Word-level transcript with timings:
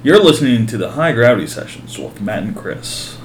You're 0.00 0.22
listening 0.22 0.66
to 0.66 0.76
the 0.78 0.92
High 0.92 1.10
Gravity 1.10 1.48
Sessions 1.48 1.98
with 1.98 2.20
Matt 2.20 2.44
and 2.44 2.56
Chris. 2.56 3.18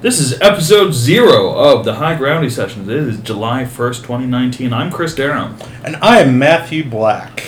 This 0.00 0.18
is 0.18 0.40
episode 0.40 0.92
zero 0.94 1.50
of 1.52 1.84
the 1.84 1.96
High 1.96 2.16
Gravity 2.16 2.48
Sessions. 2.48 2.88
It 2.88 2.96
is 2.96 3.20
July 3.20 3.64
1st, 3.64 3.96
2019. 3.96 4.72
I'm 4.72 4.90
Chris 4.90 5.14
Durham. 5.14 5.58
And 5.84 5.96
I 5.96 6.20
am 6.20 6.38
Matthew 6.38 6.82
Black. 6.88 7.44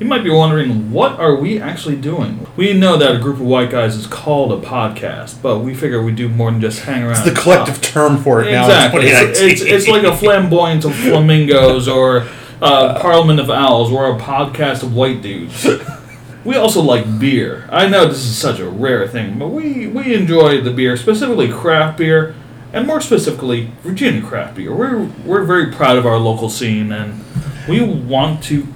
You 0.00 0.06
might 0.06 0.24
be 0.24 0.30
wondering, 0.30 0.90
what 0.90 1.20
are 1.20 1.36
we 1.36 1.60
actually 1.60 1.94
doing? 1.94 2.48
We 2.56 2.72
know 2.72 2.96
that 2.96 3.14
a 3.14 3.18
group 3.20 3.36
of 3.36 3.42
white 3.42 3.70
guys 3.70 3.94
is 3.94 4.08
called 4.08 4.50
a 4.52 4.66
podcast, 4.66 5.40
but 5.40 5.60
we 5.60 5.72
figure 5.72 6.02
we 6.02 6.10
do 6.10 6.28
more 6.28 6.50
than 6.50 6.60
just 6.60 6.80
hang 6.80 7.04
around. 7.04 7.12
It's 7.12 7.22
the 7.22 7.40
collective 7.40 7.76
talk. 7.76 7.92
term 7.92 8.20
for 8.20 8.42
it 8.42 8.50
now. 8.50 8.64
Exactly. 8.64 9.06
It's, 9.06 9.38
it's, 9.38 9.62
it's 9.62 9.86
like 9.86 10.02
a 10.02 10.16
flamboyance 10.16 10.84
of 10.84 10.96
flamingos 10.96 11.86
or 11.86 12.26
uh, 12.60 13.00
Parliament 13.00 13.38
of 13.38 13.50
Owls 13.50 13.92
or 13.92 14.10
a 14.10 14.18
podcast 14.18 14.82
of 14.82 14.96
white 14.96 15.22
dudes. 15.22 15.64
We 16.44 16.56
also 16.56 16.80
like 16.80 17.18
beer. 17.18 17.68
I 17.70 17.86
know 17.86 18.06
this 18.06 18.24
is 18.24 18.36
such 18.36 18.60
a 18.60 18.68
rare 18.68 19.06
thing, 19.06 19.38
but 19.38 19.48
we, 19.48 19.86
we 19.86 20.14
enjoy 20.14 20.60
the 20.62 20.70
beer, 20.70 20.96
specifically 20.96 21.48
craft 21.48 21.98
beer, 21.98 22.34
and 22.72 22.86
more 22.86 23.00
specifically, 23.00 23.72
Virginia 23.82 24.22
craft 24.22 24.56
beer. 24.56 24.74
We're, 24.74 25.04
we're 25.24 25.44
very 25.44 25.72
proud 25.72 25.98
of 25.98 26.06
our 26.06 26.18
local 26.18 26.48
scene, 26.48 26.92
and 26.92 27.22
we 27.68 27.82
want 27.82 28.42
to 28.44 28.66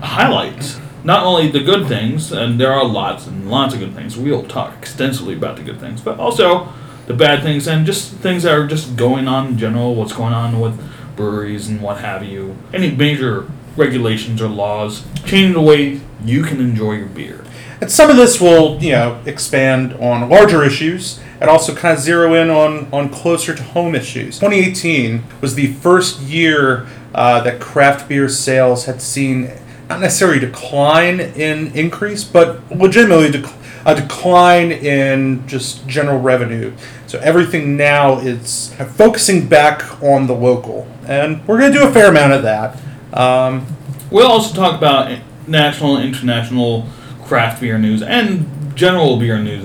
highlight 0.00 0.78
not 1.02 1.24
only 1.24 1.50
the 1.50 1.60
good 1.60 1.86
things, 1.86 2.32
and 2.32 2.58
there 2.58 2.72
are 2.72 2.84
lots 2.84 3.26
and 3.26 3.50
lots 3.50 3.74
of 3.74 3.80
good 3.80 3.94
things. 3.94 4.16
We'll 4.16 4.44
talk 4.46 4.74
extensively 4.78 5.34
about 5.34 5.56
the 5.56 5.62
good 5.62 5.78
things, 5.78 6.00
but 6.00 6.18
also 6.18 6.72
the 7.06 7.12
bad 7.12 7.42
things 7.42 7.68
and 7.68 7.84
just 7.84 8.14
things 8.14 8.44
that 8.44 8.52
are 8.52 8.66
just 8.66 8.96
going 8.96 9.28
on 9.28 9.48
in 9.48 9.58
general, 9.58 9.94
what's 9.94 10.14
going 10.14 10.32
on 10.32 10.58
with 10.58 10.80
breweries 11.16 11.68
and 11.68 11.82
what 11.82 11.98
have 11.98 12.24
you. 12.24 12.56
Any 12.72 12.90
major 12.90 13.46
regulations 13.76 14.40
or 14.40 14.48
laws 14.48 15.04
changing 15.24 15.52
the 15.52 15.60
way 15.60 16.00
you 16.24 16.42
can 16.42 16.60
enjoy 16.60 16.92
your 16.94 17.06
beer. 17.06 17.44
And 17.80 17.90
some 17.90 18.08
of 18.10 18.16
this 18.16 18.40
will, 18.40 18.82
you 18.82 18.92
know, 18.92 19.20
expand 19.26 19.94
on 19.94 20.28
larger 20.28 20.64
issues 20.64 21.20
and 21.40 21.50
also 21.50 21.74
kind 21.74 21.96
of 21.96 22.02
zero 22.02 22.34
in 22.34 22.48
on, 22.48 22.88
on 22.92 23.08
closer 23.10 23.54
to 23.54 23.62
home 23.62 23.94
issues. 23.94 24.38
2018 24.38 25.22
was 25.40 25.54
the 25.54 25.72
first 25.74 26.20
year 26.20 26.86
uh, 27.14 27.40
that 27.42 27.60
craft 27.60 28.08
beer 28.08 28.28
sales 28.28 28.86
had 28.86 29.02
seen 29.02 29.50
not 29.88 30.00
necessarily 30.00 30.38
decline 30.38 31.20
in 31.20 31.72
increase, 31.76 32.24
but 32.24 32.70
legitimately 32.70 33.30
dec- 33.30 33.54
a 33.84 33.94
decline 33.94 34.72
in 34.72 35.46
just 35.46 35.86
general 35.86 36.18
revenue. 36.18 36.72
So 37.06 37.18
everything 37.20 37.76
now 37.76 38.18
is 38.18 38.74
focusing 38.96 39.46
back 39.46 40.02
on 40.02 40.26
the 40.26 40.34
local, 40.34 40.88
and 41.06 41.46
we're 41.46 41.58
going 41.58 41.72
to 41.72 41.78
do 41.78 41.86
a 41.86 41.92
fair 41.92 42.08
amount 42.08 42.32
of 42.32 42.42
that. 42.44 42.80
Um, 43.14 43.66
We'll 44.14 44.30
also 44.30 44.54
talk 44.54 44.78
about 44.78 45.18
national 45.48 45.96
and 45.96 46.06
international 46.06 46.86
craft 47.24 47.60
beer 47.60 47.78
news 47.78 48.00
and 48.00 48.76
general 48.76 49.18
beer 49.18 49.40
news 49.40 49.64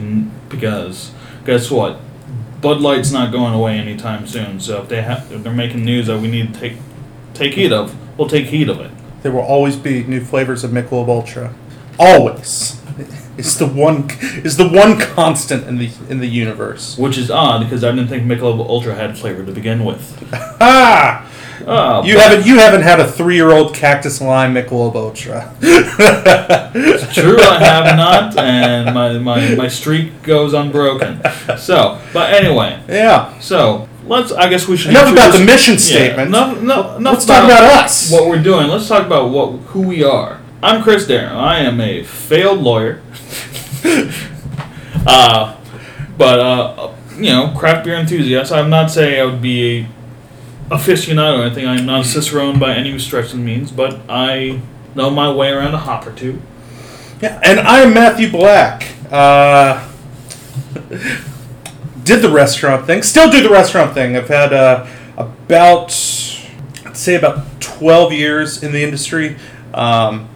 because 0.50 1.11
guess 1.45 1.70
what? 1.70 2.00
Bud 2.59 2.81
Light's 2.81 3.11
not 3.11 3.31
going 3.31 3.53
away 3.53 3.77
anytime 3.77 4.25
soon. 4.25 4.59
So 4.59 4.81
if 4.81 4.89
they 4.89 5.03
have 5.03 5.31
if 5.31 5.44
they're 5.44 5.53
making 5.53 5.86
news 5.86 6.08
that 6.08 6.20
we 6.20 6.31
need 6.31 6.53
to 6.53 6.59
take 6.59 6.77
take 7.36 7.53
heed 7.53 7.72
of, 7.72 7.95
we'll 8.17 8.27
take 8.27 8.47
heed 8.47 8.70
of 8.70 8.80
it. 8.80 8.89
There 9.22 9.31
will 9.31 9.42
always 9.42 9.75
be 9.75 10.03
new 10.03 10.25
flavors 10.25 10.64
of 10.64 10.72
Michelob 10.72 11.08
Ultra. 11.08 11.53
Always. 12.00 12.81
It's 13.38 13.55
the 13.55 13.67
one 13.67 14.09
is 14.44 14.58
the 14.58 14.67
one 14.67 15.00
constant 15.00 15.66
in 15.67 15.77
the 15.77 15.92
in 16.09 16.20
the 16.20 16.27
universe. 16.27 16.97
Which 16.97 17.17
is 17.17 17.30
odd 17.30 17.64
because 17.64 17.83
I 17.83 17.92
didn't 17.92 18.08
think 18.08 18.23
Michelob 18.23 18.59
Ultra 18.59 18.95
had 18.95 19.17
flavor 19.17 19.45
to 19.45 19.52
begin 19.52 19.86
with. 19.86 20.27
Ah! 20.59 21.29
Oh, 21.68 22.04
You 22.04 22.18
haven't 22.18 22.46
you 22.46 22.58
haven't 22.58 22.82
had 22.84 23.00
a 23.00 23.08
three 23.12 23.36
year 23.36 23.52
old 23.52 23.74
cactus 23.76 24.22
lime 24.22 24.54
Michelob 24.54 24.96
Ultra. 24.96 25.54
True, 27.14 27.38
I 27.40 27.60
have 27.60 27.96
not, 27.98 28.38
and 28.38 28.94
my, 28.94 29.18
my, 29.18 29.56
my 29.56 29.68
streak 29.68 30.22
goes 30.24 30.54
unbroken. 30.54 31.22
So, 31.58 32.00
but 32.14 32.33
anyway, 32.33 32.82
Yeah. 32.88 33.38
so 33.39 33.88
let's. 34.08 34.32
I 34.32 34.50
guess 34.50 34.67
we 34.67 34.78
should. 34.78 34.92
Enough 34.92 35.11
about 35.14 35.33
the 35.38 35.44
mission 35.44 35.73
Yeah, 35.73 35.80
statement. 35.80 36.32
no, 36.32 36.54
no, 36.56 36.95
enough 36.98 37.14
Let's 37.14 37.26
talk 37.26 37.44
about 37.45 37.64
us. 37.83 38.12
What 38.12 38.28
we're 38.28 38.42
doing. 38.44 38.67
Let's 38.67 38.88
talk 38.88 39.06
about 39.06 39.30
what 39.32 39.52
who 39.72 39.82
we 39.82 40.04
are. 40.04 40.39
I'm 40.62 40.83
Chris 40.83 41.06
Darren. 41.08 41.32
I 41.32 41.60
am 41.60 41.80
a 41.82 42.04
failed 42.04 42.60
lawyer. 42.60 43.02
uh, 45.06 45.56
but 46.17 46.39
uh, 46.39 46.92
you 47.16 47.30
know, 47.32 47.54
craft 47.58 47.86
beer 47.86 47.95
enthusiast. 47.95 48.52
I'm 48.52 48.70
not 48.70 48.92
saying 48.92 49.22
I 49.22 49.26
would 49.26 49.42
be 49.42 49.82
a 49.82 49.88
aficionado 50.70 51.40
or 51.40 51.44
anything. 51.44 51.68
I'm 51.68 51.86
not 51.86 52.02
a 52.02 52.04
cicerone 52.04 52.60
by 52.60 52.76
any 52.76 52.98
stretch 53.00 53.26
of 53.26 53.32
the 53.32 53.38
means, 53.38 53.72
but 53.72 54.00
I 54.08 54.62
know 54.96 55.10
my 55.10 55.32
way 55.32 55.50
around 55.50 55.74
a 55.74 55.78
hop 55.78 56.06
or 56.06 56.14
two. 56.14 56.42
Yeah, 57.22 57.40
and 57.44 57.60
I'm 57.60 57.94
Matthew 57.94 58.32
Black. 58.32 58.88
Uh, 59.12 59.88
did 62.04 62.22
the 62.22 62.32
restaurant 62.32 62.86
thing. 62.86 63.04
Still 63.04 63.30
do 63.30 63.42
the 63.42 63.50
restaurant 63.50 63.94
thing. 63.94 64.16
I've 64.16 64.28
had 64.28 64.54
uh, 64.54 64.88
about, 65.18 65.90
I'd 66.86 66.96
say 66.96 67.16
about 67.16 67.60
12 67.60 68.14
years 68.14 68.64
in 68.64 68.72
the 68.72 68.84
industry. 68.84 69.38
Um, 69.74 70.30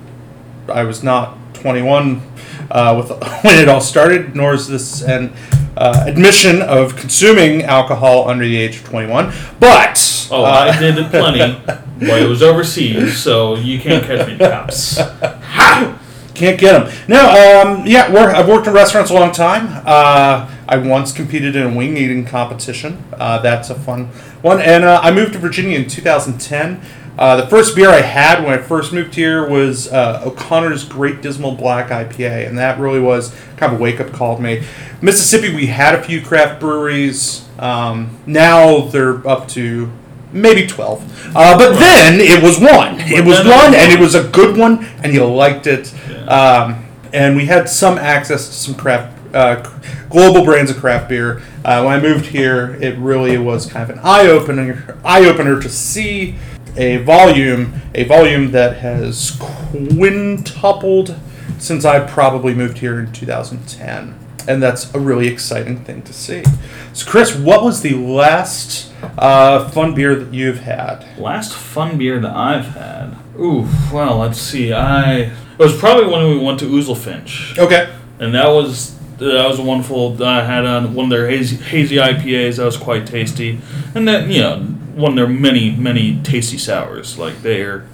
I 0.68 0.84
was 0.84 1.04
not 1.04 1.38
21 1.56 2.22
uh, 2.70 2.96
with 2.98 3.10
when 3.44 3.60
it 3.60 3.70
all 3.70 3.82
started, 3.82 4.36
nor 4.36 4.54
is 4.54 4.68
this 4.68 5.02
an 5.04 5.34
uh, 5.78 6.04
admission 6.08 6.62
of 6.62 6.96
consuming 6.96 7.64
alcohol 7.64 8.30
under 8.30 8.46
the 8.46 8.58
age 8.58 8.78
of 8.78 8.86
21. 8.86 9.34
But 9.60 10.28
Oh, 10.32 10.44
uh, 10.44 10.48
I 10.48 10.80
did 10.80 10.98
it 10.98 11.10
plenty. 11.10 11.54
Boy, 12.00 12.24
it 12.24 12.28
was 12.30 12.42
overseas, 12.42 13.18
so 13.18 13.56
you 13.56 13.80
can't 13.80 14.04
catch 14.04 14.26
me 14.28 14.34
in 14.34 14.40
cups. 14.40 15.00
Can't 16.34 16.60
get 16.60 16.84
them. 16.84 16.92
No, 17.08 17.62
um, 17.62 17.86
yeah, 17.86 18.12
we're, 18.12 18.32
I've 18.32 18.48
worked 18.48 18.66
in 18.66 18.74
restaurants 18.74 19.12
a 19.12 19.14
long 19.14 19.32
time. 19.32 19.68
Uh, 19.86 20.50
I 20.68 20.78
once 20.78 21.12
competed 21.12 21.56
in 21.56 21.62
a 21.62 21.78
wing 21.78 21.96
eating 21.96 22.26
competition. 22.26 23.04
Uh, 23.14 23.38
that's 23.38 23.70
a 23.70 23.76
fun 23.76 24.06
one. 24.42 24.60
And 24.60 24.84
uh, 24.84 25.00
I 25.04 25.12
moved 25.12 25.34
to 25.34 25.40
Virginia 25.40 25.78
in 25.78 25.88
2010. 25.88 26.82
Uh, 27.18 27.36
the 27.36 27.48
first 27.48 27.76
beer 27.76 27.90
I 27.90 28.02
had 28.02 28.44
when 28.44 28.58
I 28.58 28.62
first 28.62 28.92
moved 28.92 29.14
here 29.14 29.48
was 29.48 29.92
uh, 29.92 30.24
O'Connor's 30.26 30.84
Great 30.84 31.22
Dismal 31.22 31.54
Black 31.54 31.90
IPA, 31.90 32.48
and 32.48 32.58
that 32.58 32.80
really 32.80 33.00
was 33.00 33.36
kind 33.58 33.72
of 33.72 33.80
a 33.80 33.82
wake 33.82 34.00
up 34.00 34.12
call 34.12 34.38
to 34.38 34.42
me. 34.42 34.64
Mississippi, 35.02 35.54
we 35.54 35.68
had 35.68 35.94
a 35.94 36.04
few 36.04 36.22
craft 36.22 36.60
breweries. 36.60 37.48
Um, 37.60 38.18
now 38.26 38.82
they're 38.82 39.26
up 39.28 39.48
to 39.50 39.92
maybe 40.32 40.66
12. 40.66 41.36
Uh, 41.36 41.58
but 41.58 41.78
then 41.78 42.20
it 42.20 42.42
was 42.42 42.60
one. 42.60 43.00
It 43.02 43.24
was 43.24 43.40
it 43.40 43.46
was 43.46 43.56
one, 43.56 43.76
and 43.76 43.92
it 43.92 44.00
was 44.00 44.16
a 44.16 44.28
good 44.30 44.58
one, 44.58 44.84
and 45.04 45.14
you 45.14 45.24
liked 45.26 45.68
it. 45.68 45.94
Um, 46.28 46.84
and 47.14 47.36
we 47.36 47.46
had 47.46 47.70
some 47.70 48.00
access 48.00 48.48
to 48.48 48.54
some 48.54 48.74
craft, 48.74 49.36
uh, 49.36 49.62
global 50.10 50.44
brands 50.44 50.72
of 50.72 50.78
craft 50.78 51.10
beer. 51.10 51.44
Uh, 51.64 51.84
when 51.84 51.94
I 51.94 52.02
moved 52.02 52.26
here, 52.26 52.76
it 52.82 52.98
really 52.98 53.38
was 53.38 53.68
kind 53.68 53.88
of 53.88 53.96
an 53.96 54.02
eye 54.04 54.28
opener, 54.28 54.98
eye 55.06 55.26
opener 55.26 55.62
to 55.62 55.70
see 55.70 56.36
a 56.76 56.98
volume, 56.98 57.74
a 57.94 58.04
volume 58.06 58.52
that 58.52 58.78
has 58.78 59.38
quintupled 59.40 61.16
since 61.60 61.86
I 61.86 62.00
probably 62.00 62.54
moved 62.54 62.80
here 62.80 63.00
in 63.00 63.12
2010. 63.12 64.20
And 64.48 64.62
that's 64.62 64.94
a 64.94 65.00
really 65.00 65.28
exciting 65.28 65.84
thing 65.86 66.02
to 66.02 66.12
see. 66.14 66.44
So, 66.92 67.10
Chris, 67.10 67.34
what 67.36 67.64
was 67.64 67.82
the 67.82 67.94
last 67.94 68.92
uh, 69.18 69.70
fun 69.70 69.96
beer 69.96 70.16
that 70.16 70.34
you've 70.34 70.60
had? 70.60 71.06
Last 71.18 71.54
fun 71.54 71.98
beer 71.98 72.20
that 72.20 72.36
I've 72.36 72.66
had. 72.66 73.16
Ooh, 73.40 73.68
well, 73.94 74.18
let's 74.18 74.38
see. 74.40 74.74
I 74.74 75.20
it 75.22 75.60
was 75.60 75.78
probably 75.78 76.08
when 76.12 76.28
we 76.30 76.40
went 76.44 76.60
to 76.60 76.66
Oozlefinch, 76.66 77.58
Okay. 77.58 77.90
and 78.20 78.34
that 78.36 78.48
was 78.50 78.98
that 79.18 79.48
was 79.48 79.60
a 79.60 79.64
wonderful. 79.64 80.22
I 80.22 80.44
had 80.44 80.66
on 80.66 80.94
one 80.94 81.06
of 81.06 81.10
their 81.10 81.30
hazy, 81.30 81.56
hazy 81.56 81.96
IPAs 81.96 82.58
that 82.58 82.66
was 82.66 82.76
quite 82.78 83.08
tasty, 83.08 83.60
and 83.96 84.06
then 84.08 84.30
you 84.30 84.42
know 84.42 84.66
one 84.94 85.12
of 85.12 85.16
their 85.16 85.28
many 85.28 85.72
many 85.72 86.20
tasty 86.24 86.58
sours. 86.58 87.18
Like 87.18 87.42
they're 87.42 87.86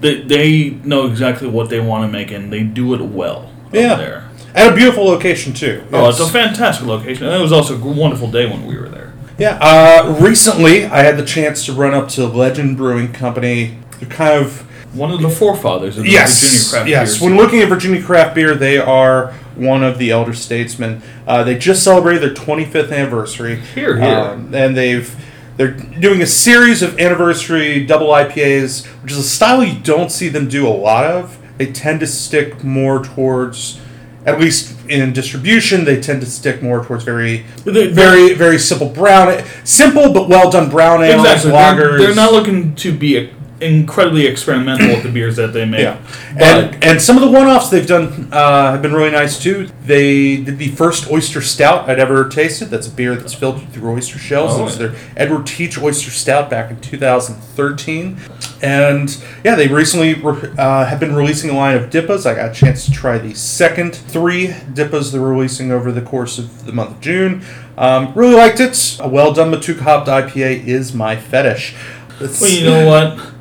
they 0.00 0.20
they 0.22 0.70
know 0.84 1.06
exactly 1.06 1.48
what 1.48 1.70
they 1.70 1.80
want 1.80 2.04
to 2.04 2.08
make, 2.12 2.30
and 2.30 2.52
they 2.52 2.62
do 2.62 2.94
it 2.94 3.00
well. 3.00 3.50
over 3.68 3.76
Yeah. 3.78 3.94
there. 3.96 4.28
At 4.54 4.72
a 4.72 4.74
beautiful 4.74 5.04
location, 5.04 5.52
too. 5.52 5.82
Oh, 5.92 6.08
it's 6.08 6.18
a 6.20 6.26
fantastic 6.26 6.86
location, 6.86 7.26
and 7.26 7.34
it 7.36 7.42
was 7.42 7.52
also 7.52 7.74
a 7.76 7.78
wonderful 7.78 8.30
day 8.30 8.46
when 8.46 8.64
we 8.66 8.76
were 8.78 8.88
there. 8.88 9.12
Yeah. 9.38 9.58
Uh, 9.60 10.16
recently, 10.18 10.86
I 10.86 11.00
had 11.02 11.18
the 11.18 11.24
chance 11.26 11.66
to 11.66 11.74
run 11.74 11.92
up 11.92 12.08
to 12.10 12.26
Legend 12.26 12.78
Brewing 12.78 13.12
Company. 13.12 13.76
They're 14.00 14.08
kind 14.08 14.42
of 14.42 14.62
One 14.96 15.10
of 15.10 15.20
the 15.20 15.28
forefathers 15.28 15.98
of 15.98 16.04
the 16.04 16.10
yes, 16.10 16.40
Virginia 16.42 16.70
craft 16.70 16.84
Beer. 16.86 16.90
yes. 16.94 17.18
beer 17.18 17.28
When 17.28 17.36
looking 17.36 17.60
at 17.60 17.68
Virginia 17.68 18.02
craft 18.02 18.34
beer, 18.34 18.54
they 18.54 18.78
are 18.78 19.32
one 19.56 19.82
of 19.84 19.98
the 19.98 20.10
elder 20.10 20.32
statesmen. 20.32 21.02
Uh, 21.26 21.44
they 21.44 21.58
just 21.58 21.82
celebrated 21.84 22.22
their 22.22 22.32
25th 22.34 22.90
anniversary. 22.92 23.56
Here, 23.74 23.98
here. 24.00 24.08
Um, 24.08 24.54
and 24.54 24.74
they've 24.74 25.14
they're 25.56 25.72
doing 25.72 26.22
a 26.22 26.26
series 26.26 26.82
of 26.82 26.98
anniversary 26.98 27.84
double 27.84 28.08
IPAs, 28.08 28.86
which 29.02 29.12
is 29.12 29.18
a 29.18 29.22
style 29.22 29.64
you 29.64 29.78
don't 29.80 30.10
see 30.10 30.28
them 30.28 30.48
do 30.48 30.66
a 30.66 30.70
lot 30.70 31.04
of. 31.04 31.38
They 31.58 31.72
tend 31.72 32.00
to 32.00 32.06
stick 32.06 32.62
more 32.62 33.02
towards, 33.02 33.80
at 34.26 34.38
least 34.38 34.76
in 34.88 35.12
distribution, 35.14 35.84
they 35.84 36.00
tend 36.00 36.20
to 36.20 36.26
stick 36.26 36.62
more 36.62 36.84
towards 36.84 37.04
very, 37.04 37.38
very, 37.64 38.34
very 38.34 38.58
simple 38.58 38.88
brown, 38.90 39.42
simple 39.64 40.12
but 40.12 40.28
well 40.28 40.50
done 40.50 40.68
brown 40.68 41.02
ales, 41.02 41.24
Exactly. 41.24 41.50
lagers. 41.52 41.76
They're, 41.98 42.06
they're 42.08 42.14
not 42.14 42.32
looking 42.32 42.74
to 42.76 42.96
be 42.96 43.16
a 43.16 43.30
incredibly 43.60 44.26
experimental 44.26 44.88
with 44.88 45.02
the 45.02 45.08
beers 45.08 45.36
that 45.36 45.52
they 45.52 45.64
make. 45.64 45.80
Yeah, 45.80 45.98
and 46.36 46.82
and 46.84 47.00
some 47.00 47.16
of 47.16 47.22
the 47.22 47.30
one-offs 47.30 47.70
they've 47.70 47.86
done 47.86 48.28
uh, 48.32 48.72
have 48.72 48.82
been 48.82 48.92
really 48.92 49.10
nice 49.10 49.42
too. 49.42 49.68
They 49.84 50.36
did 50.42 50.58
the 50.58 50.68
first 50.68 51.10
oyster 51.10 51.40
stout 51.40 51.88
I'd 51.88 51.98
ever 51.98 52.28
tasted. 52.28 52.66
That's 52.66 52.86
a 52.86 52.90
beer 52.90 53.16
that's 53.16 53.34
filtered 53.34 53.70
through 53.70 53.92
oyster 53.92 54.18
shells. 54.18 54.52
Oh, 54.54 54.60
it 54.60 54.64
was 54.64 54.78
yeah. 54.78 54.88
their 54.88 54.96
Edward 55.16 55.46
Teach 55.46 55.78
Oyster 55.78 56.10
Stout 56.10 56.50
back 56.50 56.70
in 56.70 56.80
2013, 56.80 58.18
and 58.62 59.24
yeah, 59.44 59.54
they 59.54 59.68
recently 59.68 60.14
re- 60.14 60.52
uh, 60.58 60.84
have 60.84 61.00
been 61.00 61.14
releasing 61.14 61.50
a 61.50 61.54
line 61.54 61.76
of 61.76 61.90
dippas. 61.90 62.26
I 62.26 62.34
got 62.34 62.50
a 62.50 62.54
chance 62.54 62.84
to 62.86 62.92
try 62.92 63.18
the 63.18 63.34
second 63.34 63.94
three 63.94 64.48
dippas 64.48 65.12
they're 65.12 65.20
releasing 65.20 65.70
over 65.72 65.92
the 65.92 66.02
course 66.02 66.38
of 66.38 66.66
the 66.66 66.72
month 66.72 66.90
of 66.92 67.00
June. 67.00 67.42
Um, 67.78 68.12
really 68.14 68.34
liked 68.34 68.60
it. 68.60 68.98
A 69.00 69.08
well 69.08 69.32
done 69.32 69.50
Motueka 69.50 69.80
hopped 69.80 70.08
IPA 70.08 70.66
is 70.66 70.94
my 70.94 71.16
fetish. 71.16 71.74
It's- 72.20 72.40
well, 72.40 72.50
you 72.50 72.64
know 72.64 72.86
what? 72.86 73.35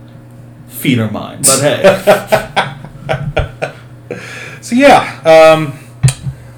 Feet 0.86 1.00
are 1.00 1.10
mine. 1.10 1.40
But 1.42 1.62
hey, 1.62 1.82
So 4.62 4.76
yeah, 4.76 5.22
um, 5.26 5.74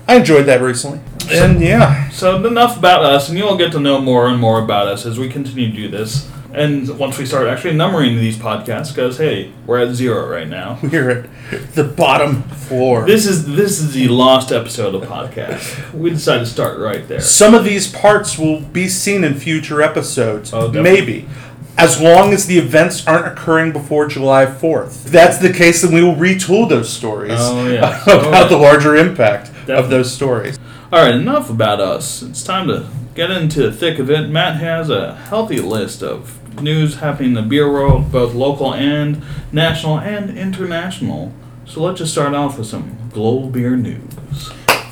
I 0.08 0.18
enjoyed 0.18 0.46
that 0.48 0.62
recently, 0.62 1.00
and 1.32 1.62
yeah, 1.62 2.10
so 2.10 2.46
enough 2.46 2.78
about 2.78 3.04
us, 3.04 3.30
and 3.30 3.38
you'll 3.38 3.58
get 3.58 3.72
to 3.74 3.80
know 3.80 4.00
more 4.02 4.28
and 4.28 4.40
more 4.40 4.62
about 4.62 4.88
us 4.88 5.06
as 5.06 5.18
we 5.18 5.30
continue 5.30 5.70
to 5.70 5.76
do 5.76 5.88
this. 5.90 6.30
And 6.54 6.98
once 6.98 7.18
we 7.20 7.26
start 7.26 7.48
actually 7.48 7.76
numbering 7.76 8.16
these 8.16 8.38
podcasts, 8.38 8.90
because 8.96 9.18
hey, 9.18 9.52
we're 9.66 9.80
at 9.80 9.94
zero 9.94 10.28
right 10.28 10.48
now. 10.48 10.80
we're 10.84 11.30
at 11.52 11.74
the 11.76 11.84
bottom 11.84 12.42
floor. 12.44 13.06
This 13.06 13.26
is 13.26 13.46
this 13.56 13.80
is 13.80 13.94
the 13.94 14.08
lost 14.08 14.52
episode 14.52 14.96
of 14.96 15.04
podcast. 15.04 15.94
We 15.94 16.10
decided 16.10 16.46
to 16.46 16.52
start 16.52 16.80
right 16.80 17.08
there. 17.08 17.20
Some 17.22 17.54
of 17.54 17.64
these 17.64 17.92
parts 17.94 18.38
will 18.38 18.62
be 18.62 18.88
seen 18.88 19.24
in 19.24 19.36
future 19.36 19.82
episodes, 19.82 20.54
Oh, 20.54 20.68
definitely. 20.72 20.92
maybe. 21.02 21.30
As 21.78 22.02
long 22.02 22.34
as 22.34 22.48
the 22.48 22.58
events 22.58 23.06
aren't 23.06 23.28
occurring 23.28 23.72
before 23.72 24.08
July 24.08 24.46
4th. 24.48 25.06
If 25.06 25.12
that's 25.12 25.38
the 25.38 25.54
case, 25.54 25.84
then 25.84 25.94
we 25.94 26.02
will 26.04 26.16
retool 26.16 26.68
those 26.68 26.92
stories 26.92 27.34
Oh, 27.36 27.68
yeah. 27.68 28.02
about 28.04 28.50
the 28.50 28.58
larger 28.58 28.96
impact 28.96 29.48
Definitely. 29.48 29.76
of 29.76 29.90
those 29.90 30.12
stories. 30.12 30.58
All 30.92 31.04
right, 31.04 31.14
enough 31.14 31.50
about 31.50 31.80
us. 31.80 32.24
It's 32.24 32.44
time 32.44 32.68
to 32.70 32.88
get 33.14 33.30
into 33.30 33.62
the 33.62 33.72
thick 33.72 34.00
of 34.00 34.10
it. 34.10 34.30
Matt 34.30 34.56
has 34.56 34.90
a 34.90 35.16
healthy 35.16 35.60
list 35.60 36.02
of 36.02 36.34
news 36.62 36.96
happening 36.96 37.30
in 37.30 37.36
the 37.36 37.42
beer 37.44 37.72
world, 37.72 38.12
both 38.12 38.34
local 38.34 38.74
and 38.74 39.22
national 39.52 40.00
and 40.00 40.36
international. 40.36 41.32
So 41.66 41.82
let's 41.84 42.00
just 42.00 42.14
start 42.14 42.34
off 42.34 42.58
with 42.58 42.68
some 42.68 42.98
global 43.14 43.50
beer 43.50 43.76
news. 43.76 44.50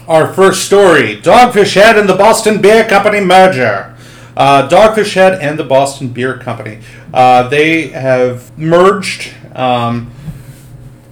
Our 0.08 0.32
first 0.32 0.66
story 0.66 1.16
Dogfish 1.18 1.74
Head 1.74 1.98
and 1.98 2.08
the 2.08 2.14
Boston 2.16 2.62
Beer 2.62 2.88
Company 2.88 3.22
merger. 3.22 3.95
Uh, 4.36 4.68
Dogfish 4.68 5.14
Head 5.14 5.40
and 5.42 5.58
the 5.58 5.64
Boston 5.64 6.10
Beer 6.10 6.38
Company. 6.38 6.80
Uh, 7.14 7.48
they 7.48 7.88
have 7.88 8.58
merged. 8.58 9.34
Um, 9.54 10.12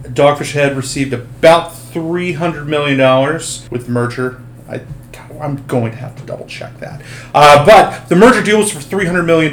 Dogfish 0.03 0.51
Head 0.51 0.75
received 0.75 1.13
about 1.13 1.71
$300 1.71 2.65
million 2.65 2.97
with 3.71 3.85
the 3.85 3.91
merger. 3.91 4.41
I, 4.69 4.81
I'm 5.39 5.65
going 5.67 5.91
to 5.91 5.97
have 5.97 6.15
to 6.17 6.23
double 6.23 6.45
check 6.45 6.77
that. 6.79 7.01
Uh, 7.33 7.65
but 7.65 8.09
the 8.09 8.15
merger 8.15 8.43
deal 8.43 8.59
was 8.59 8.71
for 8.71 8.79
$300 8.79 9.25
million. 9.25 9.51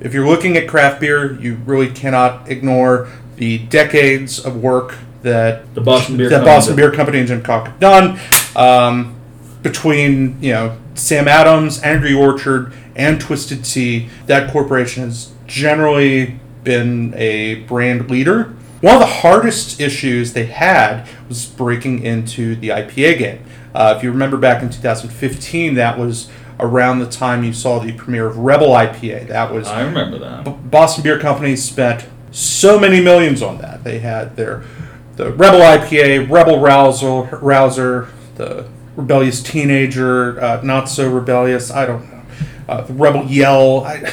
If 0.00 0.14
you're 0.14 0.26
looking 0.26 0.56
at 0.56 0.68
craft 0.68 1.00
beer, 1.00 1.40
you 1.40 1.56
really 1.66 1.90
cannot 1.90 2.50
ignore 2.50 3.08
the 3.36 3.58
decades 3.58 4.44
of 4.44 4.62
work 4.62 4.96
that 5.22 5.74
The 5.74 5.80
Boston 5.80 6.16
Beer 6.16 6.28
that 6.28 6.36
Company 6.36 6.56
Boston. 6.56 6.76
Beer 6.76 6.92
Company 6.92 7.18
and 7.18 7.28
Jim 7.28 7.42
Koch 7.42 7.66
have 7.66 7.80
done 7.80 8.18
um, 8.56 9.16
between 9.62 10.42
you 10.42 10.52
know 10.52 10.78
Sam 10.94 11.28
Adams, 11.28 11.82
Angry 11.82 12.14
Orchard, 12.14 12.72
and 13.00 13.18
Twisted 13.18 13.64
Tea. 13.64 14.10
That 14.26 14.52
corporation 14.52 15.04
has 15.04 15.32
generally 15.46 16.38
been 16.62 17.14
a 17.16 17.56
brand 17.62 18.10
leader. 18.10 18.54
One 18.82 18.94
of 18.94 19.00
the 19.00 19.06
hardest 19.06 19.80
issues 19.80 20.34
they 20.34 20.46
had 20.46 21.08
was 21.26 21.46
breaking 21.46 22.02
into 22.02 22.56
the 22.56 22.68
IPA 22.68 23.18
game. 23.18 23.44
Uh, 23.74 23.94
if 23.96 24.02
you 24.02 24.10
remember 24.10 24.36
back 24.36 24.62
in 24.62 24.68
2015, 24.68 25.74
that 25.74 25.98
was 25.98 26.30
around 26.58 26.98
the 26.98 27.08
time 27.08 27.42
you 27.42 27.54
saw 27.54 27.78
the 27.78 27.92
premiere 27.92 28.26
of 28.26 28.36
Rebel 28.36 28.68
IPA. 28.68 29.28
That 29.28 29.50
was 29.50 29.66
I 29.68 29.82
remember 29.82 30.18
that. 30.18 30.44
B- 30.44 30.54
Boston 30.64 31.02
Beer 31.02 31.18
Company 31.18 31.56
spent 31.56 32.06
so 32.30 32.78
many 32.78 33.00
millions 33.02 33.40
on 33.42 33.58
that. 33.58 33.82
They 33.82 34.00
had 34.00 34.36
their 34.36 34.62
the 35.16 35.32
Rebel 35.32 35.60
IPA, 35.60 36.30
Rebel 36.30 36.60
Rouser, 36.60 37.38
Rouser, 37.42 38.08
the 38.36 38.66
Rebellious 38.96 39.42
Teenager, 39.42 40.40
uh, 40.40 40.60
not 40.62 40.88
so 40.88 41.10
rebellious. 41.10 41.70
I 41.70 41.86
don't 41.86 42.09
know. 42.09 42.09
Uh, 42.70 42.82
the 42.82 42.92
Rebel 42.94 43.24
Yell. 43.26 43.84
I, 43.84 44.12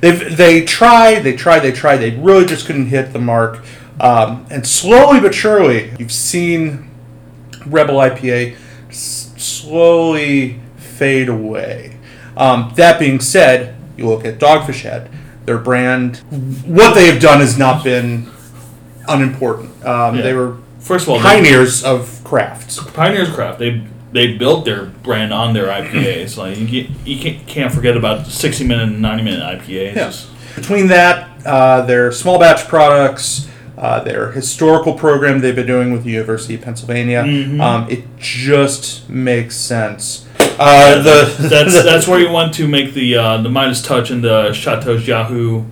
they 0.00 0.12
they 0.12 0.64
tried, 0.64 1.20
they 1.24 1.34
tried, 1.34 1.60
they 1.60 1.72
tried. 1.72 1.96
They 1.96 2.10
really 2.16 2.46
just 2.46 2.66
couldn't 2.66 2.86
hit 2.86 3.12
the 3.12 3.18
mark. 3.18 3.64
Um, 3.98 4.46
and 4.50 4.66
slowly 4.66 5.20
but 5.20 5.34
surely, 5.34 5.92
you've 5.98 6.12
seen 6.12 6.90
Rebel 7.66 7.96
IPA 7.96 8.56
s- 8.90 9.32
slowly 9.36 10.60
fade 10.76 11.28
away. 11.28 11.96
Um, 12.36 12.72
that 12.76 13.00
being 13.00 13.18
said, 13.20 13.74
you 13.96 14.06
look 14.06 14.24
at 14.24 14.38
Dogfish 14.38 14.82
Head, 14.82 15.10
their 15.46 15.58
brand, 15.58 16.18
what 16.66 16.94
they 16.94 17.06
have 17.10 17.20
done 17.20 17.40
has 17.40 17.58
not 17.58 17.82
been 17.82 18.30
unimportant. 19.08 19.70
Um, 19.84 20.16
Yeah. 20.16 20.22
They 20.22 20.34
were 20.34 20.58
First 20.78 21.04
of 21.04 21.08
all, 21.08 21.16
they- 21.16 21.22
pioneers 21.24 21.82
of 21.82 22.20
crafts. 22.22 22.78
Pioneers 22.92 23.30
Craft. 23.30 23.58
They 23.58 23.82
they 24.16 24.36
built 24.36 24.64
their 24.64 24.86
brand 24.86 25.32
on 25.32 25.52
their 25.52 25.66
IPAs. 25.66 26.36
like 26.38 26.56
you, 26.58 26.88
you 27.04 27.18
can't, 27.20 27.46
can't 27.46 27.72
forget 27.72 27.96
about 27.96 28.24
the 28.24 28.30
sixty 28.30 28.64
minute 28.64 28.88
and 28.88 29.02
ninety 29.02 29.22
minute 29.22 29.42
IPAs. 29.60 29.94
Yeah. 29.94 30.12
Between 30.56 30.86
that, 30.88 31.28
uh, 31.46 31.82
their 31.82 32.10
small 32.10 32.38
batch 32.38 32.66
products, 32.66 33.46
uh, 33.76 34.00
their 34.02 34.32
historical 34.32 34.94
program 34.94 35.40
they've 35.42 35.54
been 35.54 35.66
doing 35.66 35.92
with 35.92 36.02
the 36.04 36.10
University 36.10 36.54
of 36.54 36.62
Pennsylvania, 36.62 37.22
Mhm. 37.24 37.60
um, 37.60 37.90
it 37.90 38.04
just 38.18 39.08
makes 39.10 39.54
sense. 39.56 40.24
Uh, 40.58 41.02
the 41.02 41.36
that's 41.50 41.82
that's 41.84 42.08
where 42.08 42.18
you 42.18 42.30
want 42.30 42.54
to 42.54 42.66
make 42.66 42.94
the 42.94 43.16
uh, 43.16 43.36
the 43.42 43.50
Midas 43.50 43.82
touch 43.82 44.10
and 44.10 44.24
the 44.24 44.52
Chateau 44.54 44.96
Jiahu. 44.96 45.66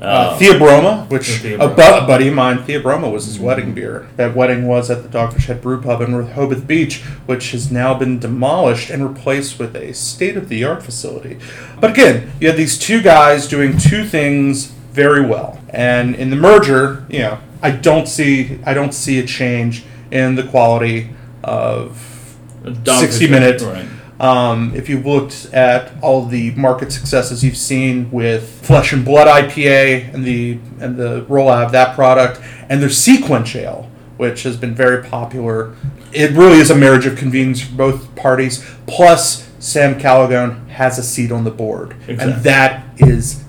Uh, 0.00 0.04
Uh, 0.04 0.38
Theobroma, 0.38 1.10
which 1.10 1.42
Yeah, 1.44 1.56
a, 1.56 1.68
bu- 1.68 2.04
a 2.04 2.06
buddy 2.06 2.28
of 2.28 2.34
mine, 2.34 2.58
Theobroma 2.58 3.10
was 3.12 3.24
his 3.26 3.38
wedding 3.38 3.74
beer. 3.74 4.06
That 4.16 4.36
wedding 4.36 4.66
was 4.68 4.90
at 4.90 5.02
the 5.02 5.08
Dogfish 5.08 5.46
Head 5.46 5.60
Brew 5.60 5.80
Pub 5.82 6.00
in 6.00 6.14
Rehoboth 6.14 6.66
Beach, 6.66 7.00
which 7.26 7.50
has 7.50 7.70
now 7.72 7.94
been 7.94 8.18
demolished 8.20 8.90
and 8.90 9.06
replaced 9.08 9.58
with 9.58 9.74
a 9.74 9.92
state 9.94 10.36
of 10.36 10.48
the 10.48 10.62
art 10.64 10.82
facility. 10.84 11.38
But 11.80 11.90
again, 11.90 12.30
you 12.40 12.46
had 12.48 12.56
these 12.56 12.78
two 12.78 13.02
guys 13.02 13.48
doing 13.48 13.76
two 13.76 14.04
things 14.04 14.66
very 14.92 15.24
well, 15.26 15.60
and 15.70 16.14
in 16.14 16.30
the 16.30 16.36
merger, 16.36 17.04
you 17.08 17.20
know, 17.20 17.38
I 17.62 17.72
don't 17.72 18.06
see 18.06 18.60
I 18.64 18.74
don't 18.74 18.92
see 18.94 19.18
a 19.18 19.26
change 19.26 19.82
in 20.12 20.36
the 20.36 20.44
quality 20.44 21.10
of 21.42 22.36
Dogfish 22.62 23.00
60 23.00 23.26
Head, 23.26 23.30
minute. 23.30 23.62
Right. 23.62 23.88
Um, 24.20 24.74
if 24.74 24.88
you've 24.88 25.06
looked 25.06 25.46
at 25.52 25.92
all 26.02 26.24
the 26.26 26.50
market 26.52 26.90
successes 26.92 27.44
you've 27.44 27.56
seen 27.56 28.10
with 28.10 28.48
Flesh 28.66 28.92
and 28.92 29.04
Blood 29.04 29.28
IPA 29.28 30.12
and 30.12 30.24
the 30.24 30.58
and 30.80 30.96
the 30.96 31.24
rollout 31.26 31.66
of 31.66 31.72
that 31.72 31.94
product, 31.94 32.40
and 32.68 32.82
their 32.82 32.88
SeaQuench 32.88 33.54
Ale, 33.54 33.88
which 34.16 34.42
has 34.42 34.56
been 34.56 34.74
very 34.74 35.04
popular, 35.04 35.74
it 36.12 36.32
really 36.32 36.58
is 36.58 36.70
a 36.70 36.74
marriage 36.74 37.06
of 37.06 37.16
convenience 37.16 37.60
for 37.62 37.76
both 37.76 38.14
parties. 38.16 38.64
Plus, 38.88 39.48
Sam 39.60 39.98
Calagione 40.00 40.66
has 40.68 40.98
a 40.98 41.02
seat 41.04 41.30
on 41.30 41.44
the 41.44 41.50
board, 41.52 41.92
Exactly. 42.08 42.32
and 42.32 42.42
that 42.42 42.84
is 42.98 43.44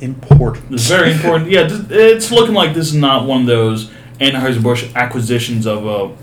important. 0.00 0.72
It's 0.72 0.88
very 0.88 1.12
important. 1.12 1.48
Yeah, 1.50 1.68
it's 1.90 2.30
looking 2.32 2.54
like 2.54 2.74
this 2.74 2.88
is 2.88 2.94
not 2.94 3.24
one 3.26 3.42
of 3.42 3.46
those 3.46 3.90
Anheuser-Busch 4.20 4.94
acquisitions 4.96 5.64
of 5.66 5.86
a 5.86 6.16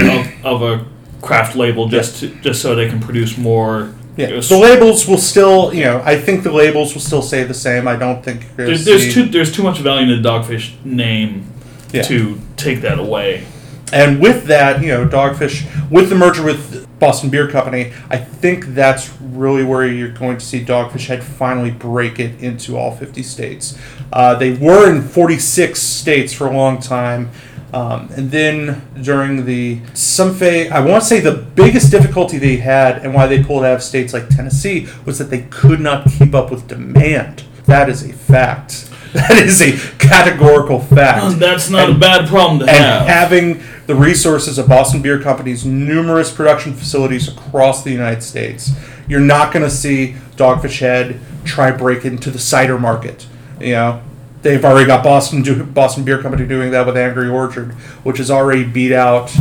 of, 0.00 0.44
of 0.44 0.62
a 0.62 0.86
craft 1.22 1.56
label 1.56 1.88
just 1.88 2.20
to, 2.20 2.28
just 2.40 2.62
so 2.62 2.74
they 2.74 2.88
can 2.88 3.00
produce 3.00 3.36
more. 3.36 3.92
Yeah, 4.16 4.28
you 4.28 4.34
know, 4.34 4.40
the 4.40 4.58
labels 4.58 5.06
will 5.06 5.18
still, 5.18 5.72
you 5.72 5.84
know, 5.84 6.02
I 6.04 6.16
think 6.18 6.42
the 6.42 6.50
labels 6.52 6.92
will 6.94 7.00
still 7.00 7.22
say 7.22 7.44
the 7.44 7.54
same. 7.54 7.86
I 7.86 7.94
don't 7.96 8.22
think 8.24 8.56
there's, 8.56 8.84
there's 8.84 9.14
too 9.14 9.26
there's 9.26 9.54
too 9.54 9.62
much 9.62 9.78
value 9.78 10.12
in 10.12 10.22
the 10.22 10.28
Dogfish 10.28 10.74
name 10.84 11.46
Yeah. 11.92 12.02
to 12.02 12.40
take 12.56 12.80
that 12.80 12.98
away. 12.98 13.46
And 13.92 14.20
with 14.20 14.44
that, 14.46 14.82
you 14.82 14.88
know, 14.88 15.06
Dogfish, 15.06 15.64
with 15.90 16.10
the 16.10 16.14
merger 16.14 16.42
with 16.44 16.86
Boston 16.98 17.30
Beer 17.30 17.48
Company, 17.48 17.92
I 18.10 18.18
think 18.18 18.66
that's 18.74 19.10
really 19.20 19.64
where 19.64 19.86
you're 19.86 20.10
going 20.10 20.36
to 20.36 20.44
see 20.44 20.64
Dogfish 20.64 21.06
Head 21.06 21.22
finally 21.22 21.70
break 21.70 22.18
it 22.18 22.42
into 22.42 22.76
all 22.76 22.94
50 22.94 23.22
states. 23.22 23.78
Uh, 24.12 24.34
they 24.34 24.52
were 24.52 24.90
in 24.90 25.00
46 25.02 25.80
states 25.80 26.32
for 26.32 26.48
a 26.48 26.52
long 26.54 26.80
time. 26.80 27.30
Um, 27.72 28.08
and 28.16 28.30
then 28.30 28.82
during 29.02 29.44
the 29.44 29.80
some 29.92 30.34
fa- 30.34 30.72
I 30.74 30.80
want 30.80 31.02
to 31.02 31.08
say 31.08 31.20
the 31.20 31.32
biggest 31.34 31.90
difficulty 31.90 32.38
they 32.38 32.56
had 32.56 32.98
and 33.04 33.12
why 33.12 33.26
they 33.26 33.42
pulled 33.42 33.64
out 33.64 33.74
of 33.74 33.82
states 33.82 34.12
like 34.14 34.28
Tennessee 34.28 34.88
was 35.04 35.18
that 35.18 35.24
they 35.30 35.42
could 35.50 35.80
not 35.80 36.06
keep 36.08 36.34
up 36.34 36.50
with 36.50 36.66
demand. 36.68 37.44
That 37.66 37.88
is 37.88 38.02
a 38.08 38.12
fact. 38.12 38.86
That 39.14 39.38
is 39.38 39.62
a 39.62 39.72
categorical 39.96 40.80
fact 40.80 41.38
That's 41.38 41.70
not 41.70 41.88
And- 41.88 41.96
a 41.96 41.98
bad 41.98 42.28
problem 42.28 42.58
to 42.58 42.66
and 42.66 42.76
have. 42.76 43.06
having 43.06 43.62
the 43.86 43.94
resources 43.94 44.58
of 44.58 44.68
Boston 44.68 45.00
Beer 45.00 45.18
Company's 45.18 45.64
numerous 45.64 46.30
production 46.30 46.74
facilities 46.74 47.26
across 47.26 47.82
the 47.82 47.90
United 47.90 48.22
States, 48.22 48.70
you're 49.08 49.18
not 49.20 49.50
going 49.50 49.64
to 49.64 49.70
see 49.70 50.14
Dogfish 50.36 50.80
Head 50.80 51.18
try 51.44 51.70
break 51.70 52.04
into 52.04 52.30
the 52.30 52.38
cider 52.38 52.78
market. 52.78 53.26
You 53.58 53.72
know, 53.72 54.02
they've 54.42 54.64
already 54.64 54.86
got 54.86 55.04
Boston 55.04 55.42
do, 55.42 55.64
Boston 55.64 56.04
Beer 56.04 56.20
Company 56.20 56.46
doing 56.46 56.70
that 56.70 56.86
with 56.86 56.96
Angry 56.96 57.28
Orchard, 57.28 57.72
which 58.04 58.18
has 58.18 58.30
already 58.30 58.64
beat 58.64 58.92
out, 58.92 59.34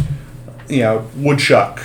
you 0.68 0.80
know, 0.80 1.10
Woodchuck 1.16 1.82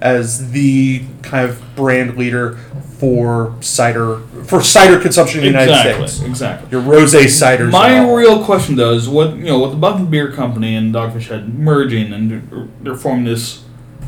as 0.00 0.50
the 0.52 1.04
kind 1.22 1.48
of 1.48 1.62
brand 1.74 2.16
leader 2.16 2.58
for 2.98 3.54
cider 3.60 4.20
for 4.44 4.62
cider 4.62 4.98
consumption 4.98 5.44
in 5.44 5.52
the 5.52 5.60
United 5.60 6.08
States. 6.08 6.22
exactly. 6.22 6.70
Your 6.70 6.82
rosé 6.82 7.24
ciders. 7.24 7.70
My 7.70 7.98
all. 7.98 8.16
real 8.16 8.44
question 8.44 8.76
though 8.76 8.92
is 8.92 9.08
what 9.08 9.36
you 9.36 9.44
know 9.44 9.60
with 9.60 9.72
the 9.72 9.76
Boston 9.76 10.06
Beer 10.06 10.32
Company 10.32 10.76
and 10.76 10.94
Dogfish 10.94 11.28
Head 11.28 11.58
merging 11.58 12.12
and 12.12 12.70
they're 12.80 12.94
forming 12.94 13.24
this 13.24 13.64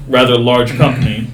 rather 0.08 0.38
large 0.38 0.76
company. 0.76 1.28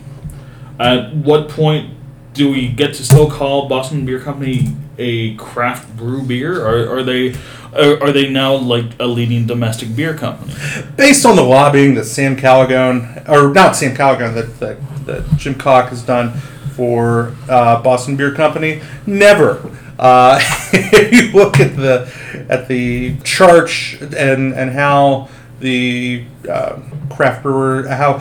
At 0.78 1.14
what 1.14 1.48
point 1.48 1.93
do 2.34 2.50
we 2.50 2.68
get 2.68 2.94
to 2.94 3.04
still 3.04 3.30
call 3.30 3.68
Boston 3.68 4.04
Beer 4.04 4.20
Company 4.20 4.76
a 4.98 5.34
craft 5.36 5.96
brew 5.96 6.22
beer? 6.22 6.60
Or 6.66 6.98
are 6.98 7.02
they 7.02 7.34
are, 7.72 8.02
are 8.02 8.12
they 8.12 8.28
now 8.28 8.54
like 8.54 8.86
a 9.00 9.06
leading 9.06 9.46
domestic 9.46 9.96
beer 9.96 10.14
company? 10.14 10.52
based 10.96 11.24
on 11.24 11.36
the 11.36 11.42
lobbying 11.42 11.94
that 11.94 12.04
Sam 12.04 12.36
Calagione, 12.36 13.28
or 13.28 13.52
not 13.52 13.76
Sam 13.76 13.96
Calagione, 13.96 14.34
that, 14.34 14.60
that, 14.60 15.06
that 15.06 15.36
Jim 15.36 15.54
Koch 15.54 15.88
has 15.88 16.02
done 16.02 16.32
for 16.74 17.34
uh, 17.48 17.80
Boston 17.82 18.16
Beer 18.16 18.34
Company, 18.34 18.82
never. 19.06 19.70
Uh, 19.98 20.40
if 20.72 21.12
you 21.12 21.32
look 21.32 21.60
at 21.60 21.76
the 21.76 22.12
at 22.48 22.66
the 22.66 23.16
chart 23.20 23.70
and 24.16 24.52
and 24.52 24.70
how 24.72 25.28
the 25.60 26.24
uh, 26.50 26.80
craft 27.10 27.44
brewer 27.44 27.86
how 27.88 28.20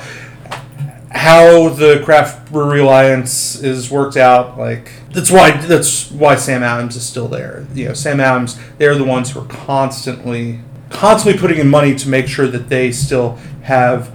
how 1.13 1.69
the 1.69 2.01
craft 2.03 2.51
brewery 2.51 2.79
alliance 2.79 3.55
is 3.61 3.91
worked 3.91 4.17
out 4.17 4.57
like 4.57 4.91
that's 5.11 5.29
why 5.29 5.51
that's 5.51 6.09
why 6.11 6.35
sam 6.35 6.63
adams 6.63 6.95
is 6.95 7.05
still 7.05 7.27
there. 7.27 7.67
You 7.73 7.89
know 7.89 7.93
sam 7.93 8.19
adams 8.19 8.59
they're 8.77 8.95
the 8.95 9.03
ones 9.03 9.31
who 9.31 9.41
are 9.41 9.45
constantly 9.45 10.59
constantly 10.89 11.39
putting 11.39 11.59
in 11.59 11.69
money 11.69 11.95
to 11.95 12.09
make 12.09 12.27
sure 12.27 12.47
that 12.47 12.69
they 12.69 12.91
still 12.91 13.37
have 13.63 14.11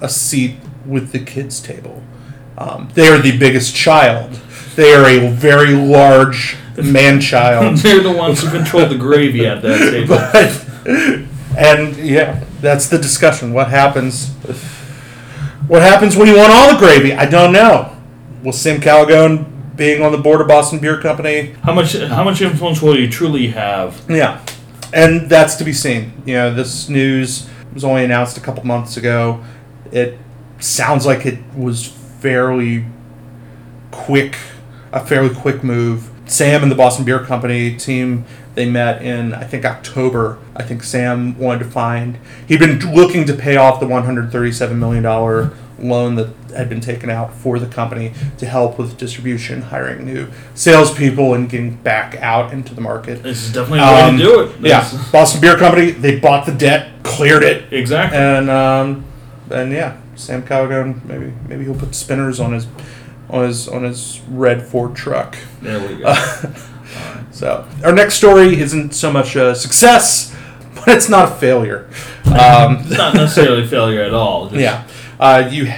a 0.00 0.08
seat 0.08 0.56
with 0.84 1.12
the 1.12 1.18
kids 1.18 1.60
table. 1.60 2.02
Um, 2.58 2.90
they 2.94 3.08
are 3.08 3.18
the 3.18 3.36
biggest 3.36 3.74
child. 3.74 4.32
They 4.76 4.92
are 4.94 5.06
a 5.08 5.28
very 5.30 5.74
large 5.74 6.56
man 6.76 7.20
child. 7.20 7.76
They're 7.78 8.02
the 8.02 8.12
ones 8.12 8.42
who 8.42 8.50
control 8.50 8.86
the 8.86 8.96
gravy 8.96 9.46
at 9.46 9.62
that 9.62 9.90
table. 9.90 10.16
but 10.32 11.58
and 11.58 11.96
yeah 11.96 12.44
that's 12.60 12.88
the 12.88 12.98
discussion. 12.98 13.52
What 13.52 13.68
happens 13.68 14.32
what 15.68 15.82
happens 15.82 16.16
when 16.16 16.28
you 16.28 16.36
want 16.36 16.52
all 16.52 16.72
the 16.72 16.78
gravy? 16.78 17.12
I 17.12 17.26
don't 17.26 17.52
know. 17.52 17.96
Will 18.42 18.52
sam 18.52 18.80
calagione 18.80 19.76
being 19.76 20.02
on 20.02 20.12
the 20.12 20.18
board 20.18 20.40
of 20.40 20.48
boston 20.48 20.78
beer 20.78 21.00
company? 21.00 21.52
How 21.62 21.74
much 21.74 21.94
how 21.94 22.24
much 22.24 22.40
influence 22.40 22.80
will 22.80 22.98
you 22.98 23.10
truly 23.10 23.48
have? 23.48 24.04
yeah. 24.08 24.44
And 24.92 25.28
that's 25.28 25.56
to 25.56 25.64
be 25.64 25.72
seen. 25.72 26.22
You 26.24 26.34
know 26.34 26.54
this 26.54 26.88
news 26.88 27.48
was 27.74 27.84
only 27.84 28.04
announced 28.04 28.38
a 28.38 28.40
couple 28.40 28.64
months 28.64 28.96
ago. 28.96 29.44
It 29.92 30.18
sounds 30.58 31.04
like 31.04 31.26
it 31.26 31.38
was 31.54 31.86
fairly 31.86 32.86
quick 33.90 34.36
a 34.92 35.04
fairly 35.04 35.34
quick 35.34 35.62
move. 35.62 36.10
Sam 36.26 36.62
and 36.62 36.72
the 36.72 36.76
boston 36.76 37.04
beer 37.04 37.24
company 37.24 37.76
team 37.76 38.24
they 38.56 38.68
met 38.68 39.00
in 39.02 39.32
i 39.34 39.44
think 39.44 39.64
october 39.64 40.38
i 40.56 40.62
think 40.62 40.82
sam 40.82 41.38
wanted 41.38 41.60
to 41.60 41.70
find 41.70 42.18
he'd 42.48 42.58
been 42.58 42.78
looking 42.92 43.24
to 43.24 43.32
pay 43.34 43.56
off 43.56 43.78
the 43.80 43.86
137 43.86 44.78
million 44.78 45.02
dollar 45.04 45.52
loan 45.78 46.14
that 46.14 46.28
had 46.56 46.68
been 46.70 46.80
taken 46.80 47.10
out 47.10 47.34
for 47.34 47.58
the 47.58 47.66
company 47.66 48.10
to 48.38 48.46
help 48.46 48.78
with 48.78 48.96
distribution 48.96 49.60
hiring 49.60 50.06
new 50.06 50.26
salespeople 50.54 51.34
and 51.34 51.50
getting 51.50 51.74
back 51.76 52.14
out 52.16 52.50
into 52.52 52.74
the 52.74 52.80
market 52.80 53.22
This 53.22 53.44
is 53.46 53.52
definitely 53.52 53.80
a 53.80 53.82
way 53.92 54.00
um, 54.00 54.16
to 54.16 54.22
do 54.24 54.40
it. 54.40 54.60
yeah, 54.60 54.90
Boston 55.12 55.42
Beer 55.42 55.58
Company. 55.58 55.90
They 55.90 56.18
bought 56.18 56.46
the 56.46 56.52
debt, 56.52 57.02
cleared 57.02 57.42
it, 57.42 57.70
Exactly. 57.74 58.18
and 58.18 58.48
um, 58.48 59.04
and 59.50 59.70
yeah, 59.70 59.98
Sam 60.14 60.42
Calagione. 60.42 61.04
Maybe 61.04 61.30
maybe 61.46 61.64
he'll 61.64 61.74
put 61.78 61.94
spinners 61.94 62.40
on 62.40 62.54
his 62.54 62.66
on 63.28 63.44
his 63.44 63.68
on 63.68 63.82
his 63.82 64.22
red 64.30 64.62
Ford 64.62 64.96
truck. 64.96 65.36
there 65.60 65.78
we 65.86 65.96
go. 65.96 66.14
So 67.30 67.66
our 67.84 67.92
next 67.92 68.14
story 68.14 68.58
isn't 68.60 68.94
so 68.94 69.12
much 69.12 69.36
a 69.36 69.54
success, 69.54 70.34
but 70.74 70.88
it's 70.88 71.08
not 71.08 71.32
a 71.32 71.34
failure. 71.36 71.88
Um, 72.26 72.78
It's 72.80 72.90
not 72.96 73.14
necessarily 73.14 73.64
a 73.64 73.68
failure 73.68 74.02
at 74.02 74.14
all. 74.14 74.48
Just- 74.48 74.60
yeah, 74.60 74.84
uh, 75.20 75.48
you. 75.50 75.72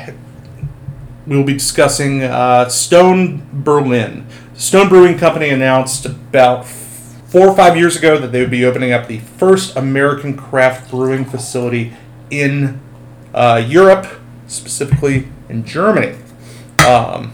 We 1.27 1.37
will 1.37 1.45
be 1.45 1.53
discussing 1.55 2.23
uh, 2.23 2.69
Stone 2.71 3.47
Berlin. 3.53 4.27
Stone 4.55 4.89
Brewing 4.89 5.19
Company 5.19 5.51
announced 5.51 6.07
about 6.07 6.67
four 6.67 7.47
or 7.49 7.55
five 7.55 7.77
years 7.77 7.97
ago 7.97 8.17
that 8.19 8.33
they 8.33 8.41
would 8.41 8.51
be 8.51 8.65
opening 8.65 8.93
up 8.93 9.09
the 9.09 9.19
first 9.19 9.77
American 9.77 10.37
craft 10.39 10.91
brewing 10.91 11.27
facility 11.27 11.93
in 12.31 12.81
uh, 13.35 13.63
Europe, 13.67 14.07
specifically 14.47 15.29
in 15.51 15.65
Germany. 15.67 16.17
Um, 16.87 17.33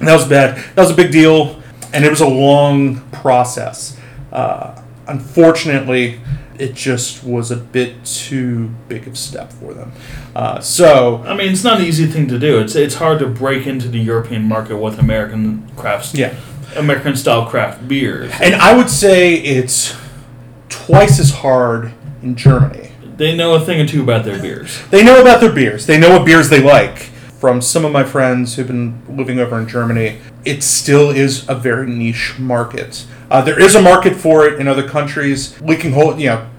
that 0.00 0.12
was 0.14 0.28
bad. 0.28 0.56
That 0.74 0.82
was 0.82 0.90
a 0.90 0.94
big 0.94 1.10
deal, 1.10 1.59
and 1.92 2.04
it 2.04 2.10
was 2.10 2.20
a 2.20 2.28
long 2.28 3.00
process. 3.10 3.98
Uh, 4.32 4.80
unfortunately, 5.06 6.20
it 6.58 6.74
just 6.74 7.24
was 7.24 7.50
a 7.50 7.56
bit 7.56 8.04
too 8.04 8.68
big 8.88 9.06
of 9.06 9.14
a 9.14 9.16
step 9.16 9.52
for 9.52 9.72
them. 9.72 9.92
Uh, 10.36 10.60
so, 10.60 11.22
I 11.26 11.34
mean, 11.34 11.50
it's 11.50 11.64
not 11.64 11.80
an 11.80 11.86
easy 11.86 12.06
thing 12.06 12.28
to 12.28 12.38
do. 12.38 12.60
It's 12.60 12.76
it's 12.76 12.96
hard 12.96 13.18
to 13.20 13.26
break 13.26 13.66
into 13.66 13.88
the 13.88 13.98
European 13.98 14.44
market 14.44 14.76
with 14.76 14.98
American 14.98 15.68
crafts, 15.76 16.14
yeah. 16.14 16.34
American 16.76 17.16
style 17.16 17.46
craft 17.46 17.88
beers. 17.88 18.32
And 18.40 18.54
I 18.54 18.76
would 18.76 18.90
say 18.90 19.34
it's 19.34 19.96
twice 20.68 21.18
as 21.18 21.30
hard 21.30 21.92
in 22.22 22.36
Germany. 22.36 22.92
They 23.16 23.36
know 23.36 23.54
a 23.54 23.60
thing 23.60 23.80
or 23.80 23.86
two 23.86 24.02
about 24.02 24.24
their 24.24 24.40
beers. 24.40 24.80
They 24.90 25.02
know 25.02 25.20
about 25.20 25.40
their 25.40 25.52
beers. 25.52 25.86
They 25.86 25.98
know 25.98 26.10
what 26.10 26.24
beers 26.24 26.48
they 26.48 26.62
like. 26.62 27.09
From 27.40 27.62
some 27.62 27.86
of 27.86 27.92
my 27.92 28.04
friends 28.04 28.56
who've 28.56 28.66
been 28.66 29.00
living 29.08 29.40
over 29.40 29.58
in 29.58 29.66
Germany, 29.66 30.18
it 30.44 30.62
still 30.62 31.08
is 31.08 31.48
a 31.48 31.54
very 31.54 31.88
niche 31.88 32.34
market. 32.38 33.06
Uh, 33.30 33.40
there 33.40 33.58
is 33.58 33.74
a 33.74 33.80
market 33.80 34.14
for 34.14 34.46
it 34.46 34.60
in 34.60 34.68
other 34.68 34.86
countries. 34.86 35.58
Licking 35.62 35.92
Hole, 35.92 36.20
you 36.20 36.26
know, 36.26 36.50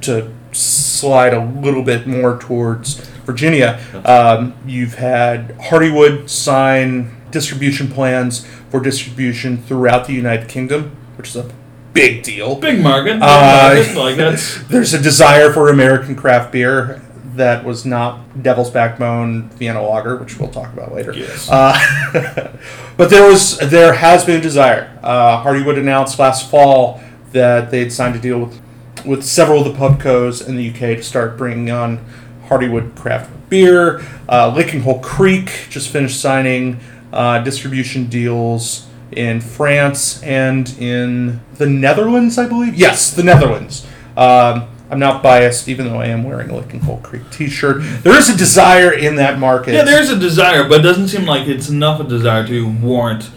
to 0.00 0.32
slide 0.52 1.34
a 1.34 1.44
little 1.44 1.82
bit 1.82 2.06
more 2.06 2.38
towards 2.38 2.94
Virginia, 3.26 3.78
um, 4.06 4.54
you've 4.64 4.94
had 4.94 5.58
Hardywood 5.58 6.30
sign 6.30 7.14
distribution 7.30 7.88
plans 7.88 8.46
for 8.70 8.80
distribution 8.80 9.58
throughout 9.58 10.06
the 10.06 10.14
United 10.14 10.48
Kingdom, 10.48 10.96
which 11.18 11.28
is 11.28 11.36
a 11.36 11.52
big 11.92 12.22
deal. 12.22 12.56
Big 12.56 12.80
market. 12.80 13.18
Uh, 13.20 13.84
like 13.94 14.16
There's 14.68 14.94
a 14.94 15.02
desire 15.02 15.52
for 15.52 15.68
American 15.68 16.16
craft 16.16 16.50
beer 16.50 17.02
that 17.36 17.64
was 17.64 17.84
not 17.84 18.42
Devil's 18.42 18.70
Backbone 18.70 19.48
Vienna 19.50 19.82
Lager, 19.82 20.16
which 20.16 20.38
we'll 20.38 20.50
talk 20.50 20.72
about 20.72 20.94
later. 20.94 21.12
Yes. 21.14 21.48
Uh, 21.50 21.76
but 22.96 23.10
there 23.10 23.28
was 23.28 23.58
there 23.58 23.94
has 23.94 24.24
been 24.24 24.38
a 24.38 24.42
desire. 24.42 24.98
Uh, 25.02 25.42
Hardywood 25.42 25.78
announced 25.78 26.18
last 26.18 26.50
fall 26.50 27.00
that 27.32 27.70
they 27.70 27.80
had 27.80 27.92
signed 27.92 28.16
a 28.16 28.18
deal 28.18 28.40
with 28.40 28.60
with 29.04 29.24
several 29.24 29.64
of 29.66 29.72
the 29.72 29.78
pub 29.78 30.00
pubcos 30.00 30.46
in 30.46 30.56
the 30.56 30.70
UK 30.70 30.96
to 30.98 31.02
start 31.02 31.36
bringing 31.36 31.70
on 31.70 32.04
Hardywood 32.46 32.96
craft 32.96 33.30
beer. 33.48 34.02
Uh, 34.28 34.52
Licking 34.54 34.80
Hole 34.80 35.00
Creek 35.00 35.66
just 35.70 35.88
finished 35.88 36.20
signing 36.20 36.80
uh, 37.12 37.42
distribution 37.42 38.06
deals 38.06 38.86
in 39.12 39.40
France 39.40 40.22
and 40.22 40.68
in 40.78 41.40
the 41.54 41.66
Netherlands, 41.66 42.38
I 42.38 42.46
believe. 42.46 42.74
Yes, 42.74 43.12
the 43.12 43.22
Netherlands. 43.22 43.86
Um, 44.16 44.68
I'm 44.90 44.98
not 44.98 45.22
biased, 45.22 45.68
even 45.68 45.86
though 45.86 46.00
I 46.00 46.06
am 46.06 46.24
wearing 46.24 46.50
a 46.50 46.56
Licking 46.56 46.80
Hole 46.80 46.98
Creek 47.02 47.22
T-shirt. 47.30 47.82
There 48.02 48.16
is 48.18 48.28
a 48.28 48.36
desire 48.36 48.92
in 48.92 49.14
that 49.16 49.38
market. 49.38 49.74
yeah. 49.74 49.84
There's 49.84 50.10
a 50.10 50.18
desire, 50.18 50.68
but 50.68 50.80
it 50.80 50.82
doesn't 50.82 51.08
seem 51.08 51.26
like 51.26 51.46
it's 51.46 51.68
enough 51.68 52.00
a 52.00 52.04
desire 52.04 52.46
to 52.48 52.68
warrant 52.68 53.30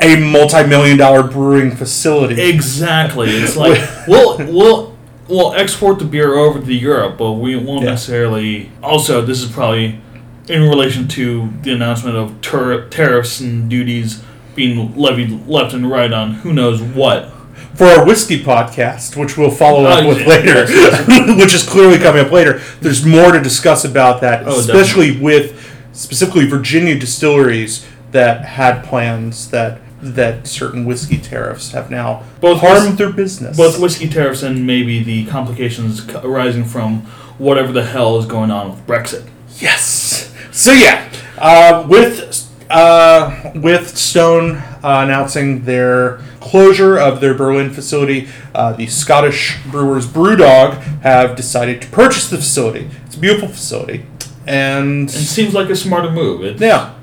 a 0.00 0.16
multi-million 0.16 0.96
dollar 0.96 1.22
brewing 1.22 1.70
facility. 1.76 2.40
exactly. 2.40 3.28
It's 3.30 3.54
like 3.64 3.78
we'll 4.08 4.38
we'll 4.38 4.96
we'll 5.28 5.52
export 5.54 5.98
the 5.98 6.04
beer 6.06 6.34
over 6.34 6.58
to 6.60 6.72
Europe, 6.74 7.18
but 7.18 7.32
we 7.32 7.54
won't 7.54 7.84
Yeah. 7.84 7.90
necessarily. 7.90 8.70
Also, 8.82 9.20
this 9.20 9.42
is 9.42 9.50
probably 9.50 10.00
in 10.48 10.62
relation 10.62 11.06
to 11.08 11.50
the 11.62 11.72
announcement 11.72 12.16
of 12.16 12.40
tur- 12.40 12.88
tariffs 12.88 13.40
and 13.40 13.68
duties 13.68 14.22
being 14.54 14.94
levied 14.96 15.46
left 15.46 15.74
and 15.74 15.90
right 15.90 16.12
on 16.12 16.32
who 16.34 16.52
knows 16.52 16.80
what. 16.82 17.30
For 17.74 17.84
our 17.86 18.04
whiskey 18.06 18.42
podcast, 18.42 19.16
which 19.16 19.36
we'll 19.36 19.50
follow 19.50 19.84
up 19.84 20.04
Oh, 20.04 20.08
with 20.08 20.20
yeah, 20.20 20.26
later, 20.26 21.34
which 21.36 21.54
is 21.54 21.62
clearly 21.68 21.98
coming 21.98 22.24
up 22.24 22.30
later. 22.32 22.58
There's 22.80 23.04
more 23.04 23.32
to 23.32 23.40
discuss 23.40 23.84
about 23.84 24.20
that, 24.20 24.46
Oh, 24.46 24.58
especially 24.58 25.18
with 25.20 25.60
specifically 25.92 26.46
Virginia 26.46 26.98
distilleries 26.98 27.86
that 28.12 28.44
had 28.44 28.84
plans 28.84 29.50
that 29.50 29.80
that 30.00 30.46
certain 30.46 30.84
whiskey 30.84 31.16
tariffs 31.16 31.72
have 31.72 31.90
now 31.90 32.22
Both 32.40 32.60
harmed 32.60 32.88
whis- 32.90 32.98
their 32.98 33.10
business. 33.10 33.56
Both 33.56 33.80
whiskey 33.80 34.06
tariffs 34.08 34.42
and 34.42 34.66
maybe 34.66 35.02
the 35.02 35.24
complications 35.26 36.06
arising 36.16 36.64
from 36.64 37.02
whatever 37.38 37.72
the 37.72 37.84
hell 37.86 38.18
is 38.18 38.26
going 38.26 38.50
on 38.50 38.68
with 38.70 38.86
Brexit. 38.86 39.26
Yes. 39.56 40.30
So 40.52 40.72
yeah, 40.72 41.10
uh, 41.38 41.86
with 41.88 42.43
uh, 42.70 43.52
with 43.54 43.96
Stone 43.96 44.56
uh, 44.56 44.80
announcing 44.82 45.64
their 45.64 46.18
closure 46.40 46.98
of 46.98 47.20
their 47.20 47.34
Berlin 47.34 47.70
facility. 47.70 48.28
Uh, 48.54 48.72
the 48.72 48.86
Scottish 48.86 49.58
brewers 49.70 50.06
Brewdog 50.06 50.80
have 51.02 51.36
decided 51.36 51.80
to 51.82 51.88
purchase 51.88 52.28
the 52.28 52.36
facility. 52.36 52.90
It's 53.06 53.16
a 53.16 53.20
beautiful 53.20 53.48
facility, 53.48 54.06
and 54.46 55.08
It 55.08 55.12
seems 55.12 55.54
like 55.54 55.70
a 55.70 55.76
smarter 55.76 56.10
move. 56.10 56.42
It's 56.44 56.60
yeah, 56.60 56.94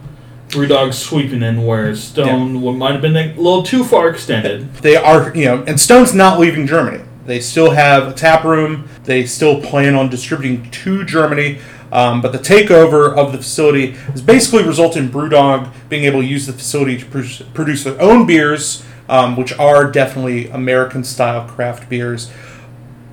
Brewdog 0.49 0.93
sweeping 0.93 1.41
in 1.41 1.65
where 1.65 1.95
Stone 1.95 2.77
might 2.77 2.93
have 2.93 3.01
been 3.01 3.15
a 3.17 3.33
little 3.35 3.63
too 3.63 3.83
far 3.83 4.09
extended. 4.09 4.73
they 4.75 4.95
are 4.95 5.35
you 5.35 5.45
know, 5.45 5.63
and 5.63 5.79
Stone's 5.79 6.13
not 6.13 6.39
leaving 6.39 6.67
Germany. 6.67 7.03
They 7.25 7.39
still 7.39 7.71
have 7.71 8.07
a 8.07 8.13
tap 8.13 8.43
room. 8.43 8.89
They 9.03 9.25
still 9.25 9.61
plan 9.61 9.95
on 9.95 10.09
distributing 10.09 10.69
to 10.71 11.05
Germany. 11.05 11.59
Um, 11.91 12.21
but 12.21 12.31
the 12.31 12.39
takeover 12.39 13.15
of 13.15 13.31
the 13.31 13.37
facility 13.37 13.91
has 13.91 14.21
basically 14.21 14.63
resulted 14.63 15.03
in 15.03 15.09
Brewdog 15.09 15.71
being 15.89 16.05
able 16.05 16.21
to 16.21 16.27
use 16.27 16.45
the 16.45 16.53
facility 16.53 16.97
to 16.97 17.05
produce, 17.05 17.41
produce 17.53 17.83
their 17.83 18.01
own 18.01 18.25
beers, 18.25 18.83
um, 19.09 19.35
which 19.35 19.57
are 19.59 19.91
definitely 19.91 20.47
American 20.49 21.03
style 21.03 21.47
craft 21.47 21.89
beers. 21.89 22.31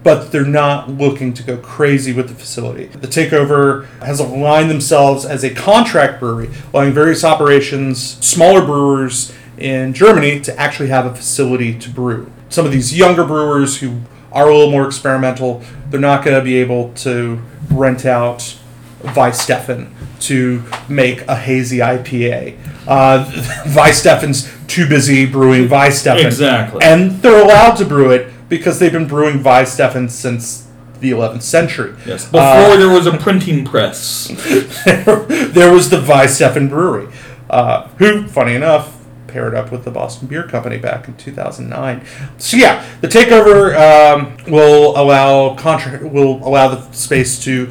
But 0.05 0.31
they're 0.31 0.45
not 0.45 0.89
looking 0.89 1.35
to 1.35 1.43
go 1.43 1.57
crazy 1.57 2.13
with 2.13 2.29
the 2.29 2.35
facility. 2.35 2.87
The 2.87 3.09
takeover 3.09 3.87
has 4.01 4.21
aligned 4.21 4.71
themselves 4.71 5.25
as 5.25 5.43
a 5.43 5.53
contract 5.53 6.21
brewery, 6.21 6.51
allowing 6.73 6.93
various 6.93 7.25
operations, 7.25 8.01
smaller 8.25 8.65
brewers 8.65 9.35
in 9.59 9.93
Germany, 9.93 10.39
to 10.41 10.57
actually 10.59 10.89
have 10.89 11.05
a 11.05 11.15
facility 11.15 11.77
to 11.81 11.91
brew. 11.91 12.31
Some 12.49 12.65
of 12.65 12.71
these 12.71 12.97
younger 12.97 13.25
brewers 13.25 13.81
who 13.81 14.01
are 14.31 14.49
a 14.49 14.55
little 14.55 14.71
more 14.71 14.87
experimental, 14.87 15.63
they're 15.91 16.01
not 16.01 16.25
going 16.25 16.39
to 16.39 16.45
be 16.45 16.57
able 16.59 16.93
to 16.95 17.43
rent 17.71 18.07
out 18.07 18.58
Weihenstephan 19.03 19.91
to 20.21 20.63
make 20.89 21.23
a 21.23 21.37
hazy 21.37 21.79
IPA. 21.79 22.59
Uh, 22.87 23.25
Weihenstephan's 23.67 24.53
too 24.67 24.89
busy 24.89 25.27
brewing 25.27 25.69
Weihenstephan. 25.69 26.27
Exactly. 26.27 26.81
And 26.83 27.23
they're 27.23 27.43
allowed 27.43 27.75
to 27.77 27.85
brew 27.85 28.11
it 28.11 28.33
because 28.49 28.79
they've 28.79 28.93
been 28.93 29.07
brewing 29.07 29.43
Weihenstephan 29.43 30.11
since 30.11 30.69
the 31.01 31.11
11th 31.11 31.43
century. 31.43 31.95
Yes. 32.05 32.25
Before 32.25 32.41
Uh, 32.41 32.77
there 32.77 32.89
was 32.89 33.07
a 33.07 33.17
printing 33.17 33.65
press. 33.65 34.29
there 34.85 35.73
was 35.73 35.91
the 35.91 36.01
Weihenstephan 36.01 36.69
Brewery, 36.69 37.09
uh, 37.51 37.87
who, 37.99 38.27
funny 38.27 38.55
enough, 38.55 38.97
paired 39.29 39.55
up 39.55 39.71
with 39.71 39.85
the 39.85 39.91
Boston 39.91 40.27
Beer 40.27 40.43
Company 40.43 40.79
back 40.79 41.07
in 41.07 41.15
2009. 41.17 42.05
So 42.39 42.57
yeah, 42.57 42.85
the 43.01 43.09
takeover 43.09 43.77
um, 43.77 44.37
will 44.51 44.99
allow 44.99 45.55
contract 45.55 46.03
will 46.03 46.47
allow 46.47 46.69
the 46.69 46.91
space 46.93 47.39
to 47.45 47.71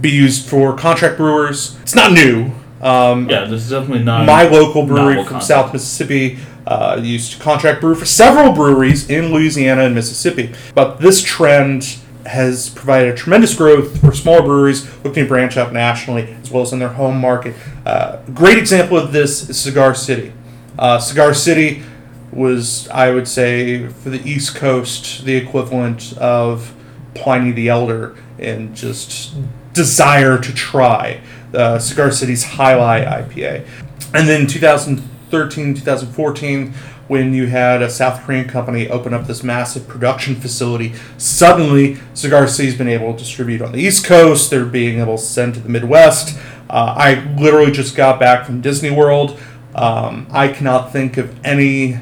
be 0.00 0.10
used 0.10 0.48
for 0.48 0.76
contract 0.76 1.16
brewers. 1.16 1.78
It's 1.82 1.94
not 1.94 2.12
new. 2.12 2.52
Um, 2.80 3.28
Yeah, 3.28 3.44
this 3.44 3.64
is 3.64 3.70
definitely 3.70 4.04
not 4.04 4.26
my 4.26 4.44
local 4.44 4.86
brewery 4.86 5.16
from 5.16 5.24
concept. 5.26 5.44
South 5.48 5.72
Mississippi 5.72 6.38
uh, 6.66 6.98
used 7.02 7.32
to 7.32 7.38
contract 7.38 7.80
brew 7.80 7.94
for 7.94 8.06
several 8.06 8.52
breweries 8.52 9.10
in 9.10 9.32
Louisiana 9.32 9.82
and 9.82 9.94
Mississippi. 9.94 10.52
But 10.74 11.00
this 11.00 11.22
trend 11.22 11.96
has 12.26 12.68
provided 12.70 13.12
a 13.12 13.16
tremendous 13.16 13.54
growth 13.54 14.00
for 14.00 14.12
smaller 14.12 14.42
breweries 14.42 14.88
looking 15.04 15.24
to 15.24 15.28
branch 15.28 15.56
out 15.56 15.72
nationally 15.72 16.36
as 16.42 16.50
well 16.50 16.62
as 16.62 16.72
in 16.72 16.78
their 16.78 16.88
home 16.90 17.18
market. 17.20 17.54
Uh, 17.84 18.18
a 18.26 18.30
great 18.30 18.58
example 18.58 18.96
of 18.96 19.12
this 19.12 19.48
is 19.50 19.58
Cigar 19.60 19.94
City. 19.94 20.32
Uh, 20.78 20.98
Cigar 20.98 21.34
City 21.34 21.82
was, 22.30 22.88
I 22.88 23.10
would 23.10 23.26
say, 23.26 23.88
for 23.88 24.10
the 24.10 24.22
East 24.28 24.54
Coast, 24.54 25.24
the 25.24 25.34
equivalent 25.34 26.16
of 26.18 26.74
Pliny 27.14 27.50
the 27.52 27.68
Elder 27.68 28.16
in 28.38 28.74
just 28.74 29.34
desire 29.72 30.38
to 30.38 30.54
try 30.54 31.20
uh, 31.54 31.78
Cigar 31.78 32.10
City's 32.10 32.44
Jai 32.44 32.74
Alai 32.74 33.06
IPA. 33.06 33.66
And 34.14 34.28
then 34.28 34.46
2013, 34.46 35.74
2014, 35.74 36.72
when 37.08 37.34
you 37.34 37.46
had 37.46 37.82
a 37.82 37.90
South 37.90 38.22
Korean 38.22 38.48
company 38.48 38.88
open 38.88 39.12
up 39.12 39.26
this 39.26 39.42
massive 39.42 39.88
production 39.88 40.36
facility, 40.36 40.94
suddenly 41.18 41.98
Cigar 42.14 42.46
City's 42.46 42.76
been 42.76 42.88
able 42.88 43.12
to 43.14 43.18
distribute 43.18 43.62
on 43.62 43.72
the 43.72 43.78
East 43.78 44.04
Coast. 44.04 44.50
They're 44.50 44.64
being 44.64 45.00
able 45.00 45.16
to 45.16 45.22
send 45.22 45.54
to 45.54 45.60
the 45.60 45.68
Midwest. 45.68 46.38
Uh, 46.68 46.94
I 46.96 47.34
literally 47.36 47.72
just 47.72 47.96
got 47.96 48.20
back 48.20 48.46
from 48.46 48.60
Disney 48.60 48.90
World. 48.90 49.38
Um, 49.74 50.26
I 50.30 50.48
cannot 50.48 50.92
think 50.92 51.16
of 51.16 51.34
any 51.44 51.98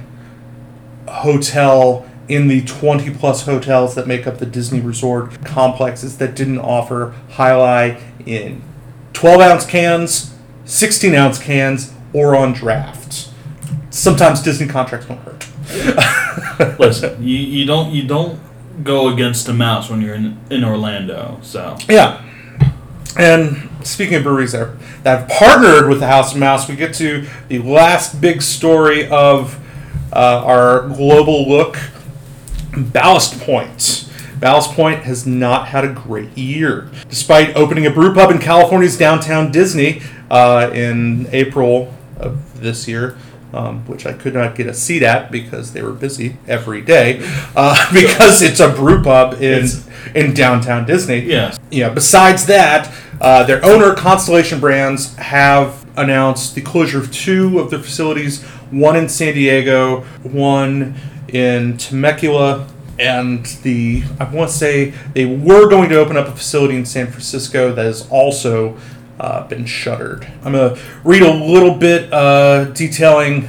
hotel 1.06 2.07
in 2.28 2.48
the 2.48 2.62
20 2.62 3.10
plus 3.14 3.44
hotels 3.46 3.94
that 3.94 4.06
make 4.06 4.26
up 4.26 4.38
the 4.38 4.46
Disney 4.46 4.80
Resort 4.80 5.44
complexes 5.44 6.18
that 6.18 6.34
didn't 6.34 6.58
offer 6.58 7.14
Jai 7.36 7.50
Alai 7.50 8.00
in 8.26 8.62
12 9.14 9.40
ounce 9.40 9.66
cans, 9.66 10.34
16 10.66 11.14
ounce 11.14 11.38
cans, 11.38 11.92
or 12.12 12.36
on 12.36 12.52
draft. 12.52 13.30
Sometimes 13.90 14.42
Disney 14.42 14.66
contracts 14.66 15.06
don't 15.06 15.18
hurt. 15.18 15.48
Listen, 16.78 17.22
you, 17.22 17.36
you 17.36 17.64
don't 17.64 17.92
you 17.92 18.06
don't 18.06 18.40
go 18.84 19.08
against 19.12 19.46
the 19.46 19.52
mouse 19.52 19.90
when 19.90 20.00
you're 20.00 20.14
in, 20.14 20.38
in 20.50 20.64
Orlando. 20.64 21.38
So 21.42 21.76
Yeah. 21.88 22.24
And 23.16 23.68
speaking 23.84 24.16
of 24.16 24.22
breweries 24.22 24.52
that, 24.52 24.78
that 25.02 25.20
have 25.20 25.28
partnered 25.28 25.88
with 25.88 25.98
the 25.98 26.06
House 26.06 26.32
of 26.34 26.38
Mouse, 26.38 26.68
we 26.68 26.76
get 26.76 26.94
to 26.94 27.26
the 27.48 27.58
last 27.58 28.20
big 28.20 28.42
story 28.42 29.08
of 29.08 29.58
uh, 30.12 30.42
our 30.44 30.88
global 30.88 31.48
look 31.48 31.76
Ballast 32.76 33.40
Point. 33.40 34.08
Ballast 34.38 34.72
Point 34.72 35.02
has 35.02 35.26
not 35.26 35.68
had 35.68 35.84
a 35.84 35.92
great 35.92 36.36
year. 36.36 36.90
Despite 37.08 37.56
opening 37.56 37.86
a 37.86 37.90
brew 37.90 38.14
pub 38.14 38.30
in 38.30 38.38
California's 38.38 38.96
downtown 38.96 39.50
Disney 39.50 40.00
uh, 40.30 40.70
in 40.72 41.26
April 41.32 41.92
of 42.16 42.60
this 42.60 42.86
year, 42.86 43.16
um, 43.52 43.84
which 43.86 44.04
I 44.06 44.12
could 44.12 44.34
not 44.34 44.54
get 44.54 44.66
a 44.66 44.74
seat 44.74 45.02
at 45.02 45.32
because 45.32 45.72
they 45.72 45.82
were 45.82 45.92
busy 45.92 46.36
every 46.46 46.82
day, 46.82 47.20
uh, 47.56 47.74
because 47.92 48.42
it's 48.42 48.60
a 48.60 48.68
brew 48.68 49.02
pub 49.02 49.34
in, 49.34 49.42
It's- 49.64 49.88
in 50.14 50.32
downtown 50.34 50.86
Disney 50.86 51.20
yes, 51.20 51.58
you 51.70 51.82
know, 51.82 51.90
besides 51.92 52.46
that, 52.46 52.92
uh, 53.20 53.42
their 53.44 53.64
owner, 53.64 53.94
Constellation 53.94 54.60
Brands, 54.60 55.14
have 55.16 55.84
announced 55.98 56.54
the 56.54 56.60
closure 56.60 56.98
of 57.00 57.10
two 57.12 57.58
of 57.58 57.70
their 57.70 57.80
facilities 57.80 58.44
one 58.70 58.96
in 58.96 59.08
San 59.08 59.34
Diego, 59.34 60.02
one 60.22 60.94
in 61.28 61.76
Temecula, 61.76 62.68
and 62.98 63.46
the, 63.62 64.02
I 64.18 64.24
want 64.24 64.50
to 64.50 64.56
say, 64.56 64.90
they 65.14 65.24
were 65.24 65.68
going 65.68 65.88
to 65.90 65.98
open 65.98 66.16
up 66.16 66.26
a 66.26 66.32
facility 66.32 66.76
in 66.76 66.84
San 66.84 67.06
Francisco 67.06 67.72
that 67.72 67.84
has 67.84 68.08
also 68.10 68.76
uh, 69.20 69.46
been 69.46 69.66
shuttered. 69.66 70.26
I'm 70.44 70.52
to 70.52 70.80
read 71.04 71.22
a 71.22 71.32
little 71.32 71.74
bit 71.74 72.12
uh, 72.12 72.64
detailing 72.66 73.48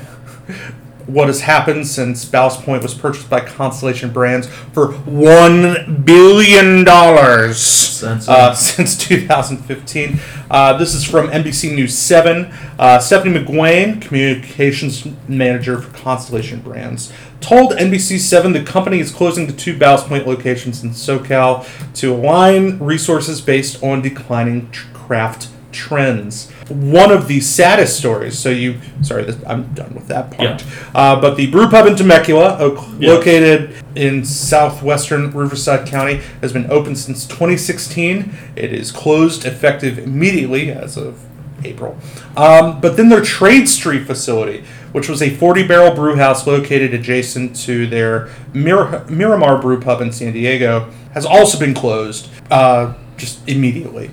what 1.09 1.27
has 1.27 1.41
happened 1.41 1.87
since 1.87 2.23
Ballast 2.23 2.61
Point 2.61 2.83
was 2.83 2.93
purchased 2.93 3.29
by 3.29 3.39
Constellation 3.39 4.11
Brands 4.11 4.47
for 4.47 4.93
one 4.93 6.03
billion 6.03 6.83
dollars 6.83 8.03
uh, 8.03 8.53
since 8.53 8.97
2015. 8.97 10.19
Uh, 10.49 10.77
this 10.77 10.93
is 10.93 11.03
from 11.03 11.27
NBC 11.29 11.73
News 11.75 11.97
7. 11.97 12.51
Uh, 12.77 12.99
Stephanie 12.99 13.39
McGuane, 13.39 14.01
communications 14.01 15.07
manager 15.27 15.81
for 15.81 15.95
Constellation 15.97 16.61
Brands, 16.61 17.11
told 17.41 17.71
NBC 17.71 18.19
7 18.19 18.53
the 18.53 18.63
company 18.63 18.99
is 18.99 19.11
closing 19.11 19.47
the 19.47 19.53
two 19.53 19.77
Ballast 19.77 20.07
Point 20.07 20.27
locations 20.27 20.83
in 20.83 20.91
SoCal 20.91 21.67
to 21.95 22.13
align 22.13 22.77
resources 22.79 23.41
based 23.41 23.81
on 23.83 24.01
declining 24.01 24.71
craft 24.93 25.49
trends. 25.71 26.49
One 26.69 27.12
of 27.12 27.27
the 27.27 27.39
saddest 27.41 27.97
stories. 27.97 28.38
So 28.38 28.49
you, 28.49 28.79
sorry, 29.01 29.23
this, 29.23 29.38
I'm 29.47 29.73
done 29.73 29.93
with 29.93 30.08
that 30.08 30.32
part. 30.32 30.63
Uh, 30.93 31.19
but 31.19 31.36
the 31.36 31.47
brew 31.49 31.67
pub 31.69 31.88
in 31.88 31.95
Temecula, 31.95 32.58
o- 32.60 32.95
Yeah. 32.99 33.12
located 33.13 33.73
in 33.95 34.23
southwestern 34.25 35.32
Riverside 35.32 35.88
County, 35.88 36.21
has 36.41 36.53
been 36.53 36.69
open 36.71 36.95
since 36.95 37.25
2016. 37.25 38.32
It 38.55 38.73
is 38.73 38.91
closed 38.91 39.45
effective 39.45 39.97
immediately 39.99 40.71
as 40.71 40.97
of 40.97 41.19
April. 41.63 41.97
Um, 42.38 42.79
but 42.79 42.95
then 42.97 43.10
their 43.10 43.21
Trade 43.21 43.67
Street 43.67 44.05
facility, 44.08 44.63
which 44.93 45.10
was 45.10 45.21
a 45.21 45.29
40 45.29 45.67
barrel 45.67 45.93
brew 45.93 46.15
house 46.15 46.47
located 46.47 46.93
adjacent 46.93 47.55
to 47.65 47.86
their 47.88 48.29
Mir- 48.53 49.03
Miramar 49.10 49.62
Brew 49.62 49.79
Pub 49.82 50.01
in 50.01 50.12
San 50.12 50.32
Diego, 50.34 50.89
has 51.13 51.25
also 51.25 51.60
been 51.60 51.73
closed 51.73 52.29
uh, 52.49 52.93
just 53.17 53.45
immediately. 53.47 54.10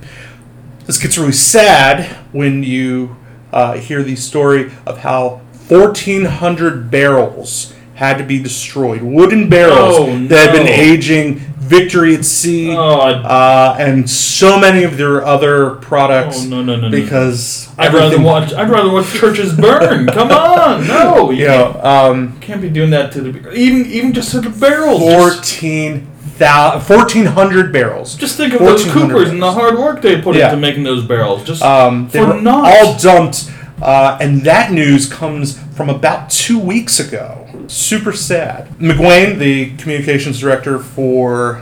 This 0.86 0.98
gets 0.98 1.18
really 1.18 1.32
sad 1.32 2.06
when 2.32 2.62
you 2.62 3.16
uh, 3.52 3.74
hear 3.74 4.02
the 4.02 4.16
story 4.16 4.72
of 4.86 4.98
how 4.98 5.40
1,400 5.68 6.90
barrels 6.90 7.74
had 7.94 8.18
to 8.18 8.24
be 8.24 8.38
destroyed. 8.40 9.02
Wooden 9.02 9.48
barrels 9.48 9.96
Oh, 9.98 10.26
that 10.28 10.50
had 10.50 10.52
been 10.52 10.68
aging, 10.68 11.38
Victory 11.56 12.14
at 12.14 12.24
Sea, 12.24 12.70
Oh, 12.76 13.00
uh, 13.00 13.74
and 13.80 14.08
so 14.08 14.60
many 14.60 14.84
of 14.84 14.96
their 14.96 15.24
other 15.24 15.70
products. 15.76 16.44
Oh, 16.44 16.48
no, 16.48 16.62
no, 16.62 16.76
no, 16.76 16.88
no. 16.88 16.90
Because 16.90 17.68
I'd 17.78 17.92
rather 17.92 18.20
watch. 18.20 18.52
I'd 18.52 18.68
rather 18.70 18.90
watch 18.92 19.12
churches 19.12 19.52
burn. 19.56 20.06
Come 20.12 20.30
on, 20.30 20.86
no, 20.86 21.30
you 21.30 21.40
You 21.40 21.46
know, 21.48 21.80
um, 21.82 22.38
can't 22.40 22.60
be 22.62 22.68
doing 22.68 22.90
that 22.90 23.10
to 23.12 23.22
the 23.22 23.52
even 23.52 23.86
even 23.90 24.12
just 24.12 24.30
to 24.32 24.40
the 24.40 24.50
barrels. 24.50 25.00
14,000 25.00 26.15
1,400 26.38 27.72
barrels. 27.72 28.14
just 28.14 28.36
think 28.36 28.52
of 28.52 28.60
those 28.60 28.84
1,400 28.84 29.12
coopers 29.14 29.30
and 29.30 29.42
the 29.42 29.52
hard 29.52 29.78
work 29.78 30.02
they 30.02 30.20
put 30.20 30.36
Yeah. 30.36 30.46
into 30.46 30.58
making 30.58 30.82
those 30.84 31.04
barrels. 31.04 31.42
Just 31.44 31.62
Um, 31.62 32.08
they 32.12 32.18
for 32.20 32.26
were 32.34 32.40
naught. 32.40 32.66
all 32.76 32.94
dumped 32.94 33.44
Uh, 33.82 34.16
and 34.22 34.42
that 34.44 34.72
news 34.72 35.04
comes 35.04 35.58
from 35.74 35.90
about 35.90 36.30
two 36.30 36.58
weeks 36.58 36.98
ago. 36.98 37.46
Super 37.66 38.10
sad. 38.10 38.68
McGuane, 38.80 39.38
the 39.38 39.72
communications 39.76 40.40
director 40.40 40.78
for 40.78 41.60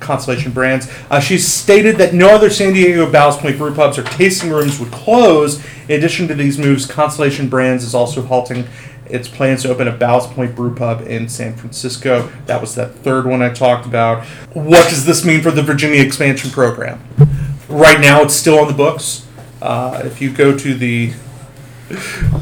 Constellation 0.00 0.52
Brands, 0.52 0.86
uh, 1.10 1.18
she 1.18 1.38
stated 1.38 1.96
that 1.96 2.12
no 2.12 2.28
other 2.28 2.50
San 2.50 2.74
Diego 2.74 3.10
Ballast 3.10 3.38
Point 3.40 3.56
brew 3.56 3.72
pubs 3.72 3.96
or 3.98 4.02
tasting 4.02 4.50
rooms 4.50 4.78
would 4.78 4.90
close. 4.90 5.60
In 5.88 5.96
addition 5.96 6.28
to 6.28 6.34
these 6.34 6.58
moves, 6.58 6.84
Constellation 6.84 7.48
Brands 7.48 7.84
is 7.84 7.94
also 7.94 8.20
halting 8.20 8.66
its 9.10 9.28
plans 9.28 9.62
to 9.62 9.70
open 9.70 9.88
a 9.88 9.92
Ballast 9.92 10.30
Point 10.30 10.54
brew 10.54 10.74
pub 10.74 11.02
in 11.02 11.28
San 11.28 11.54
Francisco. 11.54 12.30
That 12.46 12.60
was 12.60 12.74
that 12.74 12.94
third 12.96 13.26
one 13.26 13.42
I 13.42 13.52
talked 13.52 13.86
about. 13.86 14.24
What 14.52 14.88
does 14.88 15.04
this 15.04 15.24
mean 15.24 15.42
for 15.42 15.50
the 15.50 15.62
Virginia 15.62 16.02
expansion 16.02 16.50
program? 16.50 17.00
Right 17.68 18.00
now, 18.00 18.22
it's 18.22 18.34
still 18.34 18.58
on 18.58 18.68
the 18.68 18.74
books. 18.74 19.26
Uh, 19.62 20.02
if 20.04 20.20
you 20.20 20.32
go 20.32 20.56
to 20.56 20.74
the 20.74 21.12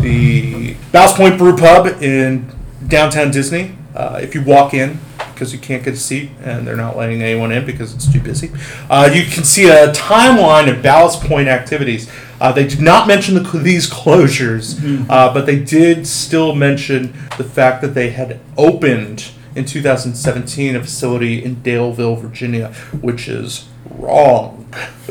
the 0.00 0.74
Ballast 0.92 1.16
Point 1.16 1.38
Brew 1.38 1.57
Pub 1.57 2.02
in 2.02 2.50
downtown 2.87 3.31
Disney, 3.31 3.76
uh, 3.94 4.20
if 4.22 4.35
you 4.35 4.42
walk 4.42 4.74
in 4.74 5.00
because 5.38 5.53
you 5.53 5.59
can't 5.61 5.85
get 5.85 5.94
a 5.94 5.96
seat 5.96 6.31
and 6.42 6.66
they're 6.66 6.74
not 6.74 6.96
letting 6.96 7.22
anyone 7.22 7.53
in 7.53 7.64
because 7.64 7.94
it's 7.94 8.12
too 8.12 8.20
busy, 8.20 8.51
uh, 8.90 9.09
you 9.12 9.22
can 9.22 9.44
see 9.44 9.68
a 9.68 9.92
timeline 9.92 10.68
of 10.68 10.83
Ballast 10.83 11.20
Point 11.20 11.46
activities. 11.46 12.11
Uh, 12.40 12.51
they 12.51 12.66
did 12.66 12.81
not 12.81 13.07
mention 13.07 13.37
the, 13.37 13.59
these 13.61 13.88
closures, 13.88 14.81
uh, 15.09 15.33
but 15.33 15.46
they 15.46 15.57
did 15.61 16.09
still 16.09 16.57
mention 16.57 17.12
the 17.37 17.44
fact 17.44 17.83
that 17.83 17.94
they 17.94 18.11
had 18.11 18.40
opened 18.57 19.31
in 19.55 19.64
2017 19.64 20.74
a 20.74 20.81
facility 20.81 21.44
in 21.44 21.57
Daleville, 21.57 22.20
Virginia, 22.20 22.72
which 23.01 23.29
is 23.29 23.68
wrong. 23.90 24.68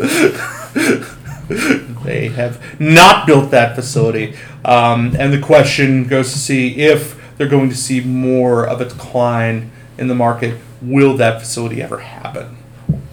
they 2.04 2.28
have 2.28 2.62
not 2.82 3.26
built 3.26 3.52
that 3.52 3.76
facility. 3.76 4.36
Um, 4.66 5.16
and 5.18 5.32
the 5.32 5.40
question 5.40 6.06
goes 6.06 6.34
to 6.34 6.38
see 6.38 6.76
if 6.80 7.18
they're 7.38 7.48
going 7.48 7.70
to 7.70 7.78
see 7.78 8.02
more 8.02 8.68
of 8.68 8.82
a 8.82 8.86
decline 8.86 9.72
in 9.98 10.08
the 10.08 10.16
market. 10.16 10.60
Will 10.82 11.18
that 11.18 11.40
facility 11.42 11.82
ever 11.82 12.00
happen? 12.00 12.58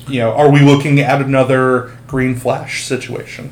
You 0.07 0.21
know, 0.21 0.33
are 0.35 0.51
we 0.51 0.61
looking 0.61 1.01
at 1.01 1.23
another 1.23 1.97
green 2.07 2.35
flash 2.37 2.85
situation? 2.85 3.51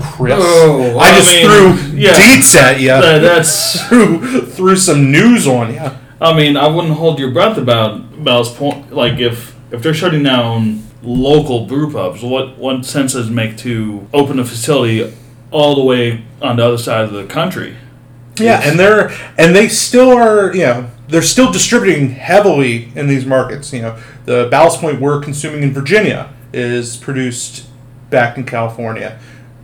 Chris, 0.00 0.34
Oh, 0.38 0.98
I 0.98 1.08
I 1.10 1.14
just 1.14 1.28
mean, 1.30 1.46
threw 1.46 1.98
yeah. 1.98 2.12
dates 2.16 2.54
at 2.56 2.80
you. 2.80 2.88
That- 2.88 3.18
that's. 3.20 3.80
threw, 3.88 4.42
threw 4.46 4.76
some 4.76 5.10
news 5.10 5.46
on 5.46 5.72
you. 5.74 5.90
I 6.20 6.34
mean, 6.34 6.56
I 6.56 6.68
wouldn't 6.68 6.94
hold 6.94 7.18
your 7.18 7.30
breath 7.30 7.58
about 7.58 8.22
Ballast 8.24 8.56
Point. 8.56 8.92
Like 8.92 9.18
if 9.18 9.54
if 9.70 9.82
they're 9.82 9.94
shutting 9.94 10.22
down 10.22 10.82
local 11.02 11.66
brew 11.66 11.92
pubs, 11.92 12.22
what 12.22 12.56
what 12.58 12.84
sense 12.84 13.12
does 13.12 13.28
it 13.28 13.32
make 13.32 13.56
to 13.58 14.06
open 14.14 14.38
a 14.38 14.44
facility 14.44 15.12
all 15.50 15.74
the 15.74 15.82
way 15.84 16.24
on 16.40 16.56
the 16.56 16.64
other 16.66 16.78
side 16.78 17.04
of 17.04 17.12
the 17.12 17.24
country? 17.24 17.76
Yeah, 18.38 18.54
It's- 18.58 18.70
and 18.70 18.80
they're 18.80 19.10
and 19.38 19.54
they 19.54 19.68
still 19.68 20.10
are, 20.16 20.52
you 20.54 20.62
know, 20.64 20.90
they're 21.08 21.22
still 21.22 21.52
distributing 21.52 22.10
heavily 22.10 22.90
in 22.94 23.06
these 23.06 23.26
markets. 23.26 23.72
You 23.72 23.82
know, 23.82 23.98
the 24.24 24.48
Ballast 24.50 24.80
Point 24.80 25.00
we're 25.00 25.20
consuming 25.20 25.62
in 25.62 25.72
Virginia 25.72 26.32
is 26.52 26.96
produced 26.96 27.66
back 28.10 28.38
in 28.38 28.44
California, 28.44 29.18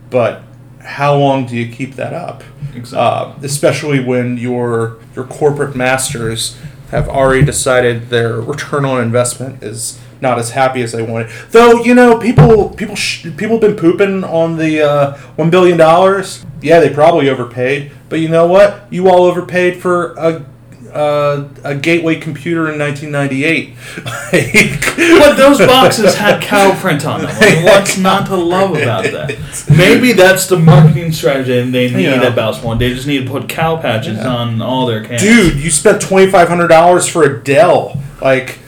but 0.09 0.43
how 0.79 1.15
long 1.15 1.45
do 1.45 1.55
you 1.55 1.71
keep 1.71 1.95
that 1.95 2.13
up? 2.13 2.43
Exactly. 2.75 2.99
Uh, 2.99 3.33
especially 3.43 4.03
when 4.03 4.37
your 4.37 4.99
your 5.15 5.25
corporate 5.25 5.75
masters 5.75 6.57
have 6.89 7.07
already 7.07 7.45
decided 7.45 8.09
their 8.09 8.41
return 8.41 8.85
on 8.85 9.01
investment 9.01 9.63
is 9.63 9.99
not 10.19 10.37
as 10.37 10.51
happy 10.51 10.81
as 10.81 10.91
they 10.91 11.01
wanted. 11.01 11.29
Though 11.49 11.83
you 11.83 11.95
know, 11.95 12.17
people 12.19 12.69
people 12.69 12.95
sh- 12.95 13.23
people 13.37 13.59
have 13.59 13.61
been 13.61 13.75
pooping 13.75 14.23
on 14.23 14.57
the 14.57 14.81
uh, 14.81 15.17
one 15.35 15.49
billion 15.49 15.77
dollars. 15.77 16.45
Yeah, 16.61 16.79
they 16.79 16.93
probably 16.93 17.29
overpaid, 17.29 17.91
but 18.09 18.19
you 18.19 18.27
know 18.29 18.45
what? 18.45 18.85
You 18.91 19.09
all 19.09 19.23
overpaid 19.23 19.81
for 19.81 20.13
a. 20.13 20.45
Uh, 20.93 21.47
a 21.63 21.73
gateway 21.73 22.19
computer 22.19 22.69
in 22.71 22.77
1998. 22.77 23.73
But 25.21 25.35
those 25.35 25.57
boxes 25.59 26.15
had 26.15 26.41
cow 26.41 26.73
print 26.79 27.05
on 27.05 27.21
them. 27.21 27.63
What's 27.63 27.97
not 27.97 28.27
to 28.27 28.35
love 28.35 28.71
about 28.75 29.03
that? 29.05 29.37
Maybe 29.77 30.11
that's 30.13 30.47
the 30.47 30.57
marketing 30.57 31.11
strategy 31.11 31.57
and 31.59 31.73
they 31.73 31.89
need 31.89 32.03
Yeah. 32.05 32.23
at 32.23 32.35
Ballast 32.35 32.61
Point. 32.61 32.79
They 32.79 32.93
just 32.93 33.07
need 33.07 33.25
to 33.25 33.31
put 33.31 33.47
cow 33.49 33.77
patches 33.77 34.17
Yeah. 34.17 34.27
on 34.27 34.61
all 34.61 34.85
their 34.85 35.03
cans. 35.03 35.21
Dude, 35.21 35.55
you 35.57 35.69
spent 35.71 36.01
twenty 36.01 36.29
five 36.29 36.47
hundred 36.49 36.67
dollars 36.67 37.07
for 37.07 37.23
a 37.23 37.41
Dell. 37.41 37.99
Like, 38.21 38.59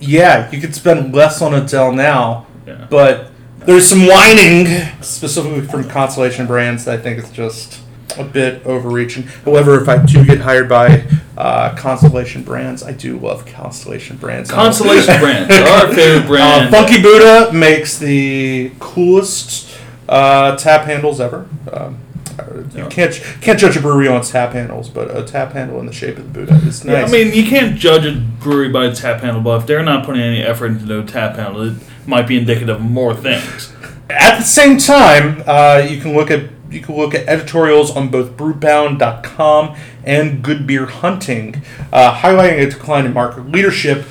yeah, 0.00 0.50
you 0.50 0.60
could 0.60 0.74
spend 0.74 1.14
less 1.14 1.40
on 1.40 1.54
a 1.54 1.64
Dell 1.64 1.92
now, 1.92 2.46
Yeah. 2.66 2.86
but 2.90 3.30
there's 3.60 3.86
some 3.86 4.06
whining, 4.06 4.66
specifically 5.00 5.60
from 5.62 5.88
Constellation 5.88 6.46
Brands. 6.46 6.84
That 6.86 6.98
I 6.98 7.02
think 7.02 7.18
it's 7.18 7.30
just 7.30 7.80
a 8.16 8.24
bit 8.24 8.64
overreaching. 8.64 9.24
However, 9.44 9.80
if 9.80 9.88
I 9.88 10.04
do 10.04 10.24
get 10.24 10.38
hired 10.40 10.68
by 10.68 11.04
uh, 11.36 11.74
Constellation 11.76 12.42
Brands, 12.42 12.82
I 12.82 12.92
do 12.92 13.18
love 13.18 13.44
Constellation 13.46 14.16
Brands. 14.16 14.50
Constellation 14.50 15.18
brand, 15.20 15.50
our 15.52 15.92
favorite 15.94 16.24
Uh, 16.24 16.26
brand. 16.26 16.70
Funky 16.70 17.02
Buddha 17.02 17.52
makes 17.52 17.98
the 17.98 18.72
coolest 18.78 19.70
uh, 20.08 20.56
tap 20.56 20.84
handles 20.86 21.20
ever. 21.20 21.46
Um, 21.72 21.98
uh, 22.38 22.62
you 22.74 22.86
can't 22.88 23.12
can't 23.40 23.58
judge 23.58 23.76
a 23.76 23.80
brewery 23.80 24.06
on 24.08 24.18
its 24.18 24.30
tap 24.30 24.52
handles, 24.52 24.88
but 24.88 25.14
a 25.16 25.24
tap 25.24 25.52
handle 25.52 25.80
in 25.80 25.86
the 25.86 25.92
shape 25.92 26.18
of 26.18 26.32
the 26.32 26.40
Buddha 26.40 26.54
is 26.66 26.84
nice. 26.84 26.94
Yeah, 26.94 27.04
I 27.04 27.24
mean, 27.24 27.34
you 27.34 27.44
can't 27.48 27.76
judge 27.76 28.06
a 28.06 28.12
brewery 28.40 28.68
by 28.68 28.86
its 28.86 29.00
tap 29.00 29.20
handle, 29.22 29.42
but 29.42 29.60
if 29.62 29.66
they're 29.66 29.82
not 29.82 30.04
putting 30.06 30.22
any 30.22 30.40
effort 30.42 30.66
into 30.66 30.84
their 30.86 31.02
tap 31.02 31.34
handle, 31.36 31.62
it 31.68 31.74
might 32.06 32.28
be 32.28 32.38
indicative 32.38 32.76
of 32.76 32.80
more 32.80 33.12
things. 33.14 33.72
At 34.08 34.38
the 34.38 34.44
same 34.44 34.78
time, 34.78 35.42
uh, 35.46 35.84
you 35.88 36.00
can 36.00 36.14
look 36.14 36.30
at 36.30 36.48
you 36.70 36.80
can 36.80 36.96
look 36.96 37.14
at 37.14 37.26
editorials 37.26 37.90
on 37.94 38.08
both 38.08 38.36
Brewbound.com 38.36 39.76
and 40.04 40.42
Good 40.42 40.66
Beer 40.66 40.86
Hunting, 40.86 41.62
uh, 41.92 42.18
highlighting 42.20 42.58
a 42.66 42.70
decline 42.70 43.06
in 43.06 43.12
market 43.12 43.50
leadership 43.50 44.04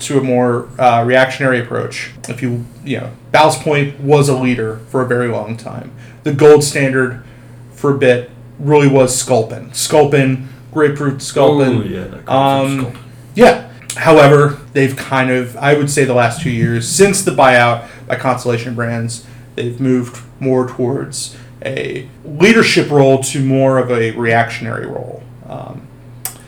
to 0.00 0.18
a 0.18 0.22
more 0.22 0.68
uh, 0.80 1.04
reactionary 1.04 1.60
approach. 1.60 2.12
If 2.28 2.42
you 2.42 2.64
you 2.84 3.00
know, 3.00 3.12
Ballast 3.32 3.60
Point 3.60 4.00
was 4.00 4.28
a 4.28 4.36
leader 4.36 4.78
for 4.88 5.02
a 5.02 5.06
very 5.06 5.28
long 5.28 5.56
time. 5.56 5.92
The 6.22 6.32
gold 6.32 6.64
standard 6.64 7.24
for 7.72 7.94
a 7.94 7.98
bit 7.98 8.30
really 8.58 8.88
was 8.88 9.16
Sculpin. 9.16 9.72
Sculpin, 9.72 10.48
grapefruit 10.72 11.22
Sculpin. 11.22 11.82
Oh, 11.82 11.82
yeah. 11.82 12.22
Um, 12.26 12.98
yeah. 13.34 13.70
However, 13.96 14.58
they've 14.72 14.96
kind 14.96 15.30
of, 15.30 15.56
I 15.56 15.74
would 15.74 15.90
say, 15.90 16.04
the 16.04 16.14
last 16.14 16.42
two 16.42 16.50
years 16.50 16.88
since 16.88 17.22
the 17.22 17.30
buyout 17.30 17.88
by 18.06 18.16
Constellation 18.16 18.74
Brands, 18.74 19.26
they've 19.54 19.80
moved 19.80 20.22
more 20.40 20.68
towards 20.68 21.36
a 21.64 22.08
leadership 22.24 22.90
role 22.90 23.22
to 23.24 23.44
more 23.44 23.78
of 23.78 23.90
a 23.90 24.10
reactionary 24.12 24.86
role. 24.86 25.22
Um, 25.48 25.86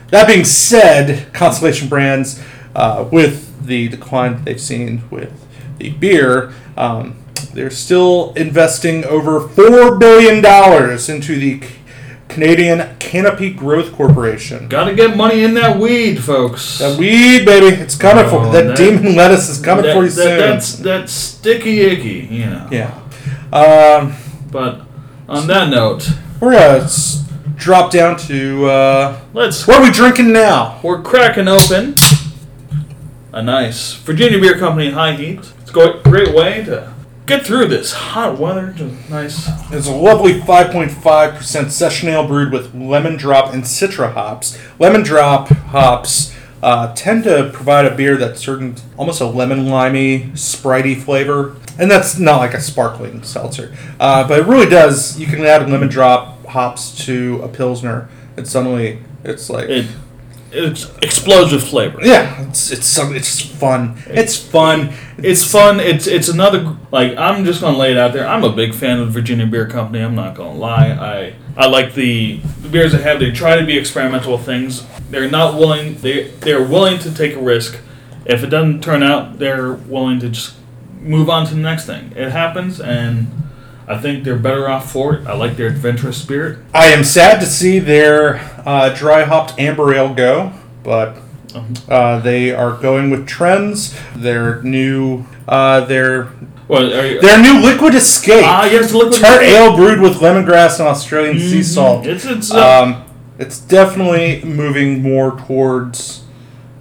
that 0.08 0.26
being 0.26 0.44
said, 0.44 1.32
Constellation 1.32 1.88
Brands, 1.88 2.42
uh, 2.74 3.08
with 3.10 3.66
the 3.66 3.88
decline 3.88 4.32
that 4.36 4.44
they've 4.44 4.60
seen 4.60 5.02
with 5.10 5.46
the 5.78 5.90
beer, 5.90 6.52
um, 6.76 7.16
they're 7.52 7.70
still 7.70 8.32
investing 8.34 9.04
over 9.04 9.40
$4 9.40 9.98
billion 9.98 10.36
into 11.10 11.38
the 11.38 11.66
Canadian 12.28 12.96
Canopy 12.98 13.52
Growth 13.52 13.92
Corporation. 13.92 14.68
Gotta 14.68 14.94
get 14.94 15.16
money 15.16 15.42
in 15.42 15.54
that 15.54 15.78
weed, 15.78 16.22
folks. 16.22 16.78
That 16.80 16.98
weed, 16.98 17.44
baby, 17.46 17.74
it's 17.76 17.96
coming 17.96 18.28
for 18.28 18.40
Oh, 18.46 18.52
that, 18.52 18.66
that- 18.68 18.76
demon 18.76 19.14
lettuce 19.16 19.48
is 19.48 19.60
coming 19.60 19.84
That- 19.84 19.94
for 19.94 20.02
you 20.04 20.10
that- 20.10 20.14
soon. 20.22 20.38
That's 20.38 20.72
that's 20.76 21.12
sticky 21.12 21.80
icky, 21.80 22.28
you 22.30 22.46
know. 22.46 22.68
yeah. 22.70 22.94
Um, 23.52 24.14
But 24.50 24.82
on 25.28 25.46
that 25.48 25.68
note, 25.70 26.08
we're 26.40 26.52
gonna 26.52 26.84
s- 26.84 27.24
drop 27.56 27.90
down 27.90 28.16
to 28.18 28.66
uh, 28.66 29.20
let's 29.32 29.66
what 29.66 29.78
are 29.78 29.82
we 29.82 29.90
drinking 29.90 30.32
now? 30.32 30.78
we're 30.82 31.02
cracking 31.02 31.48
open 31.48 31.94
a 33.32 33.42
nice 33.42 33.92
Virginia 33.94 34.40
Beer 34.40 34.58
Company 34.58 34.90
High 34.90 35.12
Heat. 35.12 35.40
It's 35.60 35.70
a 35.70 36.00
great 36.04 36.34
way 36.34 36.64
to 36.64 36.92
get 37.26 37.44
through 37.44 37.66
this 37.68 37.92
hot 37.92 38.38
weather. 38.38 38.72
Just 38.74 39.10
nice. 39.10 39.48
It's 39.72 39.86
a 39.88 39.92
lovely 39.92 40.40
5.5% 40.40 41.70
session 41.70 42.08
ale 42.08 42.26
brewed 42.26 42.52
with 42.52 42.74
lemon 42.74 43.16
drop 43.16 43.52
and 43.52 43.62
citra 43.64 44.12
hops. 44.14 44.56
Lemon 44.78 45.02
drop 45.02 45.48
hops 45.48 46.34
uh, 46.62 46.94
tend 46.94 47.24
to 47.24 47.50
provide 47.52 47.84
a 47.84 47.94
beer 47.94 48.16
that's 48.16 48.40
certain 48.40 48.76
almost 48.96 49.20
a 49.20 49.26
lemon 49.26 49.66
limey, 49.66 50.30
spritey 50.32 50.98
flavor, 50.98 51.56
and 51.78 51.90
that's 51.90 52.18
not 52.18 52.38
like 52.38 52.54
a 52.54 52.60
sparkling 52.60 53.22
seltzer, 53.22 53.74
uh, 54.00 54.26
but 54.26 54.40
it 54.40 54.46
really 54.46 54.68
does. 54.68 55.18
You 55.18 55.26
can 55.26 55.44
add 55.44 55.68
lemon 55.70 55.88
drop 55.88 56.44
hops 56.46 57.04
to 57.06 57.40
a 57.42 57.48
pilsner, 57.48 58.08
and 58.36 58.46
suddenly 58.46 59.00
it's 59.24 59.50
like 59.50 59.68
It 59.68 59.86
it 60.52 60.90
explodes 61.02 61.52
with 61.52 61.64
flavor. 61.68 61.98
yeah, 62.02 62.40
it's 62.48 62.70
it's 62.70 62.86
some 62.86 63.14
it's 63.14 63.40
fun. 63.40 63.96
It's 64.06 64.36
fun. 64.38 64.92
It's 65.18 65.44
fun. 65.50 65.80
It's 65.80 66.06
it's 66.06 66.28
another 66.28 66.76
like 66.92 67.16
I'm 67.18 67.44
just 67.44 67.60
gonna 67.60 67.76
lay 67.76 67.90
it 67.90 67.98
out 67.98 68.12
there. 68.12 68.26
I'm 68.26 68.44
a 68.44 68.52
big 68.52 68.72
fan 68.74 69.00
of 69.00 69.10
Virginia 69.10 69.44
Beer 69.46 69.66
Company. 69.68 70.02
I'm 70.02 70.14
not 70.14 70.34
gonna 70.36 70.54
lie. 70.54 70.90
I 70.92 71.34
I 71.58 71.66
like 71.66 71.94
the, 71.94 72.38
the 72.62 72.68
beers 72.68 72.92
they 72.92 73.02
have. 73.02 73.18
They 73.18 73.32
try 73.32 73.56
to 73.56 73.66
be 73.66 73.76
experimental 73.76 74.36
with 74.36 74.46
things. 74.46 74.86
They're 75.10 75.28
not 75.30 75.58
willing. 75.58 75.96
They 75.96 76.28
they're 76.40 76.62
willing 76.62 76.98
to 77.00 77.12
take 77.14 77.34
a 77.34 77.40
risk. 77.40 77.78
If 78.24 78.42
it 78.42 78.48
doesn't 78.48 78.82
turn 78.82 79.02
out, 79.02 79.38
they're 79.38 79.72
willing 79.72 80.20
to 80.20 80.28
just 80.28 80.54
move 81.06 81.28
on 81.30 81.46
to 81.46 81.54
the 81.54 81.60
next 81.60 81.86
thing. 81.86 82.12
It 82.16 82.30
happens, 82.30 82.80
and 82.80 83.28
I 83.88 83.98
think 83.98 84.24
they're 84.24 84.36
better 84.36 84.68
off 84.68 84.90
for 84.90 85.14
it. 85.14 85.26
I 85.26 85.34
like 85.34 85.56
their 85.56 85.68
adventurous 85.68 86.20
spirit. 86.20 86.58
I 86.74 86.86
am 86.86 87.04
sad 87.04 87.40
to 87.40 87.46
see 87.46 87.78
their 87.78 88.36
uh, 88.66 88.90
dry 88.94 89.22
hopped 89.24 89.58
amber 89.58 89.94
ale 89.94 90.12
go, 90.14 90.52
but 90.82 91.16
uh, 91.88 92.18
they 92.20 92.52
are 92.52 92.72
going 92.76 93.10
with 93.10 93.26
trends. 93.26 93.98
Their 94.14 94.62
new, 94.62 95.24
uh, 95.48 95.84
their 95.86 96.28
Well, 96.68 96.92
are 96.92 97.06
you, 97.06 97.20
their 97.20 97.40
new 97.40 97.60
liquid 97.62 97.94
escape. 97.94 98.44
ah, 98.44 98.64
yes, 98.66 98.92
look 98.92 99.14
tart 99.14 99.42
ale 99.42 99.76
brewed 99.76 100.00
with 100.00 100.14
lemongrass 100.20 100.78
and 100.80 100.88
Australian 100.88 101.38
sea 101.38 101.62
salt. 101.62 102.06
It's 102.06 102.24
it's 102.24 102.52
uh, 102.52 102.82
Um, 102.82 103.04
it's 103.38 103.60
definitely 103.60 104.42
moving 104.44 105.02
more 105.02 105.38
towards 105.38 106.22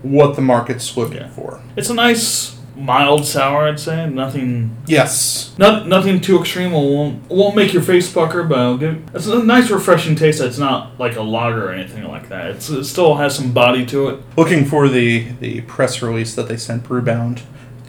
what 0.02 0.36
the 0.36 0.42
market's 0.42 0.96
looking 0.98 1.18
Yeah. 1.18 1.30
for. 1.30 1.62
it's 1.76 1.90
a 1.90 1.94
nice 1.94 2.55
mild 2.76 3.26
sour. 3.26 3.68
I'd 3.68 3.80
say 3.80 4.08
nothing 4.10 4.76
Yes. 4.86 5.54
not 5.58 5.88
nothing 5.88 6.20
too 6.22 6.40
extreme. 6.40 6.74
It 6.74 6.74
won't 6.74 7.30
won't 7.30 7.56
make 7.56 7.74
your 7.74 7.82
face 7.82 8.12
pucker, 8.12 8.44
but 8.44 8.58
it'll 8.60 8.78
give, 8.78 9.04
it's 9.14 9.28
a 9.28 9.44
nice 9.44 9.70
refreshing 9.70 10.16
taste. 10.16 10.40
That's 10.40 10.58
not 10.58 11.00
like 11.00 11.16
a 11.16 11.22
lager 11.22 11.70
or 11.70 11.72
anything 11.72 12.04
like 12.08 12.30
that. 12.30 12.48
It's, 12.52 12.70
it 12.70 12.84
still 12.86 13.16
has 13.16 13.36
some 13.36 13.52
body 13.54 13.86
to 13.88 14.10
it. 14.10 14.20
Looking 14.38 14.66
for 14.66 14.90
the 14.90 15.28
the 15.40 15.62
press 15.62 16.02
release 16.02 16.36
that 16.36 16.48
they 16.48 16.58
sent 16.58 16.84
Brewbound 16.84 17.42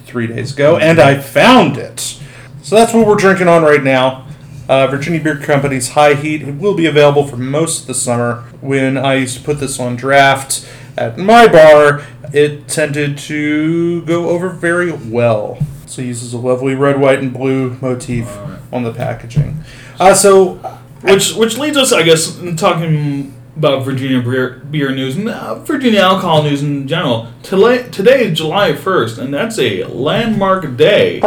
three 0.05 0.27
days 0.29 0.53
ago, 0.53 0.77
and 0.77 1.01
I 1.01 1.19
found 1.21 1.77
it. 1.77 2.19
So 2.63 2.77
that's 2.77 2.93
what 2.95 3.07
we're 3.07 3.17
drinking 3.17 3.49
on 3.49 3.63
right 3.63 3.83
now. 3.83 4.27
Uh, 4.69 4.87
Virginia 4.89 5.21
Beer 5.21 5.37
Company's 5.39 5.91
High 5.91 6.15
Heat. 6.15 6.43
It 6.43 6.57
will 6.57 6.75
be 6.75 6.87
available 6.87 7.25
for 7.27 7.37
most 7.37 7.83
of 7.83 7.87
the 7.87 7.95
summer. 7.95 8.43
When 8.61 8.97
I 8.97 9.15
used 9.15 9.37
to 9.39 9.43
put 9.45 9.61
this 9.61 9.79
on 9.79 9.95
draft 9.95 10.69
at 10.97 11.19
my 11.19 11.47
bar, 11.47 12.03
it 12.33 12.69
tended 12.69 13.19
to 13.19 14.03
go 14.03 14.29
over 14.31 14.49
very 14.49 14.93
well. 14.93 15.59
So 15.87 16.03
it 16.03 16.07
uses 16.07 16.33
a 16.33 16.39
lovely 16.39 16.75
red, 16.75 17.01
white, 17.01 17.19
and 17.21 17.33
blue 17.33 17.77
motif 17.81 18.29
on 18.73 18.83
the 18.83 18.93
packaging. 18.93 19.59
Uh, 19.99 20.15
so 20.15 20.55
Which 21.03 21.35
which 21.35 21.57
leads 21.59 21.77
us, 21.77 21.93
I 21.93 22.03
guess, 22.03 22.39
in 22.39 22.57
talking 22.57 23.33
about 23.57 23.85
Virginia 23.85 24.21
beer, 24.21 24.61
beer 24.71 24.91
news 24.93 25.17
and 25.17 25.29
uh, 25.29 25.55
Virginia 25.61 26.01
alcohol 26.01 26.43
news 26.43 26.63
in 26.63 26.87
general. 26.89 27.29
Today, 27.43 27.89
today 27.91 28.25
is 28.25 28.37
July 28.39 28.73
1st, 28.73 29.19
and 29.19 29.33
that's 29.33 29.59
a 29.59 29.85
landmark 29.85 30.77
day 30.77 31.21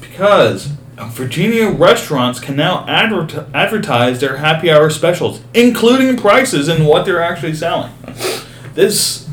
because 0.00 0.70
Virginia 1.10 1.68
restaurants 1.70 2.40
can 2.40 2.56
now 2.56 2.86
advert- 2.88 3.46
advertise 3.54 4.20
their 4.20 4.36
happy 4.38 4.70
hour 4.70 4.90
specials, 4.90 5.40
including 5.54 6.16
prices 6.16 6.68
and 6.68 6.86
what 6.86 7.04
they're 7.04 7.22
actually 7.22 7.54
selling. 7.54 7.92
This 8.74 9.28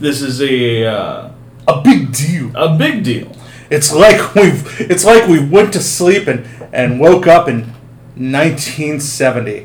this 0.00 0.20
is 0.20 0.40
a 0.42 0.84
uh, 0.84 1.30
a 1.68 1.80
big 1.82 2.12
deal. 2.12 2.50
a 2.54 2.76
big 2.76 3.04
deal. 3.04 3.30
It's 3.70 3.92
like 3.94 4.34
we've 4.34 4.80
it's 4.80 5.04
like 5.04 5.28
we 5.28 5.44
went 5.44 5.72
to 5.74 5.80
sleep 5.80 6.26
and, 6.26 6.46
and 6.72 7.00
woke 7.00 7.26
up 7.26 7.48
in 7.48 7.72
1970 8.16 9.64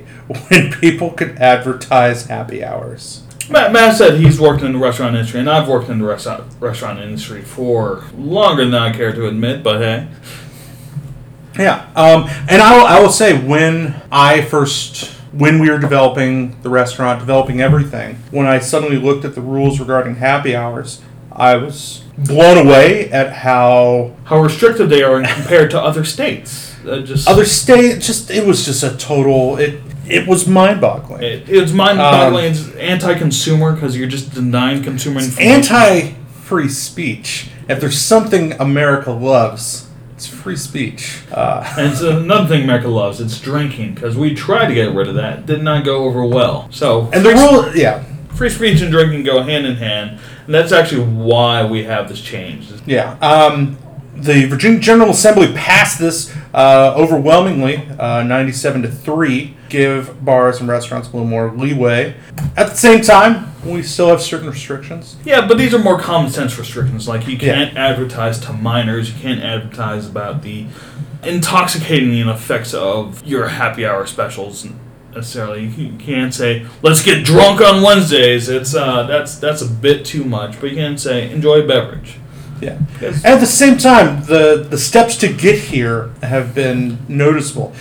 when 0.49 0.71
people 0.71 1.11
could 1.11 1.37
advertise 1.37 2.27
happy 2.27 2.63
hours. 2.63 3.23
Matt, 3.49 3.71
Matt 3.71 3.95
said 3.97 4.19
he's 4.19 4.39
worked 4.41 4.61
in 4.61 4.73
the 4.73 4.77
restaurant 4.77 5.15
industry, 5.15 5.39
and 5.39 5.49
I've 5.49 5.69
worked 5.69 5.89
in 5.89 5.99
the 5.99 6.05
restaurant 6.05 6.43
restaurant 6.59 6.99
industry 6.99 7.41
for 7.41 8.03
longer 8.17 8.65
than 8.65 8.73
I 8.73 8.91
care 8.91 9.13
to 9.13 9.27
admit. 9.27 9.63
But 9.63 9.79
hey, 9.79 10.07
Yeah, 11.57 11.87
um, 11.95 12.29
and 12.49 12.61
I 12.61 12.77
will, 12.77 12.85
I 12.85 12.99
will 12.99 13.09
say 13.09 13.37
when 13.37 14.01
I 14.11 14.41
first 14.41 15.13
when 15.31 15.59
we 15.59 15.69
were 15.69 15.77
developing 15.77 16.59
the 16.61 16.69
restaurant, 16.69 17.19
developing 17.19 17.61
everything, 17.61 18.15
when 18.31 18.45
I 18.47 18.59
suddenly 18.59 18.97
looked 18.97 19.25
at 19.25 19.35
the 19.35 19.41
rules 19.41 19.79
regarding 19.79 20.15
happy 20.15 20.55
hours, 20.55 21.01
I 21.31 21.57
was 21.57 22.03
blown 22.17 22.57
away 22.65 23.11
at 23.11 23.31
how 23.31 24.13
how 24.25 24.41
restrictive 24.41 24.89
they 24.89 25.03
are 25.03 25.21
compared 25.21 25.71
to 25.71 25.81
other 25.81 26.03
states. 26.03 26.75
Uh, 26.85 27.01
just 27.01 27.27
other 27.27 27.45
state 27.45 28.01
just 28.01 28.31
it 28.31 28.45
was 28.45 28.65
just 28.65 28.83
a 28.83 28.95
total 28.97 29.57
it 29.57 29.81
it 30.09 30.25
was 30.25 30.47
mind-boggling. 30.47 31.21
it, 31.21 31.49
it's 31.49 31.73
mind-boggling. 31.73 32.45
Um, 32.45 32.51
it's 32.51 32.75
anti-consumer 32.75 33.73
because 33.73 33.97
you're 33.97 34.07
just 34.07 34.33
denying 34.33 34.81
consumer 34.81 35.19
information. 35.19 35.51
anti 35.51 36.13
free 36.43 36.69
speech. 36.69 37.49
If 37.67 37.81
there's 37.81 37.99
something 37.99 38.53
America 38.53 39.11
loves, 39.11 39.86
it's 40.17 40.25
free 40.25 40.55
speech. 40.55 41.21
Uh, 41.31 41.63
And 41.77 41.91
it's 41.91 42.01
another 42.01 42.47
thing 42.47 42.65
Mecca 42.65 42.87
loves. 42.87 43.21
It's 43.21 43.39
drinking 43.39 43.93
because 43.93 44.17
we 44.17 44.33
tried 44.33 44.67
to 44.67 44.73
get 44.73 44.91
rid 44.93 45.07
of 45.07 45.13
that. 45.15 45.45
Did 45.45 45.61
not 45.61 45.85
go 45.85 46.05
over 46.05 46.25
well. 46.25 46.67
So 46.71 47.09
and 47.13 47.23
the 47.23 47.33
rule, 47.33 47.75
yeah, 47.77 48.03
free 48.33 48.49
speech 48.49 48.81
and 48.81 48.91
drinking 48.91 49.23
go 49.23 49.43
hand 49.43 49.67
in 49.67 49.75
hand, 49.75 50.19
and 50.45 50.53
that's 50.55 50.71
actually 50.71 51.05
why 51.05 51.63
we 51.65 51.83
have 51.83 52.09
this 52.09 52.19
change. 52.19 52.67
yeah. 52.87 53.11
Um, 53.19 53.77
the 54.17 54.45
Virginia 54.45 54.79
General 54.79 55.11
Assembly 55.11 55.53
passed 55.53 55.99
this 55.99 56.35
uh, 56.53 56.93
overwhelmingly, 56.95 57.77
uh, 57.99 58.23
97 58.23 58.81
to 58.83 58.91
three, 58.91 59.55
give 59.69 60.23
bars 60.23 60.59
and 60.59 60.67
restaurants 60.67 61.09
a 61.09 61.11
little 61.11 61.27
more 61.27 61.51
leeway. 61.51 62.15
At 62.55 62.69
the 62.69 62.75
same 62.75 63.01
time, 63.01 63.53
we 63.65 63.83
still 63.83 64.09
have 64.09 64.21
certain 64.21 64.49
restrictions. 64.49 65.17
Yeah, 65.23 65.47
but 65.47 65.57
these 65.57 65.73
are 65.73 65.79
more 65.79 65.99
common 65.99 66.31
sense 66.31 66.57
restrictions. 66.57 67.07
Like 67.07 67.27
you 67.27 67.37
can't 67.37 67.77
advertise 67.77 68.39
to 68.41 68.53
minors. 68.53 69.13
You 69.13 69.19
can't 69.21 69.41
advertise 69.41 70.07
about 70.07 70.41
the 70.41 70.65
intoxicating 71.23 72.27
effects 72.27 72.73
of 72.73 73.25
your 73.25 73.47
happy 73.49 73.85
hour 73.85 74.05
specials 74.05 74.65
necessarily. 75.13 75.65
You 75.65 75.97
can't 75.97 76.33
say 76.33 76.65
let's 76.81 77.03
get 77.03 77.25
drunk 77.25 77.61
on 77.61 77.81
Wednesdays. 77.81 78.49
It's 78.49 78.73
uh, 78.75 79.03
that's 79.03 79.37
that's 79.37 79.61
a 79.61 79.67
bit 79.67 80.05
too 80.05 80.23
much. 80.23 80.59
But 80.59 80.69
you 80.71 80.75
can 80.77 80.97
say 80.97 81.29
enjoy 81.31 81.61
a 81.61 81.67
beverage. 81.67 82.19
Yeah. 82.61 82.79
Yes. 83.01 83.23
At 83.23 83.39
the 83.39 83.45
same 83.45 83.77
time, 83.77 84.23
the, 84.23 84.65
the 84.69 84.77
steps 84.77 85.15
to 85.17 85.31
get 85.31 85.57
here 85.59 86.09
have 86.23 86.55
been 86.55 86.97
noticeable. 87.07 87.73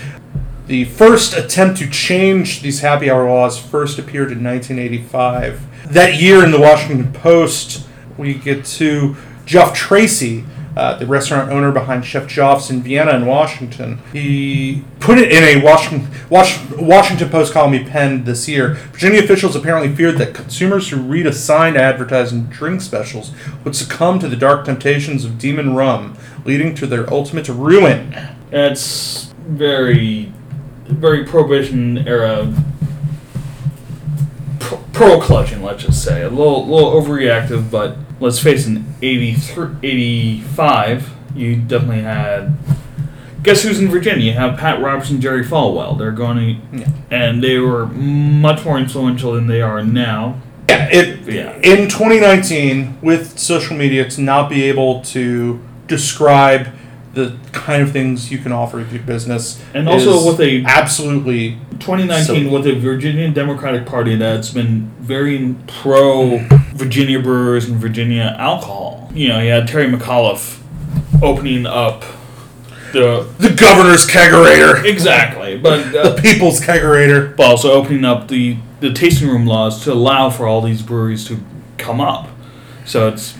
The 0.67 0.85
first 0.85 1.37
attempt 1.37 1.79
to 1.79 1.89
change 1.89 2.61
these 2.61 2.81
happy 2.81 3.11
hour 3.11 3.29
laws 3.29 3.59
first 3.59 3.99
appeared 3.99 4.33
in 4.33 4.43
1985. 4.43 5.93
That 5.93 6.21
year 6.21 6.45
in 6.45 6.51
the 6.51 6.61
Washington 6.61 7.13
Post, 7.13 7.87
we 8.19 8.35
get 8.35 8.65
to 8.65 9.17
Geoff 9.45 9.75
Tracy, 9.75 10.45
uh, 10.77 10.95
the 10.97 11.07
restaurant 11.07 11.51
owner 11.51 11.73
behind 11.73 12.05
Chef 12.05 12.29
Geoff's 12.29 12.69
in 12.69 12.83
Vienna 12.83 13.13
and 13.13 13.27
Washington. 13.27 13.99
He 14.13 14.85
put 15.01 15.17
it 15.17 15.33
in 15.33 15.43
a 15.43 15.65
Washington, 15.65 16.11
Wash, 16.29 16.61
Washington 16.73 17.31
Post 17.31 17.55
column 17.55 17.73
he 17.73 17.83
penned 17.83 18.27
this 18.27 18.47
year. 18.47 18.75
Virginia 18.93 19.23
officials 19.23 19.57
apparently 19.57 19.95
feared 19.95 20.19
that 20.19 20.35
consumers 20.35 20.91
who 20.91 20.99
read 20.99 21.27
a 21.27 21.33
sign 21.33 21.77
advertising 21.77 22.45
drink 22.45 22.83
specials 22.83 23.33
would 23.65 23.75
succumb 23.75 24.19
to 24.19 24.29
the 24.29 24.37
dark 24.37 24.67
temptations 24.67 25.25
of 25.25 25.39
demon 25.39 25.75
rum, 25.75 26.17
leading 26.45 26.75
to 26.75 26.87
their 26.87 27.11
ultimate 27.13 27.49
ruin. 27.49 28.15
It's 28.53 29.33
very, 29.47 30.33
very 30.85 31.25
prohibition 31.25 32.07
era. 32.07 32.53
Pearl 34.93 35.21
clutching, 35.21 35.63
let's 35.63 35.85
just 35.85 36.03
say. 36.03 36.23
A 36.23 36.29
little, 36.29 36.67
little 36.67 36.91
overreactive, 36.93 37.71
but 37.71 37.97
let's 38.21 38.39
face 38.39 38.67
it, 38.67 38.83
83, 39.03 39.67
85, 39.83 41.11
you 41.35 41.57
definitely 41.57 42.03
had. 42.03 42.57
Guess 43.43 43.63
who's 43.63 43.79
in 43.79 43.89
Virginia? 43.89 44.25
You 44.25 44.33
have 44.33 44.59
Pat 44.59 44.81
Robertson, 44.83 45.21
Jerry 45.21 45.45
Falwell. 45.45 45.97
They're 45.99 46.11
going 46.13 46.37
to. 46.73 46.79
Yeah. 46.79 46.89
And 47.11 47.43
they 47.43 47.59
were 47.59 47.87
much 47.87 48.65
more 48.65 48.79
influential 48.79 49.33
than 49.35 49.47
they 49.47 49.63
are 49.63 49.83
now. 49.85 50.41
Yeah, 50.69 50.89
it, 50.91 51.21
Yeah. 51.33 51.53
in 51.63 51.89
2019, 51.89 52.99
with 53.03 53.39
social 53.39 53.77
media, 53.77 54.09
to 54.11 54.21
not 54.21 54.51
be 54.51 54.65
able 54.65 55.01
to 55.03 55.61
describe 55.87 56.69
the 57.15 57.35
kind 57.53 57.83
of 57.83 57.93
things 57.93 58.31
you 58.31 58.37
can 58.39 58.53
offer 58.53 58.77
with 58.79 58.93
your 58.93 59.03
business, 59.03 59.63
And 59.73 59.89
also 59.89 60.19
is 60.19 60.25
with 60.27 60.41
a- 60.41 60.65
absolutely 60.67 61.57
2019 61.79 62.47
So- 62.47 62.53
with 62.53 62.67
a 62.67 62.75
Virginia 62.75 63.29
Democratic 63.31 63.87
Party 63.87 64.17
that's 64.17 64.51
been 64.51 64.91
very 65.01 65.55
pro 65.67 66.41
Virginia 66.75 67.19
brewers 67.21 67.69
and 67.69 67.79
Virginia 67.79 68.35
alcohol. 68.39 68.86
You 69.17 69.29
know, 69.29 69.41
you 69.41 69.51
had 69.51 69.67
Terry 69.67 69.91
McAuliffe 69.91 70.61
opening 71.23 71.65
up 71.65 72.05
the 72.93 73.27
the 73.39 73.49
governor's 73.49 74.07
kegerator, 74.07 74.85
exactly, 74.85 75.57
but 75.57 75.91
the 75.93 76.03
uh, 76.03 76.21
people's 76.21 76.61
kegerator. 76.61 77.35
but 77.35 77.47
also 77.47 77.73
opening 77.73 78.05
up 78.05 78.29
the 78.29 78.59
the 78.81 78.93
tasting 78.93 79.29
room 79.29 79.47
laws 79.47 79.83
to 79.85 79.93
allow 79.93 80.29
for 80.29 80.47
all 80.47 80.61
these 80.61 80.83
breweries 80.83 81.27
to 81.29 81.41
come 81.79 81.99
up. 81.99 82.29
So 82.85 83.09
it's 83.09 83.37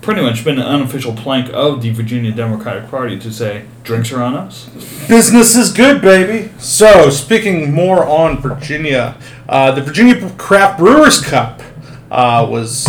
pretty 0.00 0.22
much 0.22 0.44
been 0.44 0.60
an 0.60 0.64
unofficial 0.66 1.12
plank 1.12 1.50
of 1.52 1.82
the 1.82 1.90
Virginia 1.90 2.30
Democratic 2.30 2.88
Party 2.88 3.18
to 3.18 3.32
say 3.32 3.64
drinks 3.82 4.12
are 4.12 4.22
on 4.22 4.34
us. 4.34 4.68
Business 5.08 5.56
is 5.56 5.72
good, 5.72 6.00
baby. 6.00 6.52
So, 6.58 7.10
speaking 7.10 7.74
more 7.74 8.04
on 8.04 8.40
Virginia, 8.40 9.16
uh, 9.48 9.72
the 9.72 9.82
Virginia 9.82 10.30
Craft 10.38 10.78
Brewers 10.78 11.20
Cup 11.20 11.60
uh, 12.12 12.46
was 12.48 12.86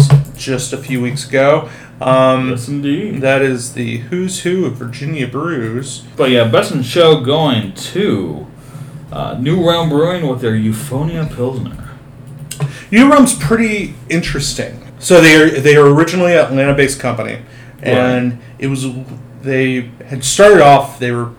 just 0.48 0.72
a 0.72 0.78
few 0.78 1.02
weeks 1.02 1.28
ago. 1.28 1.70
Um, 2.00 2.52
Yes, 2.52 2.68
indeed. 2.70 3.22
that 3.22 3.42
is 3.42 3.74
the 3.74 3.98
who's 3.98 4.42
who 4.44 4.66
of 4.66 4.76
Virginia 4.76 5.28
brews. 5.28 6.04
But 6.16 6.30
yeah, 6.32 6.48
best 6.48 6.72
in 6.72 6.82
show 6.84 7.20
going 7.22 7.74
to 7.74 8.48
uh, 9.12 9.38
New 9.40 9.68
Realm 9.68 9.90
Brewing 9.90 10.28
with 10.28 10.40
their 10.42 10.56
Euphonia 10.56 11.28
Pilsner. 11.36 11.90
New 12.92 13.12
Realm's 13.12 13.36
pretty 13.38 13.94
interesting. 14.10 14.82
So 15.00 15.20
they 15.22 15.36
are 15.36 15.50
they 15.50 15.76
are 15.76 15.86
originally 15.86 16.34
an 16.34 16.40
Atlanta-based 16.46 17.00
company, 17.00 17.40
and 17.82 18.40
it 18.58 18.68
was 18.68 18.86
they 19.42 19.92
had 20.08 20.24
started 20.24 20.62
off. 20.62 20.98
They 20.98 21.12
were 21.12 21.32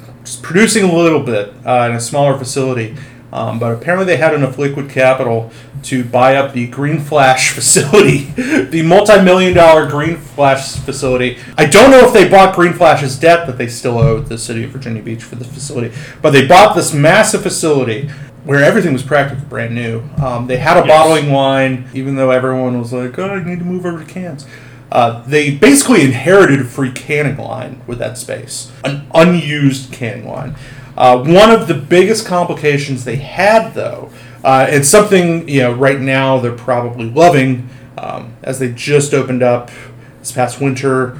producing 0.43 0.85
a 0.85 0.95
little 0.95 1.23
bit 1.23 1.55
uh, 1.67 1.89
in 1.91 1.97
a 1.97 2.01
smaller 2.01 2.37
facility. 2.39 2.95
Um, 3.33 3.59
but 3.59 3.73
apparently, 3.73 4.07
they 4.07 4.17
had 4.17 4.33
enough 4.35 4.57
liquid 4.59 4.89
capital 4.89 5.51
to 5.85 6.03
buy 6.03 6.37
up 6.37 6.55
the 6.55 6.67
Green 6.67 6.99
Flash 6.99 7.51
facility, 7.55 8.25
the 8.65 8.83
multi-million 8.83 9.55
dollar 9.55 9.87
Green 9.89 10.17
Flash 10.17 10.77
facility. 10.77 11.39
I 11.57 11.67
don't 11.67 11.91
know 11.91 12.01
if 12.07 12.13
they 12.15 12.29
bought 12.29 12.55
Green 12.57 12.73
Flash's 12.73 13.19
debt 13.19 13.47
that 13.47 13.59
they 13.59 13.69
still 13.69 13.99
owed 13.99 14.27
the 14.27 14.39
city 14.39 14.65
of 14.65 14.71
Virginia 14.71 15.03
Beach 15.03 15.23
for 15.23 15.37
the 15.37 15.45
facility, 15.45 15.95
but 16.23 16.31
they 16.31 16.47
bought 16.47 16.75
this 16.75 16.95
massive 16.95 17.43
facility 17.43 18.09
where 18.45 18.65
everything 18.65 18.95
was 18.95 19.03
practically 19.03 19.45
brand 19.45 19.75
new. 19.75 20.03
Um, 20.23 20.47
they 20.47 20.57
had 20.57 20.79
a 20.79 20.87
Yes. 20.87 20.89
bottling 20.89 21.31
line, 21.33 21.85
even 21.93 22.17
though 22.17 22.31
everyone 22.31 22.79
was 22.79 22.95
like, 22.95 23.19
"Oh, 23.19 23.29
I 23.29 23.45
need 23.45 23.59
to 23.59 23.65
move 23.65 23.85
over 23.85 23.99
to 24.03 24.07
cans." 24.07 24.47
Uh, 24.91 25.23
they 25.27 25.51
basically 25.51 26.03
inherited 26.03 26.61
a 26.61 26.65
free 26.65 26.91
canning 26.91 27.37
line 27.37 27.83
with 27.87 27.99
that 27.99 28.17
space, 28.17 28.73
an 28.85 29.03
unused 29.15 29.93
canning 29.93 30.27
line. 30.27 30.55
Uh, 30.99 31.23
one 31.23 31.53
of 31.53 31.69
the 31.69 31.75
biggest 31.75 32.27
complications 32.27 33.05
they 33.05 33.15
had, 33.15 33.73
though, 33.73 34.11
uh, 34.43 34.67
and 34.69 34.85
something 34.85 35.49
you 35.49 35.61
know 35.61 35.73
right 35.73 36.01
now 36.01 36.41
they're 36.41 36.51
probably 36.51 37.09
loving, 37.09 37.69
um, 37.97 38.35
as 38.43 38.59
they 38.59 38.73
just 38.73 39.15
opened 39.15 39.41
up 39.41 39.71
this 40.19 40.33
past 40.33 40.61
winter, 40.61 41.17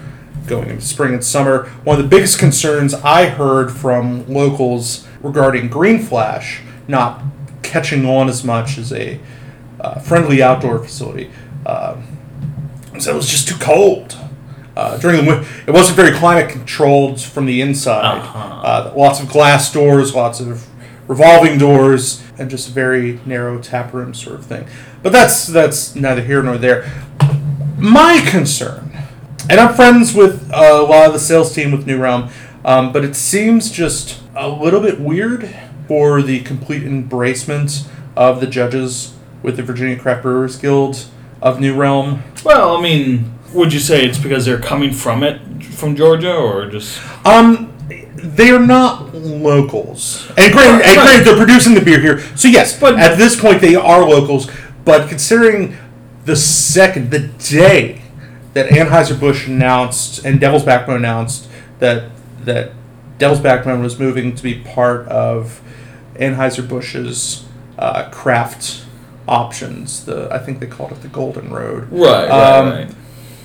going 0.49 0.69
into 0.69 0.85
spring 0.85 1.15
and 1.15 1.25
summer. 1.25 1.69
One 1.85 1.97
of 1.97 2.03
the 2.03 2.09
biggest 2.09 2.41
concerns 2.41 2.93
I 2.93 3.27
heard 3.29 3.71
from 3.71 4.27
locals 4.27 5.07
regarding 5.23 5.69
Green 5.69 6.01
Flash 6.01 6.61
not 6.89 7.23
catching 7.63 8.05
on 8.05 8.29
as 8.29 8.43
much 8.43 8.79
as 8.79 8.93
a 8.93 9.21
uh, 9.79 10.01
friendly 10.01 10.43
outdoor 10.43 10.81
facility. 10.81 11.31
Um, 11.67 12.19
so 12.99 13.13
it 13.13 13.17
was 13.17 13.29
just 13.29 13.47
too 13.47 13.59
cold. 13.61 14.17
Uh, 14.79 14.97
during 14.99 15.25
the 15.25 15.45
it 15.67 15.73
wasn't 15.73 15.97
very 15.97 16.17
climate 16.17 16.49
controlled 16.49 17.21
from 17.21 17.47
the 17.47 17.61
inside. 17.61 18.19
Uh-huh. 18.19 18.39
Uh, 18.39 18.93
lots 18.95 19.21
of 19.21 19.29
glass 19.29 19.73
doors, 19.73 20.15
lots 20.15 20.39
of 20.39 20.69
revolving 21.09 21.59
doors, 21.59 22.23
and 22.39 22.49
just 22.49 22.69
a 22.69 22.71
very 22.71 23.19
narrow 23.27 23.61
tap 23.61 23.93
room 23.93 24.15
sort 24.15 24.37
of 24.37 24.47
thing. 24.47 24.69
But 25.03 25.11
that's 25.11 25.49
that's 25.49 25.97
neither 25.97 26.23
here 26.23 26.45
nor 26.45 26.59
there. 26.59 26.89
My 27.77 28.25
concern, 28.25 28.97
and 29.51 29.59
I'm 29.59 29.75
friends 29.75 30.15
with 30.15 30.49
uh, 30.53 30.79
a 30.81 30.87
lot 30.87 31.09
of 31.09 31.13
the 31.13 31.19
sales 31.19 31.53
team 31.53 31.73
with 31.73 31.85
New 31.85 31.99
Realm, 31.99 32.31
um, 32.65 32.93
but 32.93 33.05
it 33.05 33.17
seems 33.17 33.73
just 33.73 34.23
a 34.37 34.49
little 34.49 34.81
bit 34.81 35.01
weird 35.01 35.53
for 35.89 36.23
the 36.23 36.39
complete 36.43 36.85
embracement 36.85 37.89
of 38.15 38.41
the 38.41 38.47
judges 38.47 39.15
with 39.43 39.57
the 39.57 39.65
Virginia 39.65 39.99
Craft 39.99 40.23
Brewers 40.23 40.57
Guild 40.57 41.07
of 41.43 41.59
New 41.59 41.75
Realm. 41.75 42.23
Well, 42.45 42.77
I 42.77 42.81
mean, 42.81 43.38
would 43.59 43.73
you 43.73 43.79
say 43.81 44.05
it's 44.07 44.19
because 44.19 44.45
they're 44.47 44.59
coming 44.61 44.93
from 44.93 45.23
it, 45.23 45.41
from 45.65 45.95
Georgia, 45.97 46.33
or 46.35 46.67
just 46.71 46.99
Um, 47.25 47.71
they're 48.17 48.59
not 48.61 49.15
locals, 49.15 50.27
and 50.37 50.53
granted, 50.53 50.87
and 50.87 50.97
Right. 50.97 51.07
granted, 51.07 51.25
they're 51.27 51.37
producing 51.37 51.75
the 51.75 51.81
beer 51.81 52.01
here. 52.01 52.21
So 52.35 52.49
yes, 52.49 52.77
But- 52.79 52.99
at 52.99 53.19
this 53.19 53.37
point 53.37 53.61
they 53.61 53.75
are 53.77 54.05
locals. 54.09 54.49
But 54.85 55.09
considering 55.09 55.77
the 56.25 56.37
second, 56.37 57.11
the 57.11 57.21
day 57.21 58.01
that 58.55 58.69
Anheuser 58.71 59.19
Busch 59.19 59.47
announced 59.47 60.25
and 60.25 60.41
Devil's 60.41 60.63
Backbone 60.65 60.97
announced 60.97 61.47
that 61.81 62.05
that 62.45 62.73
Devil's 63.19 63.41
Backbone 63.41 63.83
was 63.83 63.99
moving 63.99 64.35
to 64.35 64.43
be 64.43 64.55
part 64.55 65.07
of 65.09 65.61
Anheuser 66.19 66.67
Busch's 66.67 67.43
uh, 67.79 68.05
craft 68.11 68.83
options. 69.29 70.05
The 70.05 70.29
I 70.33 70.39
think 70.39 70.61
they 70.61 70.67
called 70.67 70.93
it 70.93 71.03
the 71.03 71.09
Golden 71.09 71.51
Road 71.51 71.89
right, 71.91 72.29
right, 72.29 72.31
Um, 72.31 72.69
right? 72.71 72.89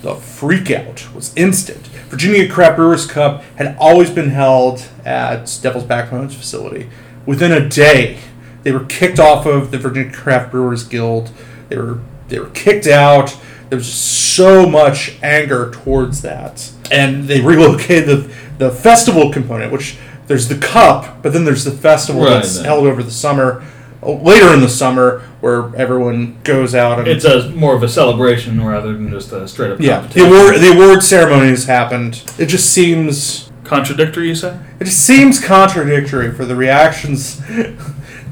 The 0.04 0.14
freakout 0.14 1.12
was 1.14 1.32
instant. 1.34 1.86
Virginia 2.10 2.46
Craft 2.46 2.76
Brewers 2.76 3.06
Cup 3.06 3.42
had 3.56 3.74
always 3.80 4.10
been 4.10 4.28
held 4.28 4.86
at 5.04 5.58
Devil's 5.62 5.84
Backbone's 5.84 6.34
facility. 6.34 6.90
Within 7.24 7.50
a 7.52 7.66
day, 7.66 8.18
they 8.64 8.70
were 8.70 8.84
kicked 8.84 9.18
off 9.18 9.46
of 9.46 9.70
the 9.70 9.78
Virginia 9.78 10.12
Craft 10.12 10.50
Brewers 10.50 10.84
Guild. 10.84 11.30
They 11.70 11.78
were 11.78 12.00
they 12.28 12.38
were 12.38 12.50
kicked 12.50 12.86
out. 12.86 13.34
There 13.70 13.78
was 13.78 13.92
so 13.92 14.66
much 14.68 15.16
anger 15.22 15.70
towards 15.72 16.20
that, 16.20 16.70
and 16.90 17.26
they 17.26 17.40
relocated 17.40 18.06
the 18.08 18.34
the 18.58 18.70
festival 18.70 19.32
component, 19.32 19.72
which 19.72 19.96
there's 20.26 20.48
the 20.48 20.58
cup, 20.58 21.22
but 21.22 21.32
then 21.32 21.44
there's 21.46 21.64
the 21.64 21.70
festival 21.70 22.22
Right, 22.24 22.34
that's 22.34 22.56
then. 22.56 22.66
held 22.66 22.86
over 22.86 23.02
the 23.02 23.10
summer, 23.10 23.64
later 24.04 24.52
in 24.52 24.60
the 24.60 24.68
summer, 24.68 25.20
where 25.40 25.74
everyone 25.76 26.38
goes 26.44 26.74
out 26.74 26.98
and 26.98 27.08
It's 27.08 27.24
a 27.24 27.50
more 27.50 27.74
of 27.74 27.82
a 27.82 27.88
celebration 27.88 28.64
rather 28.64 28.92
than 28.92 29.10
just 29.10 29.32
a 29.32 29.46
straight 29.48 29.72
up 29.72 29.80
yeah, 29.80 30.00
the 30.00 30.20
competition. 30.20 30.32
award 30.32 30.54
the 30.60 30.72
award 30.72 31.02
ceremonies 31.02 31.64
happened. 31.66 32.22
It 32.38 32.46
just 32.46 32.70
seems 32.70 33.50
Contradictory, 33.64 34.28
you 34.28 34.34
say? 34.34 34.58
it 34.78 34.84
just 34.84 35.00
seems 35.00 35.42
contradictory 35.42 36.30
for 36.32 36.44
the 36.44 36.54
reactions 36.54 37.38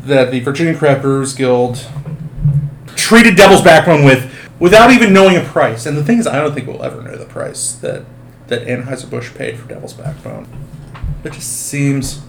that 0.04 0.30
the 0.30 0.40
Virginia 0.40 0.76
Craft 0.76 1.02
Brewers 1.02 1.34
Guild 1.34 1.86
treated 2.96 3.36
Devil's 3.36 3.62
Backbone 3.62 4.04
with 4.04 4.30
without 4.60 4.90
even 4.90 5.12
knowing 5.12 5.36
a 5.36 5.40
price. 5.40 5.86
And 5.86 5.96
the 5.96 6.04
thing 6.04 6.18
is, 6.18 6.26
I 6.26 6.36
don't 6.40 6.54
think 6.54 6.66
we'll 6.66 6.84
ever 6.84 7.02
know 7.02 7.16
the 7.16 7.24
price 7.24 7.72
that 7.76 8.04
that 8.48 8.66
Anheuser 8.66 9.08
Busch 9.08 9.34
paid 9.34 9.58
for 9.58 9.66
Devil's 9.66 9.94
Backbone. 9.94 10.46
It 11.24 11.32
just 11.32 11.66
seems 11.66 12.20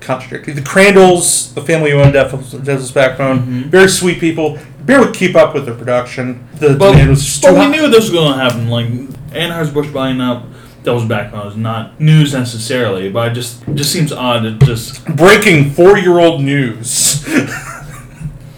contradictory. 0.00 0.54
The 0.54 0.62
Crandalls, 0.62 1.52
the 1.54 1.60
family 1.62 1.90
who 1.90 1.98
owned 2.00 2.12
Devil's, 2.14 2.52
Devil's 2.52 2.90
Backbone, 2.92 3.40
Mhm. 3.40 3.64
very 3.70 3.88
sweet 3.88 4.18
people, 4.20 4.58
barely 4.84 5.12
keep 5.12 5.36
up 5.36 5.54
with 5.54 5.66
their 5.66 5.74
production. 5.74 6.40
The 6.58 6.74
But, 6.74 6.92
demand 6.92 7.10
was 7.10 7.24
just 7.24 7.42
but 7.42 7.50
too 7.52 7.58
we 7.58 7.66
knew 7.68 7.88
this 7.88 8.04
was 8.04 8.10
going 8.10 8.32
to 8.32 8.38
happen. 8.38 8.68
Like 8.68 8.86
Anheuser-Busch 9.32 9.88
buying 9.88 10.20
up 10.20 10.46
Devil's 10.82 11.04
Backbone 11.04 11.46
is 11.48 11.56
not 11.56 12.00
news 12.00 12.32
necessarily, 12.32 13.08
but 13.10 13.28
it 13.32 13.34
just 13.34 13.62
it 13.68 13.74
just 13.74 13.92
seems 13.92 14.12
odd. 14.12 14.44
It 14.46 14.58
just 14.60 15.04
breaking 15.04 15.72
four-year-old 15.72 16.42
news. 16.42 17.22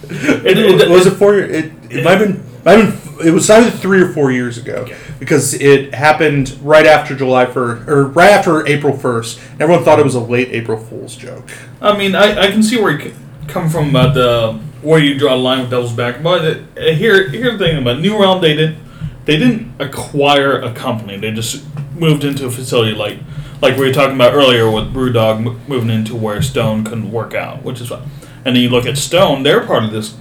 it, 0.09 0.57
it, 0.57 0.89
was 0.89 1.05
it 1.05 1.11
four? 1.11 1.35
year- 1.35 1.49
It, 1.49 1.71
it 1.89 2.03
might 2.03 2.17
have 2.19 2.27
been. 2.27 2.43
Might 2.65 2.79
have 2.79 3.02
been. 3.02 3.02
It 3.23 3.31
was 3.31 3.49
either 3.49 3.69
three 3.69 4.01
or 4.01 4.11
four 4.11 4.31
years 4.31 4.57
ago 4.57 4.87
because 5.19 5.53
it 5.53 5.93
happened 5.93 6.57
right 6.61 6.85
after 6.85 7.15
July 7.15 7.45
first 7.45 7.87
or 7.87 8.05
right 8.05 8.31
after 8.31 8.65
April 8.67 8.97
first. 8.97 9.39
Everyone 9.59 9.83
thought 9.83 9.99
it 9.99 10.05
was 10.05 10.15
a 10.15 10.19
late 10.19 10.49
April 10.49 10.77
Fool's 10.77 11.15
joke. 11.15 11.49
I 11.81 11.97
mean, 11.97 12.15
I, 12.15 12.47
I 12.47 12.51
can 12.51 12.63
see 12.63 12.81
where 12.81 12.99
you 12.99 13.13
come 13.47 13.69
from 13.69 13.89
about 13.89 14.13
the 14.13 14.59
where 14.81 14.99
you 14.99 15.17
draw 15.17 15.35
the 15.35 15.41
line 15.41 15.61
with 15.61 15.69
Devil's 15.69 15.93
Back, 15.93 16.21
but 16.21 16.57
uh, 16.77 16.81
here 16.91 17.29
here's 17.29 17.57
the 17.57 17.65
thing 17.65 17.77
about 17.77 17.99
New 17.99 18.19
Realm. 18.19 18.41
They 18.41 18.55
didn't 18.55 18.77
they 19.25 19.37
didn't 19.37 19.73
acquire 19.79 20.61
a 20.61 20.73
company. 20.73 21.17
They 21.17 21.31
just 21.31 21.63
moved 21.95 22.23
into 22.23 22.45
a 22.45 22.51
facility 22.51 22.93
like 22.95 23.19
like 23.61 23.77
we 23.77 23.87
were 23.87 23.93
talking 23.93 24.15
about 24.15 24.33
earlier 24.33 24.69
with 24.69 24.93
BrewDog 24.93 25.45
m- 25.45 25.61
moving 25.67 25.89
into 25.89 26.15
where 26.15 26.41
Stone 26.41 26.83
couldn't 26.83 27.11
work 27.11 27.33
out, 27.33 27.63
which 27.63 27.79
is 27.79 27.89
fine. 27.89 28.01
And 28.43 28.55
then 28.55 28.63
you 28.63 28.69
look 28.69 28.85
at 28.85 28.97
Stone; 28.97 29.43
they're 29.43 29.65
part 29.65 29.85
of 29.85 29.91
this 29.91 30.17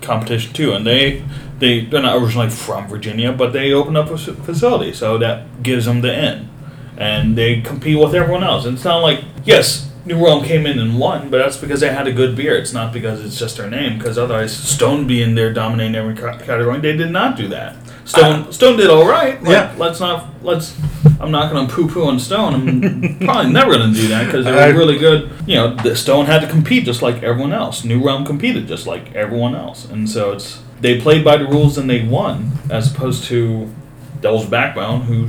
competition 0.00 0.54
too, 0.54 0.72
and 0.72 0.86
they 0.86 1.22
they 1.58 1.80
they're 1.86 2.02
not 2.02 2.16
originally 2.22 2.50
from 2.50 2.86
Virginia, 2.88 3.32
but 3.32 3.52
they 3.52 3.72
opened 3.72 3.96
up 3.96 4.10
a 4.10 4.18
facility, 4.18 4.92
so 4.92 5.18
that 5.18 5.62
gives 5.62 5.84
them 5.86 6.00
the 6.00 6.12
in, 6.12 6.48
and 6.96 7.36
they 7.36 7.60
compete 7.60 7.98
with 7.98 8.14
everyone 8.14 8.44
else. 8.44 8.64
And 8.64 8.74
it's 8.76 8.84
not 8.84 8.98
like 8.98 9.24
yes, 9.44 9.90
New 10.04 10.24
Realm 10.24 10.44
came 10.44 10.66
in 10.66 10.78
and 10.78 10.98
won, 10.98 11.28
but 11.30 11.38
that's 11.38 11.56
because 11.56 11.80
they 11.80 11.92
had 11.92 12.06
a 12.06 12.12
good 12.12 12.36
beer. 12.36 12.56
It's 12.56 12.72
not 12.72 12.92
because 12.92 13.24
it's 13.24 13.38
just 13.38 13.56
their 13.56 13.68
name, 13.70 13.98
because 13.98 14.16
otherwise 14.18 14.56
Stone 14.56 15.06
being 15.06 15.34
there 15.34 15.52
dominating 15.52 15.94
every 15.96 16.14
category, 16.14 16.78
they 16.80 16.96
did 16.96 17.10
not 17.10 17.36
do 17.36 17.48
that. 17.48 17.76
Stone 18.04 18.52
Stone 18.52 18.76
did 18.78 18.88
all 18.88 19.06
right. 19.06 19.42
Like, 19.42 19.50
Yeah. 19.52 19.74
let's 19.76 20.00
not 20.00 20.28
let's. 20.42 20.74
I'm 21.20 21.30
not 21.32 21.52
going 21.52 21.66
to 21.66 21.72
poo 21.74 21.88
poo 21.88 22.04
on 22.04 22.18
Stone. 22.20 22.54
I'm 22.54 23.18
probably 23.26 23.52
never 23.52 23.72
going 23.76 23.92
to 23.92 24.00
do 24.00 24.08
that 24.08 24.26
because 24.26 24.44
they 24.44 24.52
I- 24.52 24.68
really 24.68 24.96
good. 24.98 25.30
You 25.46 25.56
know, 25.56 25.74
the 25.74 25.94
Stone 25.96 26.26
had 26.26 26.40
to 26.40 26.46
compete 26.46 26.84
just 26.84 27.02
like 27.02 27.22
everyone 27.22 27.52
else. 27.52 27.84
New 27.84 28.02
Realm 28.04 28.24
competed 28.24 28.66
just 28.68 28.86
like 28.86 29.14
everyone 29.14 29.54
else, 29.54 29.84
and 29.84 30.08
so 30.08 30.32
it's 30.32 30.62
they 30.80 31.00
played 31.00 31.24
by 31.24 31.36
the 31.36 31.46
rules 31.46 31.78
and 31.78 31.88
they 31.88 32.06
won, 32.06 32.52
as 32.70 32.92
opposed 32.92 33.24
to 33.24 33.72
Devil's 34.20 34.46
Backbone, 34.46 35.02
who 35.02 35.28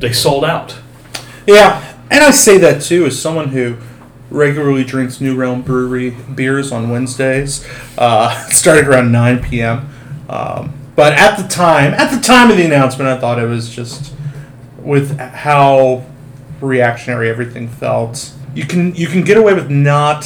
they 0.00 0.12
sold 0.12 0.44
out. 0.44 0.78
Yeah, 1.46 1.96
and 2.10 2.22
I 2.22 2.30
say 2.30 2.58
that 2.58 2.82
too 2.82 3.06
as 3.06 3.20
someone 3.20 3.48
who 3.48 3.76
regularly 4.30 4.84
drinks 4.84 5.20
New 5.20 5.34
Realm 5.34 5.62
Brewery 5.62 6.10
beers 6.10 6.72
on 6.72 6.90
Wednesdays, 6.90 7.66
uh, 7.96 8.30
starting 8.48 8.86
around 8.86 9.12
9 9.12 9.42
p.m. 9.42 9.88
Um, 10.28 10.74
but 10.94 11.12
at 11.12 11.36
the 11.36 11.46
time, 11.48 11.94
at 11.94 12.14
the 12.14 12.20
time 12.20 12.50
of 12.50 12.56
the 12.56 12.64
announcement, 12.64 13.08
I 13.08 13.18
thought 13.18 13.38
it 13.38 13.46
was 13.46 13.70
just 13.70 14.12
with 14.78 15.18
how 15.18 16.04
reactionary 16.60 17.30
everything 17.30 17.68
felt. 17.68 18.34
You 18.54 18.64
can 18.64 18.94
you 18.94 19.06
can 19.06 19.22
get 19.22 19.36
away 19.36 19.54
with 19.54 19.70
not. 19.70 20.24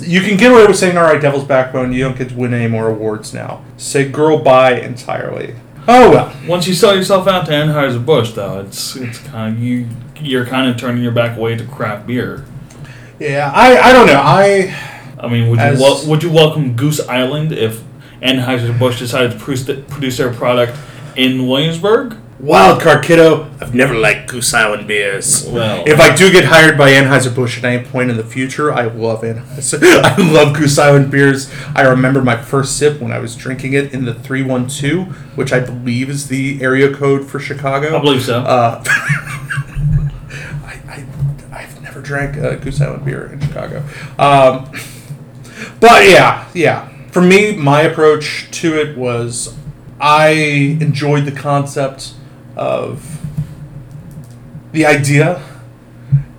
You 0.00 0.20
can 0.20 0.36
get 0.36 0.52
away 0.52 0.66
with 0.66 0.76
saying, 0.76 0.96
"All 0.96 1.04
right, 1.04 1.20
Devil's 1.20 1.44
Backbone, 1.44 1.92
you 1.92 2.04
don't 2.04 2.16
get 2.16 2.28
to 2.30 2.34
win 2.36 2.54
any 2.54 2.68
more 2.68 2.88
awards 2.88 3.34
now." 3.34 3.62
Say 3.76 4.08
"girl 4.08 4.38
bye" 4.38 4.78
entirely. 4.80 5.54
Oh 5.88 6.10
well. 6.10 6.32
Once 6.46 6.68
you 6.68 6.74
sell 6.74 6.94
yourself 6.94 7.26
out 7.26 7.46
to 7.46 7.52
Anheuser 7.52 8.04
Busch, 8.04 8.32
though, 8.32 8.60
it's 8.60 8.94
it's 8.96 9.18
kind 9.18 9.56
of 9.56 9.62
you 9.62 9.88
you're 10.20 10.46
kind 10.46 10.70
of 10.70 10.76
turning 10.76 11.02
your 11.02 11.12
back 11.12 11.36
away 11.36 11.56
to 11.56 11.64
craft 11.64 12.06
beer. 12.06 12.44
Yeah, 13.18 13.50
I 13.54 13.90
I 13.90 13.92
don't 13.92 14.06
know. 14.06 14.20
I 14.22 14.74
I 15.18 15.28
mean, 15.28 15.48
would 15.50 15.58
you 15.58 15.82
wel- 15.82 16.06
would 16.06 16.22
you 16.22 16.30
welcome 16.30 16.74
Goose 16.74 17.00
Island 17.08 17.52
if 17.52 17.82
Anheuser 18.22 18.78
Busch 18.78 18.98
decided 18.98 19.32
to 19.32 19.38
produce, 19.38 19.64
produce 19.88 20.16
their 20.18 20.32
product 20.32 20.76
in 21.16 21.46
Williamsburg? 21.48 22.16
Wild 22.40 22.80
card 22.80 23.04
kiddo. 23.04 23.50
I've 23.60 23.74
never 23.74 23.94
liked 23.94 24.30
Goose 24.30 24.54
Island 24.54 24.88
beers. 24.88 25.46
Well, 25.46 25.84
If 25.86 26.00
I 26.00 26.14
do 26.16 26.32
get 26.32 26.46
hired 26.46 26.78
by 26.78 26.90
Anheuser 26.92 27.34
Busch 27.34 27.58
at 27.58 27.64
any 27.64 27.84
point 27.84 28.10
in 28.10 28.16
the 28.16 28.24
future, 28.24 28.72
I 28.72 28.84
love 28.86 29.20
Anheuser. 29.20 29.82
I 30.02 30.16
love 30.16 30.56
Goose 30.56 30.78
Island 30.78 31.10
beers. 31.10 31.52
I 31.74 31.82
remember 31.82 32.22
my 32.22 32.40
first 32.40 32.78
sip 32.78 32.98
when 32.98 33.12
I 33.12 33.18
was 33.18 33.36
drinking 33.36 33.74
it 33.74 33.92
in 33.92 34.06
the 34.06 34.14
three 34.14 34.42
one 34.42 34.68
two, 34.68 35.02
which 35.36 35.52
I 35.52 35.60
believe 35.60 36.08
is 36.08 36.28
the 36.28 36.62
area 36.62 36.90
code 36.94 37.28
for 37.28 37.38
Chicago. 37.38 37.98
I 37.98 38.00
believe 38.00 38.24
so. 38.24 38.38
Uh, 38.40 38.82
I, 38.86 40.80
I, 40.88 41.04
I've 41.52 41.82
never 41.82 42.00
drank 42.00 42.36
a 42.38 42.56
Goose 42.56 42.80
Island 42.80 43.04
beer 43.04 43.26
in 43.26 43.40
Chicago. 43.40 43.84
Um, 44.18 44.70
but 45.78 46.08
yeah, 46.08 46.48
yeah. 46.54 46.88
For 47.10 47.20
me, 47.20 47.54
my 47.54 47.82
approach 47.82 48.48
to 48.52 48.80
it 48.80 48.96
was 48.96 49.54
I 50.00 50.28
enjoyed 50.80 51.26
the 51.26 51.32
concept 51.32 52.14
of 52.56 53.20
the 54.72 54.86
idea 54.86 55.42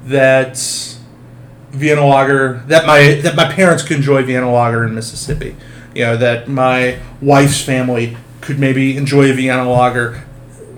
that 0.05 0.57
Vienna 1.71 2.05
lager 2.05 2.63
that 2.67 2.85
my 2.85 3.19
that 3.21 3.35
my 3.35 3.51
parents 3.51 3.83
could 3.83 3.97
enjoy 3.97 4.23
Vienna 4.23 4.51
lager 4.51 4.85
in 4.85 4.93
Mississippi. 4.93 5.55
You 5.95 6.03
know 6.03 6.17
that 6.17 6.47
my 6.47 6.99
wife's 7.21 7.61
family 7.61 8.17
could 8.41 8.59
maybe 8.59 8.97
enjoy 8.97 9.29
a 9.29 9.33
Vienna 9.33 9.69
lager 9.69 10.23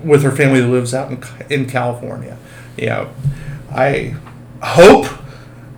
with 0.03 0.23
her 0.23 0.31
family 0.31 0.61
that 0.61 0.67
lives 0.67 0.93
out 0.93 1.11
in, 1.11 1.23
in 1.49 1.69
California. 1.69 2.37
You 2.77 2.87
know, 2.87 3.13
I 3.71 4.15
hope 4.61 5.07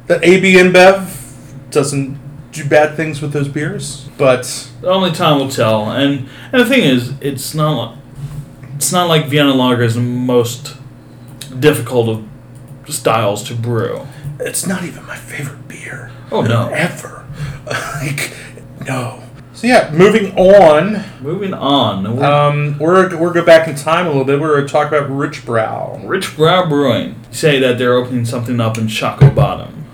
that 0.08 0.24
AB 0.24 0.56
InBev 0.56 1.72
doesn't 1.72 2.20
do 2.51 2.68
bad 2.68 2.95
things 2.95 3.22
with 3.22 3.34
those 3.34 3.47
beers, 3.47 4.08
but 4.18 4.70
only 4.84 5.12
time 5.12 5.39
will 5.39 5.49
tell. 5.49 5.91
And 5.91 6.28
and 6.51 6.62
the 6.62 6.66
thing 6.66 6.84
is, 6.84 7.14
it's 7.22 7.53
not 7.53 7.97
it's 8.76 8.91
not 8.91 9.07
like 9.07 9.28
Vienna 9.28 9.53
Lager 9.53 9.84
is 9.84 9.95
the 9.95 10.01
most 10.01 10.76
difficult 11.59 12.09
of 12.09 12.28
styles 12.93 13.43
to 13.43 13.55
brew. 13.55 14.05
it's 14.39 14.67
not 14.67 14.84
even 14.84 15.05
my 15.05 15.15
favorite 15.15 15.67
beer. 15.67 16.11
Oh, 16.32 16.41
no. 16.41 16.69
ever. 16.69 17.26
like 17.67 18.34
no. 18.86 19.23
So 19.53 19.67
yeah, 19.67 19.89
moving 19.93 20.38
on. 20.38 21.03
Moving 21.21 21.53
on, 21.53 22.17
we're 22.17 22.26
Um, 22.26 22.78
we're 22.78 23.17
we're 23.17 23.32
go 23.32 23.43
back 23.43 23.67
in 23.67 23.76
time 23.76 24.05
a 24.05 24.09
little 24.09 24.26
bit. 24.26 24.39
We're 24.39 24.55
going 24.57 24.67
to 24.67 24.71
talk 24.71 24.89
about 24.89 25.09
Richbrau. 25.09 26.07
Rich 26.07 26.36
Brow 26.36 26.67
Brewing 26.67 27.15
say 27.32 27.59
that 27.59 27.78
they're 27.78 27.95
opening 27.95 28.26
something 28.26 28.59
up 28.59 28.78
in 28.78 28.88
Shockoe 28.88 29.34
Bottom. 29.34 29.86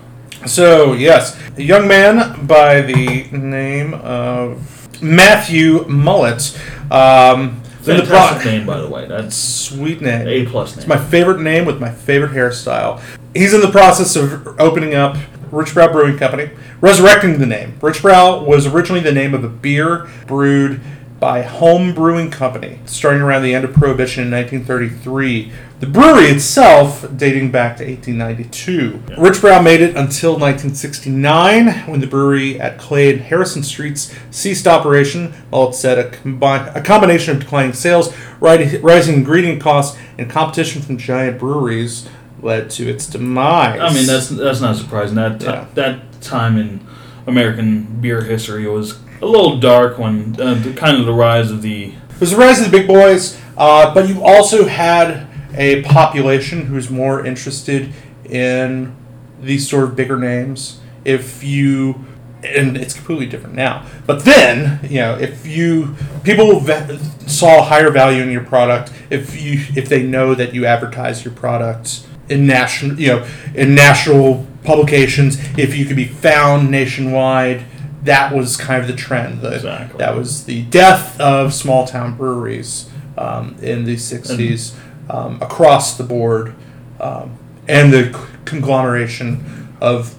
So 0.46 0.94
yes, 0.94 1.38
a 1.56 1.62
young 1.62 1.86
man 1.86 2.44
by 2.44 2.80
the 2.80 3.28
name 3.30 3.94
of 3.94 5.00
Matthew 5.00 5.86
Mullet. 5.86 6.58
Um, 6.90 7.61
Fantastic 7.84 8.42
pro- 8.42 8.50
name, 8.50 8.66
by 8.66 8.80
the 8.80 8.88
way. 8.88 9.06
That's 9.06 9.36
Sweet 9.36 10.00
name. 10.00 10.26
a 10.28 10.46
plus 10.46 10.70
name. 10.72 10.78
It's 10.80 10.88
my 10.88 10.96
favorite 10.98 11.40
name 11.40 11.64
with 11.64 11.80
my 11.80 11.90
favorite 11.90 12.32
hairstyle. 12.32 13.00
He's 13.34 13.54
in 13.54 13.60
the 13.60 13.70
process 13.70 14.14
of 14.16 14.46
opening 14.60 14.94
up 14.94 15.16
Richbrau 15.50 15.90
Brewing 15.92 16.16
Company, 16.18 16.50
resurrecting 16.80 17.38
the 17.38 17.46
name. 17.46 17.74
Richbrau 17.80 18.46
was 18.46 18.66
originally 18.66 19.00
the 19.02 19.12
name 19.12 19.34
of 19.34 19.44
a 19.44 19.48
beer 19.48 20.08
brewed 20.26 20.80
by 21.20 21.42
Home 21.42 21.94
Brewing 21.94 22.30
Company, 22.30 22.80
starting 22.84 23.22
around 23.22 23.42
the 23.42 23.54
end 23.54 23.64
of 23.64 23.72
Prohibition 23.72 24.24
in 24.24 24.30
1933. 24.32 25.52
The 25.82 25.88
brewery 25.88 26.26
itself 26.26 27.04
dating 27.16 27.50
back 27.50 27.76
to 27.78 27.84
1892. 27.84 29.16
Richbrau 29.20 29.64
made 29.64 29.80
it 29.80 29.96
until 29.96 30.38
1969 30.38 31.88
when 31.90 31.98
the 32.00 32.06
brewery 32.06 32.60
at 32.60 32.78
Clay 32.78 33.12
and 33.12 33.20
Harrison 33.20 33.64
Streets 33.64 34.14
ceased 34.30 34.68
operation. 34.68 35.32
while 35.50 35.70
it 35.70 35.74
said 35.74 35.98
a, 35.98 36.08
combi- 36.08 36.72
a 36.76 36.80
combination 36.82 37.34
of 37.34 37.42
declining 37.42 37.72
sales, 37.72 38.14
ri- 38.40 38.76
rising 38.78 39.16
ingredient 39.16 39.60
costs, 39.60 39.98
and 40.18 40.30
competition 40.30 40.82
from 40.82 40.98
giant 40.98 41.40
breweries 41.40 42.08
led 42.40 42.70
to 42.70 42.88
its 42.88 43.08
demise. 43.08 43.80
I 43.80 43.92
mean, 43.92 44.06
that's 44.06 44.28
that's 44.28 44.60
not 44.60 44.76
surprising. 44.76 45.16
That 45.16 45.40
ti- 45.40 45.46
Yeah. 45.46 45.66
that 45.74 46.20
time 46.22 46.58
in 46.58 46.78
American 47.26 48.00
beer 48.00 48.20
history 48.22 48.68
was 48.68 49.00
a 49.20 49.26
little 49.26 49.58
dark 49.58 49.98
when 49.98 50.40
uh, 50.40 50.54
the, 50.54 50.72
kind 50.74 50.96
of 50.96 51.06
the 51.06 51.12
rise 51.12 51.50
of 51.50 51.60
the 51.62 51.86
It 51.86 52.20
was 52.20 52.30
the 52.30 52.36
rise 52.36 52.60
of 52.60 52.70
the 52.70 52.78
big 52.78 52.86
boys, 52.86 53.36
uh, 53.56 53.92
but 53.92 54.08
you 54.08 54.22
also 54.22 54.66
had 54.68 55.26
a 55.56 55.82
population 55.82 56.66
who's 56.66 56.90
more 56.90 57.24
interested 57.24 57.92
in 58.24 58.94
these 59.40 59.68
sort 59.68 59.84
of 59.84 59.96
bigger 59.96 60.18
names. 60.18 60.80
If 61.04 61.42
you, 61.42 62.04
and 62.44 62.76
it's 62.76 62.94
completely 62.94 63.26
different 63.26 63.54
now, 63.56 63.84
but 64.06 64.24
then 64.24 64.80
you 64.88 65.00
know, 65.00 65.18
if 65.18 65.46
you 65.46 65.96
people 66.22 66.60
ve- 66.60 66.98
saw 67.26 67.62
higher 67.62 67.90
value 67.90 68.22
in 68.22 68.30
your 68.30 68.44
product, 68.44 68.92
if 69.10 69.40
you 69.40 69.60
if 69.76 69.88
they 69.88 70.02
know 70.02 70.34
that 70.34 70.54
you 70.54 70.64
advertise 70.64 71.24
your 71.24 71.34
product 71.34 72.06
in 72.28 72.46
national, 72.46 72.98
you 73.00 73.08
know, 73.08 73.26
in 73.54 73.74
national 73.74 74.46
publications, 74.64 75.38
if 75.58 75.76
you 75.76 75.84
could 75.86 75.96
be 75.96 76.06
found 76.06 76.70
nationwide. 76.70 77.64
That 78.04 78.34
was 78.34 78.56
kind 78.56 78.82
of 78.82 78.88
the 78.88 78.96
trend. 78.96 79.42
The- 79.42 79.54
Exactly. 79.54 79.98
That 79.98 80.16
was 80.16 80.44
the 80.44 80.62
death 80.62 81.20
of 81.20 81.54
small 81.54 81.86
town 81.86 82.16
breweries 82.16 82.90
um, 83.16 83.54
in 83.62 83.84
the 83.84 83.94
60s 83.94 84.74
um, 85.10 85.40
across 85.42 85.96
the 85.96 86.04
board, 86.04 86.54
um, 87.00 87.38
and 87.68 87.92
the 87.92 88.12
c- 88.12 88.18
conglomeration 88.44 89.74
of 89.80 90.16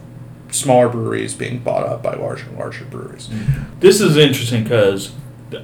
smaller 0.51 0.87
breweries 0.89 1.33
being 1.33 1.59
bought 1.59 1.85
up 1.85 2.03
by 2.03 2.13
larger 2.13 2.45
and 2.47 2.57
larger 2.57 2.85
breweries. 2.85 3.29
This 3.79 3.99
is 4.01 4.17
interesting 4.17 4.63
because 4.63 5.13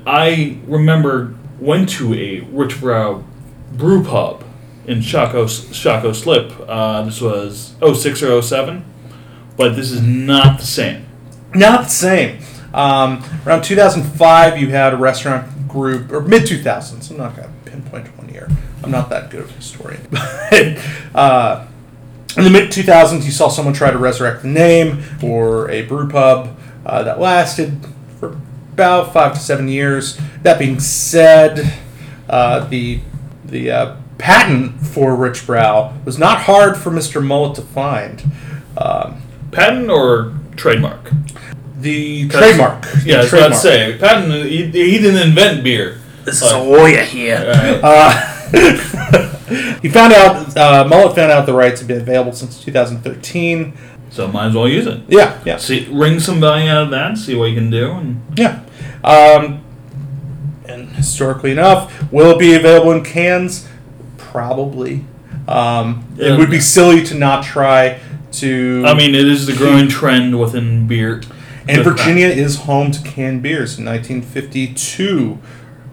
I 0.06 0.60
remember 0.66 1.36
went 1.60 1.90
to 1.90 2.14
a 2.14 2.42
Richbrau 2.42 3.24
brew 3.74 4.04
pub 4.04 4.44
in 4.88 5.00
Shockoe 5.00 5.46
Shockoe 5.46 6.16
Slip. 6.16 6.52
Uh, 6.68 7.04
this 7.04 7.22
was 7.22 7.76
06 7.82 8.24
or 8.24 8.42
07, 8.42 8.84
but 9.56 9.76
this 9.76 9.92
is 9.92 10.02
not 10.02 10.60
the 10.60 10.66
same. 10.66 11.06
Not 11.54 11.84
the 11.84 11.90
same. 11.90 12.40
Um, 12.74 13.24
around 13.46 13.64
2005, 13.64 14.60
you 14.60 14.70
had 14.70 14.94
a 14.94 14.98
restaurant 14.98 15.48
group, 15.70 16.12
or 16.12 16.22
mid 16.22 16.44
2000s. 16.44 17.10
I'm 17.12 17.18
not 17.18 17.36
going 17.36 17.48
to 17.48 17.72
pinpoint 17.72 18.18
one 18.18 18.30
year. 18.30 18.50
I'm 18.84 18.92
not 18.92 19.10
that 19.10 19.30
good 19.30 19.42
of 19.42 19.50
a 19.50 19.54
historian. 19.54 20.06
But 20.12 20.80
uh, 21.16 21.68
in 22.38 22.44
the 22.44 22.50
mid 22.50 22.72
2000s, 22.72 23.24
you 23.24 23.32
saw 23.32 23.48
someone 23.48 23.74
try 23.74 23.92
to 23.92 23.98
resurrect 23.98 24.42
the 24.42 24.48
name 24.48 25.02
for 25.20 25.70
a 25.70 25.84
brew 25.84 26.10
pub 26.10 26.58
uh, 26.86 27.04
that 27.04 27.20
lasted 27.20 27.86
for 28.20 28.30
about 28.74 29.14
five 29.14 29.34
to 29.34 29.40
seven 29.40 29.68
years. 29.68 30.20
That 30.44 30.60
being 30.60 30.80
said, 30.80 31.80
uh, 32.30 32.68
the 32.68 33.02
the 33.46 33.72
uh, 33.72 33.96
patent 34.18 34.86
for 34.86 35.16
Richbrau 35.16 36.06
was 36.06 36.20
not 36.20 36.42
hard 36.42 36.78
for 36.78 36.92
Mr. 36.92 37.26
Mullet 37.26 37.56
to 37.56 37.62
find. 37.62 38.24
Um, 38.78 39.22
Patent 39.52 39.90
or 39.90 40.34
trademark? 40.56 41.12
The 41.82 42.28
trademark. 42.30 42.84
Yeah, 43.06 43.16
I 43.16 43.18
The 43.18 43.24
was 43.24 43.34
about 43.34 43.48
to 43.50 43.56
say 43.56 43.98
patent. 44.00 44.34
He, 44.46 44.66
he 44.66 45.00
didn't 45.00 45.22
invent 45.30 45.64
beer. 45.64 45.98
This 46.26 46.42
is 46.42 46.52
a 46.52 46.60
lawyer 46.60 47.04
here. 47.04 47.48
Right. 47.48 47.80
Uh, 47.84 48.36
he 49.82 49.90
found 49.90 50.12
out, 50.14 50.58
uh, 50.58 50.88
Mullet 50.88 51.16
found 51.16 51.32
out 51.32 51.46
the 51.46 51.54
rights 51.54 51.82
had 51.82 51.88
been 51.88 52.02
available 52.02 52.34
since 52.34 52.60
2013. 52.64 53.78
So 54.10 54.28
might 54.28 54.48
as 54.48 54.56
well 54.56 54.68
use 54.68 54.88
it. 54.88 55.02
Yeah, 55.08 55.40
yeah, 55.46 55.58
See, 55.58 55.88
wring 55.92 56.20
some 56.20 56.40
value 56.40 56.68
out 56.70 56.84
of 56.84 56.90
that. 56.90 57.18
See 57.18 57.36
what 57.36 57.46
you 57.46 57.56
can 57.56 57.70
do. 57.70 57.92
And 57.92 58.22
yeah. 58.36 58.64
Um, 59.04 59.64
and 60.66 60.90
historically 60.90 61.52
enough, 61.52 62.12
will 62.12 62.32
it 62.32 62.40
be 62.40 62.56
available 62.56 62.92
in 62.92 63.04
cans? 63.04 63.68
Probably. 64.18 65.06
Um, 65.48 66.06
Yeah. 66.16 66.34
it 66.34 66.38
would 66.40 66.50
be 66.50 66.60
silly 66.60 67.04
to 67.06 67.16
not 67.16 67.44
try 67.44 68.00
to. 68.34 68.84
I 68.86 68.94
mean, 68.96 69.14
it 69.16 69.28
is 69.28 69.46
the 69.46 69.54
growing 69.54 69.88
trend 69.88 70.40
within 70.40 70.88
beer. 70.88 71.22
And 71.70 71.84
Virginia 71.84 72.28
is 72.28 72.62
home 72.62 72.92
to 72.92 73.02
canned 73.04 73.44
beers. 73.44 73.78
In 73.78 73.86
1952, 73.86 75.38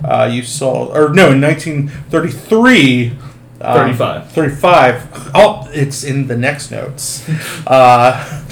uh, 0.04 0.28
you 0.32 0.42
saw, 0.42 0.86
or 0.86 1.12
no, 1.12 1.32
in 1.32 1.40
1933. 1.40 3.12
um, 3.60 3.74
35. 3.94 4.32
35. 4.32 5.30
Oh, 5.34 5.68
it's 5.72 6.02
in 6.02 6.26
the 6.26 6.36
next 6.36 6.70
notes. 6.70 7.28
Uh, 7.66 8.42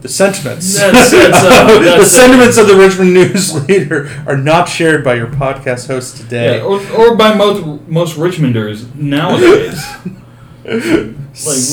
the 0.00 0.08
sentiments. 0.08 0.76
That's- 0.78 1.10
that's, 1.10 1.44
uh, 1.44 1.66
the 1.78 1.84
that's- 1.84 2.10
sentiments 2.12 2.56
of 2.58 2.66
the 2.68 2.76
Richmond 2.76 3.12
News 3.18 3.68
Leader 3.68 4.08
are 4.26 4.36
not 4.36 4.68
shared 4.68 5.04
by 5.04 5.14
your 5.14 5.26
podcast 5.28 5.86
host 5.88 6.16
today. 6.16 6.56
Yeah, 6.58 6.64
or, 6.64 6.80
or 6.92 7.16
by 7.16 7.34
most 7.34 7.88
most 7.88 8.16
Richmonders 8.16 8.94
nowadays. 8.94 9.84
like 10.64 10.74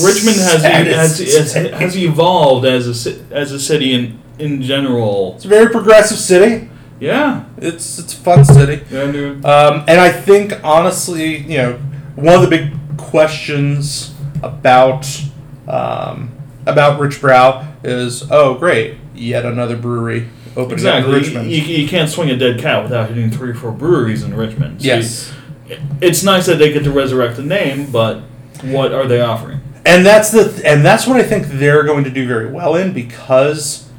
Richmond 0.03 0.37
has 0.37 0.63
has, 0.63 1.19
has, 1.19 1.53
has 1.53 1.97
evolved 1.97 2.65
as 2.65 3.05
a 3.07 3.19
as 3.33 3.51
a 3.51 3.59
city 3.59 3.93
in 3.93 4.19
in 4.39 4.61
general. 4.61 5.35
It's 5.35 5.45
a 5.45 5.49
very 5.49 5.69
progressive 5.71 6.17
city. 6.17 6.69
Yeah, 6.99 7.45
It's 7.57 7.99
it's 7.99 8.13
a 8.13 8.17
fun 8.17 8.43
city. 8.43 8.83
yeah, 8.89 9.11
dude. 9.11 9.45
Um, 9.45 9.83
and 9.87 9.99
I 10.01 10.11
think 10.11 10.53
honestly, 10.63 11.37
you 11.37 11.57
know, 11.57 11.73
one 12.15 12.33
of 12.35 12.41
the 12.41 12.47
big 12.47 12.73
questions 12.97 14.13
about 14.41 15.05
um, 15.67 16.31
about 16.67 16.99
Richbrau 16.99 17.65
is, 17.83 18.29
oh 18.31 18.55
great, 18.55 18.97
yet 19.15 19.45
another 19.45 19.75
brewery 19.77 20.27
opening 20.55 20.73
Exactly. 20.73 21.11
up 21.13 21.17
in 21.17 21.23
Richmond. 21.23 21.51
you, 21.51 21.61
you 21.61 21.87
can't 21.87 22.09
swing 22.09 22.29
a 22.29 22.37
dead 22.37 22.59
cat 22.59 22.83
without 22.83 23.09
hitting 23.09 23.29
three 23.31 23.51
or 23.51 23.55
four 23.55 23.71
breweries 23.71 24.23
in 24.23 24.35
Richmond. 24.35 24.81
So 24.81 24.87
yes. 24.87 25.33
you- 25.69 25.77
it's 26.01 26.23
nice 26.23 26.45
that 26.45 26.59
they 26.59 26.71
get 26.71 26.83
to 26.85 26.91
resurrect 26.91 27.35
the 27.35 27.43
name, 27.43 27.91
but 27.91 28.21
what 28.63 28.93
are 28.93 29.05
they 29.07 29.21
offering? 29.21 29.59
and 29.85 30.05
that's 30.05 30.31
the 30.31 30.61
and 30.65 30.83
that's 30.83 31.07
what 31.07 31.15
I 31.17 31.23
think 31.23 31.47
they're 31.47 31.83
going 31.83 32.03
to 32.03 32.09
do 32.09 32.27
very 32.27 32.51
well 32.51 32.75
in 32.75 32.91
because 32.93 33.89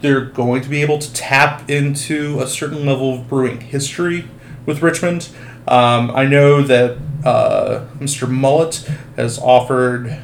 they're 0.00 0.24
going 0.24 0.62
to 0.62 0.68
be 0.68 0.82
able 0.82 0.98
to 0.98 1.12
tap 1.12 1.70
into 1.70 2.40
a 2.40 2.46
certain 2.48 2.84
level 2.84 3.14
of 3.14 3.28
brewing 3.28 3.60
history 3.60 4.24
with 4.66 4.82
Richmond. 4.82 5.28
Um, 5.68 6.10
I 6.10 6.24
know 6.24 6.62
that 6.62 6.98
uh, 7.24 7.86
Mr. 7.98 8.28
Mullet 8.28 8.88
has 9.16 9.38
offered 9.38 10.18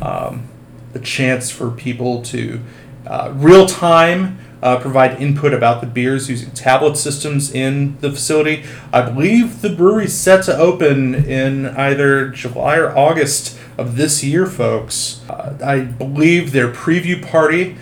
um, 0.00 0.48
the 0.92 1.00
chance 1.00 1.50
for 1.50 1.70
people 1.70 2.22
to 2.22 2.60
uh, 3.06 3.32
real 3.34 3.66
time 3.66 4.38
uh, 4.62 4.78
provide 4.78 5.20
input 5.20 5.54
about 5.54 5.80
the 5.80 5.86
beers 5.86 6.28
using 6.28 6.50
tablet 6.50 6.96
systems 6.96 7.52
in 7.52 7.98
the 8.00 8.10
facility. 8.10 8.64
I 8.92 9.02
believe 9.02 9.62
the 9.62 9.70
brewery's 9.70 10.14
set 10.14 10.44
to 10.44 10.56
open 10.56 11.14
in 11.14 11.66
either 11.66 12.28
July 12.30 12.76
or 12.76 12.96
August 12.96 13.58
of 13.76 13.96
this 13.96 14.24
year, 14.24 14.46
folks. 14.46 15.20
Uh, 15.28 15.56
I 15.64 15.80
believe 15.80 16.52
their 16.52 16.70
preview 16.72 17.24
party 17.24 17.76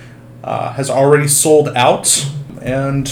uh, 0.45 0.75
has 0.75 0.91
already 0.91 1.29
sold 1.29 1.69
out, 1.71 2.29
and 2.61 3.11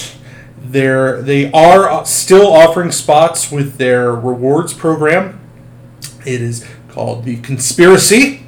they're, 0.57 1.21
they 1.21 1.51
are 1.51 2.05
still 2.05 2.53
offering 2.53 2.91
spots 2.91 3.51
with 3.51 3.77
their 3.77 4.13
rewards 4.13 4.73
program. 4.73 5.39
It 6.25 6.41
is 6.41 6.67
called 6.89 7.23
the 7.23 7.37
Conspiracy. 7.37 8.44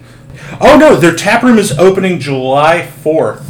Oh 0.59 0.77
no, 0.79 0.95
their 0.95 1.15
tap 1.15 1.43
room 1.43 1.57
is 1.57 1.77
opening 1.77 2.19
July 2.19 2.89
4th. 3.03 3.43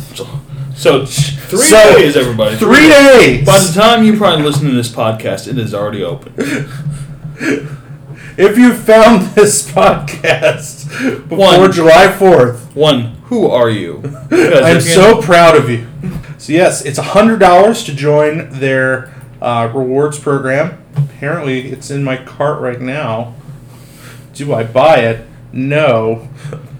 So 0.75 1.05
three 1.05 1.59
So, 1.59 1.95
days, 1.97 2.15
everybody. 2.15 2.55
Three 2.55 2.87
days! 2.89 3.45
By 3.45 3.59
the 3.59 3.71
time 3.73 4.03
you 4.03 4.15
probably 4.17 4.43
listen 4.45 4.67
to 4.69 4.75
this 4.75 4.89
podcast, 4.89 5.47
it 5.47 5.57
is 5.57 5.73
already 5.73 6.03
open. 6.03 6.33
If 8.37 8.55
you 8.57 8.73
found 8.75 9.23
this 9.35 9.67
podcast 9.71 10.87
before 11.27 11.37
One. 11.59 11.71
July 11.71 12.07
4th, 12.07 12.75
One, 12.75 13.15
who 13.25 13.47
are 13.47 13.69
you? 13.69 14.03
I'm 14.31 14.81
so 14.81 15.19
proud 15.21 15.55
of 15.55 15.69
you. 15.69 15.87
So, 16.37 16.53
yes, 16.53 16.85
it's 16.85 16.99
$100 16.99 17.85
to 17.85 17.93
join 17.95 18.49
their 18.59 19.11
uh, 19.41 19.71
rewards 19.73 20.19
program. 20.19 20.83
Apparently, 20.95 21.71
it's 21.71 21.89
in 21.89 22.03
my 22.03 22.17
cart 22.23 22.61
right 22.61 22.79
now. 22.79 23.33
Do 24.33 24.53
I 24.53 24.63
buy 24.63 24.97
it? 24.97 25.25
No. 25.51 26.29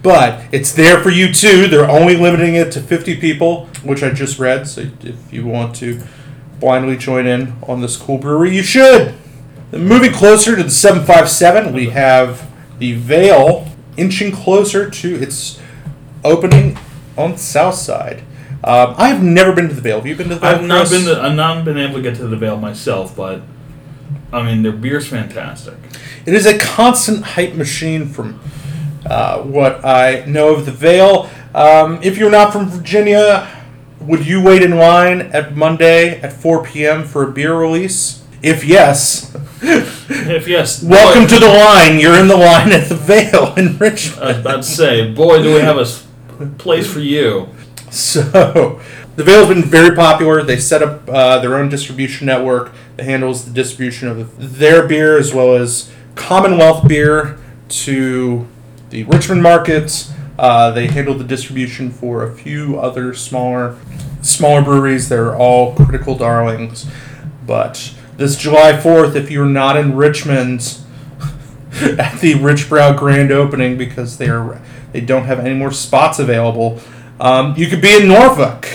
But 0.02 0.44
it's 0.52 0.72
there 0.72 1.02
for 1.02 1.10
you 1.10 1.32
too. 1.32 1.66
They're 1.66 1.90
only 1.90 2.16
limiting 2.16 2.54
it 2.54 2.70
to 2.72 2.80
50 2.80 3.16
people, 3.16 3.66
which 3.82 4.02
I 4.02 4.10
just 4.10 4.38
read. 4.38 4.68
So 4.68 4.82
if 5.02 5.32
you 5.32 5.46
want 5.46 5.74
to 5.76 6.00
blindly 6.60 6.96
join 6.96 7.26
in 7.26 7.54
on 7.64 7.80
this 7.80 7.96
cool 7.96 8.18
brewery, 8.18 8.54
you 8.54 8.62
should. 8.62 9.14
Then 9.70 9.84
moving 9.86 10.12
closer 10.12 10.56
to 10.56 10.62
the 10.62 10.70
757, 10.70 11.72
we 11.72 11.90
have 11.90 12.48
the 12.78 12.94
Veil 12.94 13.68
inching 13.96 14.32
closer 14.32 14.88
to 14.88 15.14
its 15.20 15.60
opening 16.24 16.78
on 17.16 17.32
the 17.32 17.38
south 17.38 17.74
side. 17.74 18.22
Um, 18.64 18.94
I've 18.96 19.22
never 19.22 19.52
been 19.52 19.68
to 19.68 19.74
the 19.74 19.80
Veil. 19.80 19.96
Have 19.96 20.06
you 20.06 20.16
been 20.16 20.28
to 20.28 20.34
the 20.34 20.40
Veil? 20.40 20.56
I've 20.56 20.64
not 20.64 20.86
Chris? 20.86 21.04
been 21.04 21.14
to, 21.14 21.20
I've 21.20 21.34
not 21.34 21.64
been 21.64 21.78
able 21.78 21.94
to 21.94 22.02
get 22.02 22.16
to 22.16 22.26
the 22.26 22.36
Veil 22.36 22.56
myself, 22.56 23.16
but 23.16 23.42
I 24.32 24.42
mean 24.42 24.62
their 24.62 24.72
beer's 24.72 25.06
fantastic. 25.06 25.74
It 26.26 26.34
is 26.34 26.46
a 26.46 26.58
constant 26.58 27.22
hype 27.24 27.54
machine 27.54 28.06
from 28.06 28.40
uh, 29.08 29.42
what 29.42 29.84
I 29.84 30.24
know 30.26 30.54
of 30.54 30.66
the 30.66 30.72
Veil. 30.72 31.30
Um, 31.54 32.00
if 32.02 32.18
you're 32.18 32.30
not 32.30 32.52
from 32.52 32.66
Virginia, 32.66 33.48
would 34.00 34.26
you 34.26 34.42
wait 34.42 34.62
in 34.62 34.76
line 34.76 35.20
at 35.20 35.56
Monday 35.56 36.20
at 36.20 36.32
4 36.32 36.64
p.m. 36.64 37.04
for 37.04 37.28
a 37.28 37.32
beer 37.32 37.54
release? 37.54 38.24
If 38.42 38.64
yes, 38.64 39.34
If 39.62 40.46
yes, 40.46 40.82
welcome 40.84 41.24
boy, 41.24 41.28
to 41.28 41.40
the 41.40 41.48
line. 41.48 41.98
You're 41.98 42.18
in 42.18 42.28
the 42.28 42.36
line 42.36 42.70
at 42.72 42.88
the 42.88 42.94
Veil 42.94 43.54
in 43.56 43.66
I 43.66 43.70
was 43.72 43.80
Richmond. 43.80 44.40
about 44.40 44.56
to 44.58 44.62
say, 44.62 45.12
boy, 45.12 45.42
do 45.42 45.54
we 45.54 45.60
have 45.60 45.78
a 45.78 46.46
place 46.58 46.90
for 46.90 47.00
you. 47.00 47.48
So, 47.90 48.80
the 49.16 49.24
Veil's 49.24 49.48
been 49.48 49.64
very 49.64 49.96
popular. 49.96 50.42
They 50.42 50.58
set 50.58 50.82
up 50.82 51.08
uh, 51.08 51.40
their 51.40 51.56
own 51.56 51.68
distribution 51.68 52.26
network 52.26 52.72
that 52.96 53.04
handles 53.04 53.46
the 53.46 53.50
distribution 53.50 54.08
of 54.08 54.58
their 54.58 54.86
beer 54.86 55.18
as 55.18 55.34
well 55.34 55.54
as 55.54 55.90
Commonwealth 56.14 56.86
beer 56.86 57.38
to 57.68 58.46
the 58.90 59.04
Richmond 59.04 59.42
markets. 59.42 60.12
Uh, 60.38 60.70
they 60.70 60.86
handle 60.86 61.14
the 61.14 61.24
distribution 61.24 61.90
for 61.90 62.22
a 62.22 62.32
few 62.32 62.78
other 62.78 63.12
smaller, 63.12 63.76
smaller 64.22 64.62
breweries. 64.62 65.08
They're 65.08 65.34
all 65.34 65.74
critical 65.74 66.16
darlings. 66.16 66.86
But 67.46 67.94
this 68.16 68.36
July 68.36 68.78
Fourth, 68.78 69.16
if 69.16 69.30
you're 69.30 69.46
not 69.46 69.76
in 69.76 69.96
Richmond 69.96 70.78
at 71.72 72.20
the 72.20 72.34
Richbrau 72.34 72.96
grand 72.96 73.32
opening 73.32 73.76
because 73.76 74.18
they 74.18 74.28
are 74.28 74.60
they 74.92 75.00
don't 75.00 75.24
have 75.24 75.40
any 75.40 75.54
more 75.54 75.72
spots 75.72 76.18
available, 76.18 76.80
um, 77.20 77.54
you 77.56 77.66
could 77.66 77.82
be 77.82 77.96
in 77.96 78.08
Norfolk 78.08 78.66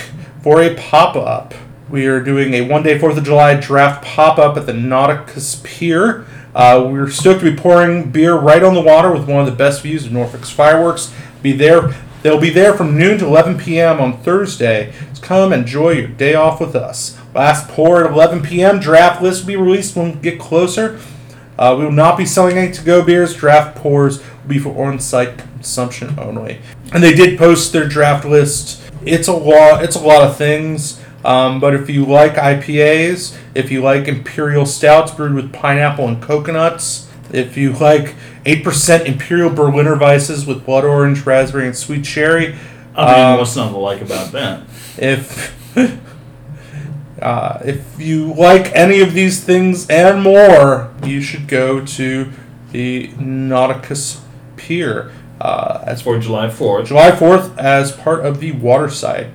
for 0.42 0.62
a 0.62 0.74
pop 0.74 1.16
up. 1.16 1.54
We 1.90 2.06
are 2.06 2.20
doing 2.20 2.54
a 2.54 2.62
one 2.62 2.82
day 2.82 2.98
Fourth 2.98 3.18
of 3.18 3.24
July 3.24 3.60
draft 3.60 4.02
pop 4.02 4.38
up 4.38 4.56
at 4.56 4.64
the 4.64 4.72
Nauticus 4.72 5.62
Pier. 5.62 6.24
Uh, 6.54 6.88
we're 6.90 7.10
stoked 7.10 7.40
to 7.40 7.50
be 7.50 7.56
pouring 7.56 8.10
beer 8.10 8.34
right 8.34 8.62
on 8.62 8.72
the 8.72 8.80
water 8.80 9.12
with 9.12 9.28
one 9.28 9.40
of 9.40 9.46
the 9.46 9.52
best 9.52 9.82
views 9.82 10.06
of 10.06 10.12
Norfolk's 10.12 10.48
fireworks. 10.48 11.12
Be 11.42 11.52
there. 11.52 11.94
They'll 12.22 12.40
be 12.40 12.48
there 12.48 12.72
from 12.72 12.96
noon 12.96 13.18
to 13.18 13.26
11 13.26 13.58
p.m. 13.58 14.00
on 14.00 14.16
Thursday. 14.22 14.94
So 15.12 15.22
come 15.22 15.52
enjoy 15.52 15.90
your 15.90 16.08
day 16.08 16.34
off 16.34 16.58
with 16.58 16.74
us. 16.74 17.18
Last 17.34 17.68
pour 17.68 18.02
at 18.02 18.10
11 18.10 18.42
p.m. 18.42 18.80
Draft 18.80 19.20
list 19.20 19.42
will 19.42 19.48
be 19.48 19.56
released 19.56 19.94
when 19.94 20.14
we 20.14 20.20
get 20.22 20.40
closer. 20.40 20.98
Uh, 21.58 21.76
we 21.78 21.84
will 21.84 21.92
not 21.92 22.16
be 22.16 22.24
selling 22.24 22.56
any 22.56 22.72
to-go 22.72 23.04
beers. 23.04 23.36
Draft 23.36 23.76
pours 23.76 24.20
will 24.20 24.48
be 24.48 24.58
for 24.58 24.86
on-site 24.86 25.36
consumption 25.36 26.18
only. 26.18 26.62
And 26.94 27.02
they 27.02 27.14
did 27.14 27.38
post 27.38 27.74
their 27.74 27.86
draft 27.86 28.24
list. 28.24 28.80
It's 29.04 29.28
a 29.28 29.34
lot. 29.34 29.84
It's 29.84 29.96
a 29.96 30.00
lot 30.00 30.22
of 30.22 30.38
things. 30.38 31.03
Um, 31.24 31.58
but 31.58 31.74
if 31.74 31.88
you 31.88 32.04
like 32.04 32.34
IPAs, 32.34 33.36
if 33.54 33.70
you 33.70 33.80
like 33.82 34.06
imperial 34.08 34.66
stouts 34.66 35.10
brewed 35.12 35.34
with 35.34 35.52
pineapple 35.52 36.06
and 36.06 36.22
coconuts, 36.22 37.10
if 37.32 37.56
you 37.56 37.72
like 37.72 38.14
eight 38.44 38.62
percent 38.62 39.06
imperial 39.08 39.50
Berliner 39.50 39.96
Weisses 39.96 40.46
with 40.46 40.66
blood 40.66 40.84
orange, 40.84 41.24
raspberry, 41.24 41.66
and 41.66 41.76
sweet 41.76 42.04
cherry, 42.04 42.56
I 42.94 43.06
mean, 43.16 43.24
Um, 43.32 43.38
what's 43.38 43.56
not 43.56 43.70
to 43.70 43.78
like 43.78 44.02
about 44.02 44.32
that? 44.32 44.62
if 44.98 45.54
uh, 47.22 47.58
if 47.64 47.98
you 47.98 48.32
like 48.34 48.70
any 48.74 49.00
of 49.00 49.14
these 49.14 49.42
things 49.42 49.88
and 49.88 50.22
more, 50.22 50.92
you 51.04 51.20
should 51.20 51.48
go 51.48 51.84
to 51.84 52.30
the 52.72 53.08
Nauticus 53.18 54.20
Pier 54.56 55.10
uh, 55.40 55.82
as 55.86 56.02
For 56.02 56.18
July 56.18 56.50
Fourth, 56.50 56.88
July 56.88 57.10
4th 57.12 57.56
as 57.58 57.92
part 57.92 58.24
of 58.24 58.40
the 58.40 58.52
Waterside. 58.52 59.30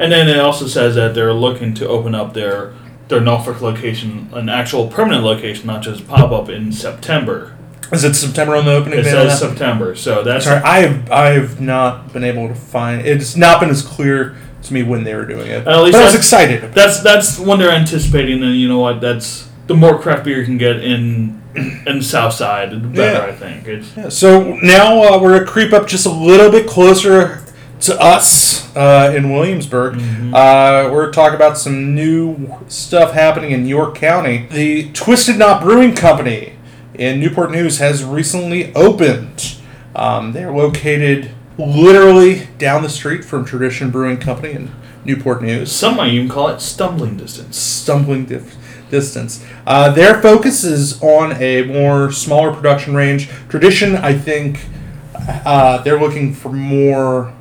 And 0.00 0.10
then 0.10 0.28
it 0.28 0.38
also 0.40 0.66
says 0.66 0.94
that 0.94 1.14
they're 1.14 1.32
looking 1.32 1.74
to 1.74 1.86
open 1.88 2.14
up 2.14 2.34
their 2.34 2.72
their 3.08 3.20
Norfolk 3.20 3.60
location, 3.60 4.28
an 4.32 4.48
actual 4.48 4.88
permanent 4.88 5.24
location, 5.24 5.66
not 5.66 5.82
just 5.82 6.06
pop 6.08 6.30
up 6.30 6.48
in 6.48 6.72
September. 6.72 7.56
Is 7.92 8.04
it 8.04 8.14
September 8.14 8.54
on 8.54 8.64
the 8.64 8.72
opening 8.72 9.00
It 9.00 9.02
day? 9.02 9.10
says 9.10 9.38
September, 9.38 9.96
so 9.96 10.22
that's 10.22 10.44
Sorry, 10.44 10.62
I 10.62 10.80
have 10.86 11.10
I 11.10 11.30
have 11.30 11.60
not 11.60 12.12
been 12.12 12.24
able 12.24 12.48
to 12.48 12.54
find. 12.54 13.06
It's 13.06 13.36
not 13.36 13.60
been 13.60 13.68
as 13.68 13.82
clear 13.82 14.36
to 14.62 14.72
me 14.72 14.82
when 14.82 15.04
they 15.04 15.14
were 15.14 15.26
doing 15.26 15.48
it. 15.48 15.66
At 15.66 15.82
least 15.82 15.92
but 15.94 16.02
I 16.02 16.04
was 16.04 16.14
excited. 16.14 16.72
That's 16.72 17.02
that's 17.02 17.38
when 17.38 17.58
they're 17.58 17.72
anticipating, 17.72 18.42
and 18.42 18.56
you 18.56 18.68
know 18.68 18.78
what? 18.78 19.00
That's 19.00 19.48
the 19.66 19.74
more 19.74 19.98
craft 19.98 20.24
beer 20.24 20.38
you 20.38 20.44
can 20.44 20.56
get 20.58 20.76
in 20.82 21.42
in 21.54 21.98
the 21.98 22.02
South 22.02 22.32
Side, 22.32 22.70
the 22.70 22.76
better. 22.76 23.26
Yeah. 23.26 23.32
I 23.32 23.36
think 23.36 23.66
it's 23.66 23.96
Yeah, 23.96 24.08
so 24.08 24.54
now 24.62 25.02
uh, 25.02 25.20
we're 25.20 25.38
gonna 25.40 25.50
creep 25.50 25.72
up 25.72 25.88
just 25.88 26.06
a 26.06 26.10
little 26.10 26.50
bit 26.50 26.68
closer 26.68 27.42
to 27.80 27.98
us 28.00 28.74
uh, 28.76 29.12
in 29.16 29.32
Williamsburg. 29.32 29.94
Uh, 30.34 30.88
we're 30.92 31.10
talking 31.12 31.36
about 31.36 31.56
some 31.56 31.94
new 31.94 32.54
stuff 32.68 33.12
happening 33.12 33.52
in 33.52 33.66
York 33.66 33.94
County. 33.94 34.46
The 34.50 34.90
Twisted 34.92 35.38
Knot 35.38 35.62
Brewing 35.62 35.94
Company 35.94 36.56
in 36.94 37.20
Newport 37.20 37.50
News 37.50 37.78
has 37.78 38.04
recently 38.04 38.74
opened. 38.74 39.56
Um, 39.94 40.32
they're 40.32 40.52
located 40.52 41.30
literally 41.58 42.48
down 42.58 42.82
the 42.82 42.88
street 42.88 43.24
from 43.24 43.44
Tradition 43.44 43.90
Brewing 43.90 44.18
Company 44.18 44.52
in 44.52 44.70
Newport 45.04 45.42
News. 45.42 45.72
Some 45.72 45.96
might 45.96 46.12
even 46.12 46.28
call 46.28 46.48
it 46.48 46.60
stumbling 46.60 47.16
distance. 47.16 47.56
stumbling 47.56 48.26
dif- 48.26 48.56
distance. 48.90 49.44
Uh, 49.66 49.90
their 49.90 50.20
focus 50.20 50.64
is 50.64 51.00
on 51.02 51.32
a 51.40 51.62
more 51.64 52.12
smaller 52.12 52.52
production 52.52 52.94
range. 52.94 53.28
Tradition, 53.48 53.96
I 53.96 54.14
think, 54.14 54.66
uh, 55.14 55.78
they're 55.82 56.00
looking 56.00 56.34
for 56.34 56.50
more 56.50 57.32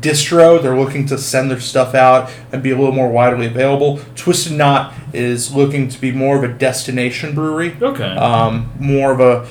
distro. 0.00 0.62
They're 0.62 0.78
looking 0.78 1.06
to 1.06 1.18
send 1.18 1.50
their 1.50 1.60
stuff 1.60 1.94
out 1.94 2.30
and 2.52 2.62
be 2.62 2.70
a 2.70 2.76
little 2.76 2.94
more 2.94 3.10
widely 3.10 3.46
available. 3.46 4.00
Twisted 4.14 4.52
Knot 4.52 4.94
is 5.12 5.54
looking 5.54 5.88
to 5.88 6.00
be 6.00 6.12
more 6.12 6.36
of 6.36 6.44
a 6.44 6.52
destination 6.52 7.34
brewery. 7.34 7.76
Okay. 7.80 8.04
Um, 8.16 8.72
more 8.78 9.12
of 9.12 9.20
a 9.20 9.48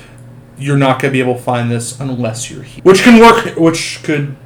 you're 0.58 0.76
not 0.76 1.00
going 1.00 1.10
to 1.10 1.16
be 1.16 1.20
able 1.20 1.36
to 1.36 1.42
find 1.42 1.70
this 1.70 1.98
unless 2.00 2.50
you're 2.50 2.62
here, 2.62 2.82
which 2.82 3.02
can 3.02 3.18
work. 3.18 3.56
Which 3.56 4.00
could 4.02 4.36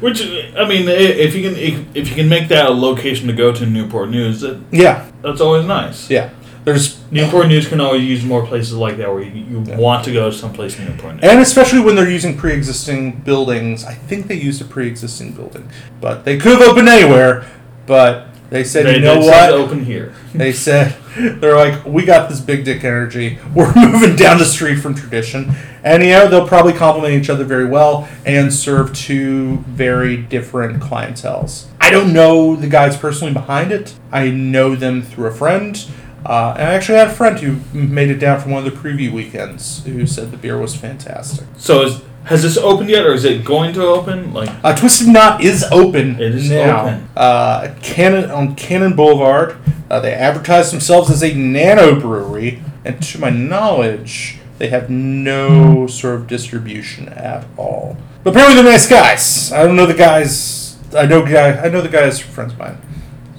Which 0.00 0.22
I 0.22 0.68
mean, 0.68 0.88
if 0.88 1.34
you 1.34 1.42
can 1.42 1.58
if, 1.58 2.08
you 2.08 2.14
can 2.14 2.28
make 2.28 2.48
that 2.48 2.66
a 2.66 2.72
location 2.72 3.26
to 3.26 3.32
go 3.32 3.52
to 3.52 3.66
Newport 3.66 4.10
News, 4.10 4.40
that, 4.42 4.60
yeah 4.70 5.10
that's 5.22 5.40
always 5.40 5.66
nice. 5.66 6.08
yeah. 6.10 6.30
There's 6.66 7.00
Newport 7.12 7.46
News 7.46 7.68
can 7.68 7.80
always 7.80 8.02
use 8.02 8.24
more 8.24 8.44
places 8.44 8.72
like 8.74 8.96
that 8.96 9.08
where 9.08 9.22
you, 9.22 9.30
you 9.30 9.64
Yeah. 9.64 9.76
want 9.76 10.04
to 10.06 10.12
go 10.12 10.32
someplace 10.32 10.76
in 10.76 10.84
Newport 10.86 11.14
News. 11.14 11.22
And 11.22 11.38
especially 11.40 11.78
when 11.78 11.94
they're 11.94 12.10
using 12.10 12.36
pre-existing 12.36 13.12
buildings. 13.24 13.84
I 13.84 13.94
think 13.94 14.26
they 14.26 14.34
used 14.34 14.60
a 14.60 14.64
pre-existing 14.64 15.30
building, 15.32 15.68
but 16.00 16.24
they 16.24 16.36
could 16.36 16.58
have 16.58 16.68
opened 16.68 16.88
anywhere. 16.88 17.44
But 17.86 18.26
they 18.50 18.64
said, 18.64 18.84
they 18.84 18.96
you 18.96 19.00
know 19.00 19.20
what? 19.20 19.52
open 19.52 19.84
here. 19.84 20.12
They 20.34 20.52
said 20.52 20.96
they're 21.16 21.56
like, 21.56 21.84
we 21.86 22.04
got 22.04 22.28
this 22.28 22.40
big 22.40 22.64
dick 22.64 22.82
energy. 22.82 23.38
We're 23.54 23.72
moving 23.74 24.16
down 24.16 24.38
the 24.38 24.44
street 24.44 24.80
from 24.80 24.96
tradition, 24.96 25.52
and 25.84 26.02
you 26.02 26.10
know 26.10 26.26
they'll 26.28 26.48
probably 26.48 26.72
complement 26.72 27.14
each 27.14 27.30
other 27.30 27.44
very 27.44 27.64
well 27.66 28.08
and 28.26 28.52
serve 28.52 28.92
two 28.92 29.58
very 29.68 30.16
different 30.16 30.82
clientels. 30.82 31.66
I 31.80 31.90
don't 31.90 32.12
know 32.12 32.56
the 32.56 32.66
guys 32.66 32.96
personally 32.96 33.32
behind 33.32 33.70
it. 33.70 33.94
I 34.10 34.30
know 34.30 34.74
them 34.74 35.00
through 35.00 35.28
a 35.28 35.32
friend. 35.32 35.82
Uh, 36.28 36.54
and 36.58 36.68
I 36.68 36.74
actually 36.74 36.98
had 36.98 37.06
a 37.08 37.14
friend 37.14 37.38
who 37.38 37.60
made 37.78 38.10
it 38.10 38.18
down 38.18 38.40
from 38.40 38.50
one 38.50 38.66
of 38.66 38.72
the 38.72 38.76
preview 38.78 39.12
weekends 39.12 39.84
who 39.84 40.06
said 40.06 40.32
the 40.32 40.36
beer 40.36 40.58
was 40.58 40.74
fantastic. 40.74 41.46
So 41.56 41.82
is, 41.82 42.02
has 42.24 42.42
this 42.42 42.56
opened 42.56 42.90
yet, 42.90 43.06
or 43.06 43.12
is 43.14 43.24
it 43.24 43.44
going 43.44 43.72
to 43.74 43.82
open? 43.84 44.32
Like 44.34 44.50
Uh, 44.64 44.74
Twisted 44.74 45.06
Knot 45.06 45.44
is 45.44 45.62
open. 45.70 46.16
It 46.20 46.34
is 46.34 46.50
now. 46.50 46.80
open. 46.86 47.08
Uh, 47.16 47.74
Cannon 47.80 48.28
on 48.32 48.56
Cannon 48.56 48.96
Boulevard. 48.96 49.56
Uh, 49.88 50.00
they 50.00 50.12
advertise 50.12 50.72
themselves 50.72 51.08
as 51.10 51.22
a 51.22 51.32
nano 51.32 51.94
brewery, 52.00 52.60
and 52.84 53.00
to 53.04 53.20
my 53.20 53.30
knowledge, 53.30 54.38
they 54.58 54.66
have 54.68 54.90
no 54.90 55.86
sort 55.86 56.16
of 56.16 56.26
distribution 56.26 57.08
at 57.10 57.46
all. 57.56 57.96
But 58.24 58.30
apparently, 58.30 58.60
they're 58.60 58.72
nice 58.72 58.88
guys. 58.88 59.52
I 59.52 59.64
don't 59.64 59.76
know 59.76 59.86
the 59.86 59.94
guys. 59.94 60.76
I 60.96 61.06
know 61.06 61.24
guy. 61.24 61.52
I 61.62 61.68
know 61.68 61.80
the 61.82 61.88
guys 61.88 62.18
friends 62.18 62.52
of 62.54 62.58
mine, 62.58 62.78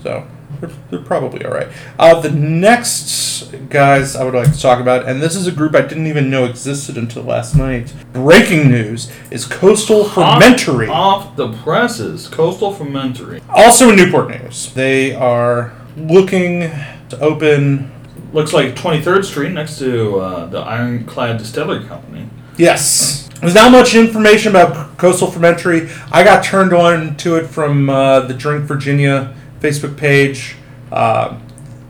so 0.01 0.25
they're, 0.59 0.71
they're 0.89 1.01
probably 1.01 1.45
all 1.45 1.51
right. 1.53 1.67
Uh, 1.97 2.19
the 2.19 2.31
next 2.31 3.51
guys 3.69 4.15
I 4.15 4.23
would 4.23 4.33
like 4.33 4.51
to 4.53 4.59
talk 4.59 4.79
about, 4.79 5.07
and 5.07 5.21
this 5.21 5.35
is 5.35 5.47
a 5.47 5.51
group 5.51 5.75
I 5.75 5.81
didn't 5.81 6.07
even 6.07 6.29
know 6.29 6.45
existed 6.45 6.97
until 6.97 7.23
last 7.23 7.55
night. 7.55 7.93
Breaking 8.13 8.69
news 8.69 9.11
is 9.31 9.45
Coastal 9.45 10.03
Fermentary. 10.05 10.87
off 10.87 11.35
the 11.35 11.53
presses, 11.53 12.27
Coastal 12.27 12.73
Fermentary. 12.73 13.41
Also 13.49 13.89
in 13.89 13.95
Newport 13.95 14.29
News, 14.29 14.73
they 14.73 15.13
are 15.13 15.73
looking 15.95 16.71
to 17.09 17.19
open. 17.19 17.91
Looks 18.33 18.53
like 18.53 18.75
23rd 18.75 19.23
Street 19.23 19.51
next 19.53 19.79
to 19.79 20.19
uh, 20.19 20.45
the 20.47 20.59
Ironclad 20.59 21.37
Distillery 21.37 21.85
Company. 21.85 22.29
Yes, 22.57 23.29
there's 23.39 23.55
not 23.55 23.71
much 23.71 23.95
information 23.95 24.49
about 24.49 24.97
Coastal 24.97 25.29
Fermentary. 25.29 25.89
I 26.11 26.23
got 26.23 26.43
turned 26.43 26.73
on 26.73 27.15
to 27.17 27.35
it 27.35 27.47
from 27.47 27.89
uh, 27.89 28.21
the 28.21 28.33
Drink 28.33 28.65
Virginia 28.65 29.35
Facebook 29.59 29.97
page. 29.97 30.55
Uh, 30.91 31.39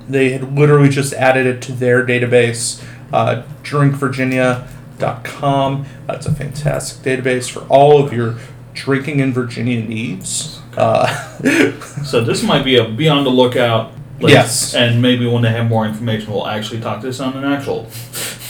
they 0.10 0.30
had 0.32 0.56
literally 0.58 0.90
just 0.90 1.14
added 1.14 1.46
it 1.46 1.62
to 1.64 1.72
their 1.74 2.06
database, 2.06 2.82
uh, 3.12 3.44
drinkvirginia.com. 3.64 5.86
That's 6.08 6.26
a 6.26 6.34
fantastic 6.34 7.04
database 7.04 7.50
for 7.50 7.60
all 7.68 8.02
of 8.04 8.14
your 8.14 8.36
drinking 8.74 9.20
in 9.20 9.34
Virginia 9.34 9.82
needs. 9.84 10.60
Uh, 10.78 11.08
So 12.06 12.22
this 12.24 12.42
might 12.44 12.64
be 12.64 12.78
a 12.78 12.88
be 12.88 13.10
on 13.10 13.24
the 13.24 13.30
lookout. 13.30 13.92
list, 14.20 14.34
Yes. 14.34 14.74
And 14.76 15.02
maybe 15.02 15.26
when 15.28 15.42
they 15.44 15.52
have 15.52 15.68
more 15.68 15.86
information, 15.86 16.32
we'll 16.32 16.48
actually 16.48 16.80
talk 16.82 17.02
to 17.02 17.08
this 17.08 17.20
on 17.20 17.34
an 17.36 17.44
actual. 17.52 17.88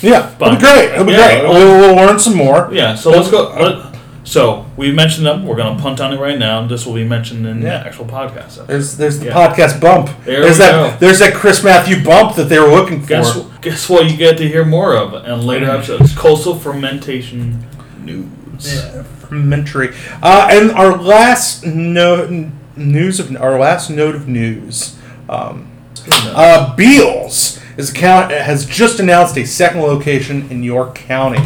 yeah, 0.01 0.33
it'll 0.35 0.51
be 0.55 0.59
great. 0.59 0.91
It'll 0.93 1.05
be 1.05 1.13
Yeah. 1.13 1.39
great. 1.41 1.49
We'll, 1.49 1.79
we'll 1.79 1.95
learn 1.95 2.19
some 2.19 2.35
more. 2.35 2.69
Yeah. 2.71 2.95
So 2.95 3.09
let's 3.09 3.29
go. 3.31 3.49
Let, 3.59 3.96
so 4.27 4.65
we 4.75 4.91
mentioned 4.91 5.25
them. 5.25 5.45
We're 5.45 5.55
gonna 5.55 5.79
punt 5.81 6.01
on 6.01 6.13
it 6.13 6.19
right 6.19 6.37
now. 6.37 6.67
This 6.67 6.85
will 6.85 6.93
be 6.95 7.05
mentioned 7.05 7.47
in 7.47 7.61
Yeah. 7.61 7.79
the 7.79 7.87
actual 7.87 8.05
podcast. 8.05 8.37
episode. 8.59 8.67
There's 8.67 8.97
there's 8.97 9.19
the 9.19 9.27
Yeah. 9.27 9.33
podcast 9.33 9.79
bump. 9.79 10.09
There 10.25 10.41
there's 10.43 10.57
that 10.57 10.71
go. 10.71 10.93
there's 10.99 11.19
that 11.19 11.33
Chris 11.33 11.63
Matthew 11.63 12.03
bump 12.03 12.35
that 12.35 12.49
they 12.49 12.59
were 12.59 12.67
looking 12.67 13.01
for. 13.01 13.07
Guess 13.07 13.39
guess 13.61 13.89
what? 13.89 14.09
You 14.11 14.17
get 14.17 14.37
to 14.39 14.47
hear 14.47 14.65
more 14.65 14.95
of 14.95 15.13
in 15.25 15.45
later 15.45 15.69
episodes. 15.71 16.13
Coastal 16.13 16.55
fermentation 16.55 17.63
news. 18.03 18.83
Fermentary. 19.29 19.93
Uh, 20.21 20.47
and 20.51 20.71
our 20.71 20.97
last 20.97 21.65
no, 21.65 22.49
news 22.75 23.19
of 23.21 23.35
our 23.39 23.57
last 23.59 23.89
note 23.89 24.15
of 24.15 24.27
news. 24.27 24.95
Um, 25.29 25.67
uh, 26.11 26.75
Beale's 26.75 27.59
is 27.77 27.91
account 27.91 28.31
has 28.31 28.65
just 28.65 28.99
announced 28.99 29.37
a 29.37 29.45
second 29.45 29.81
location 29.81 30.47
in 30.49 30.63
York 30.63 30.95
County. 30.95 31.39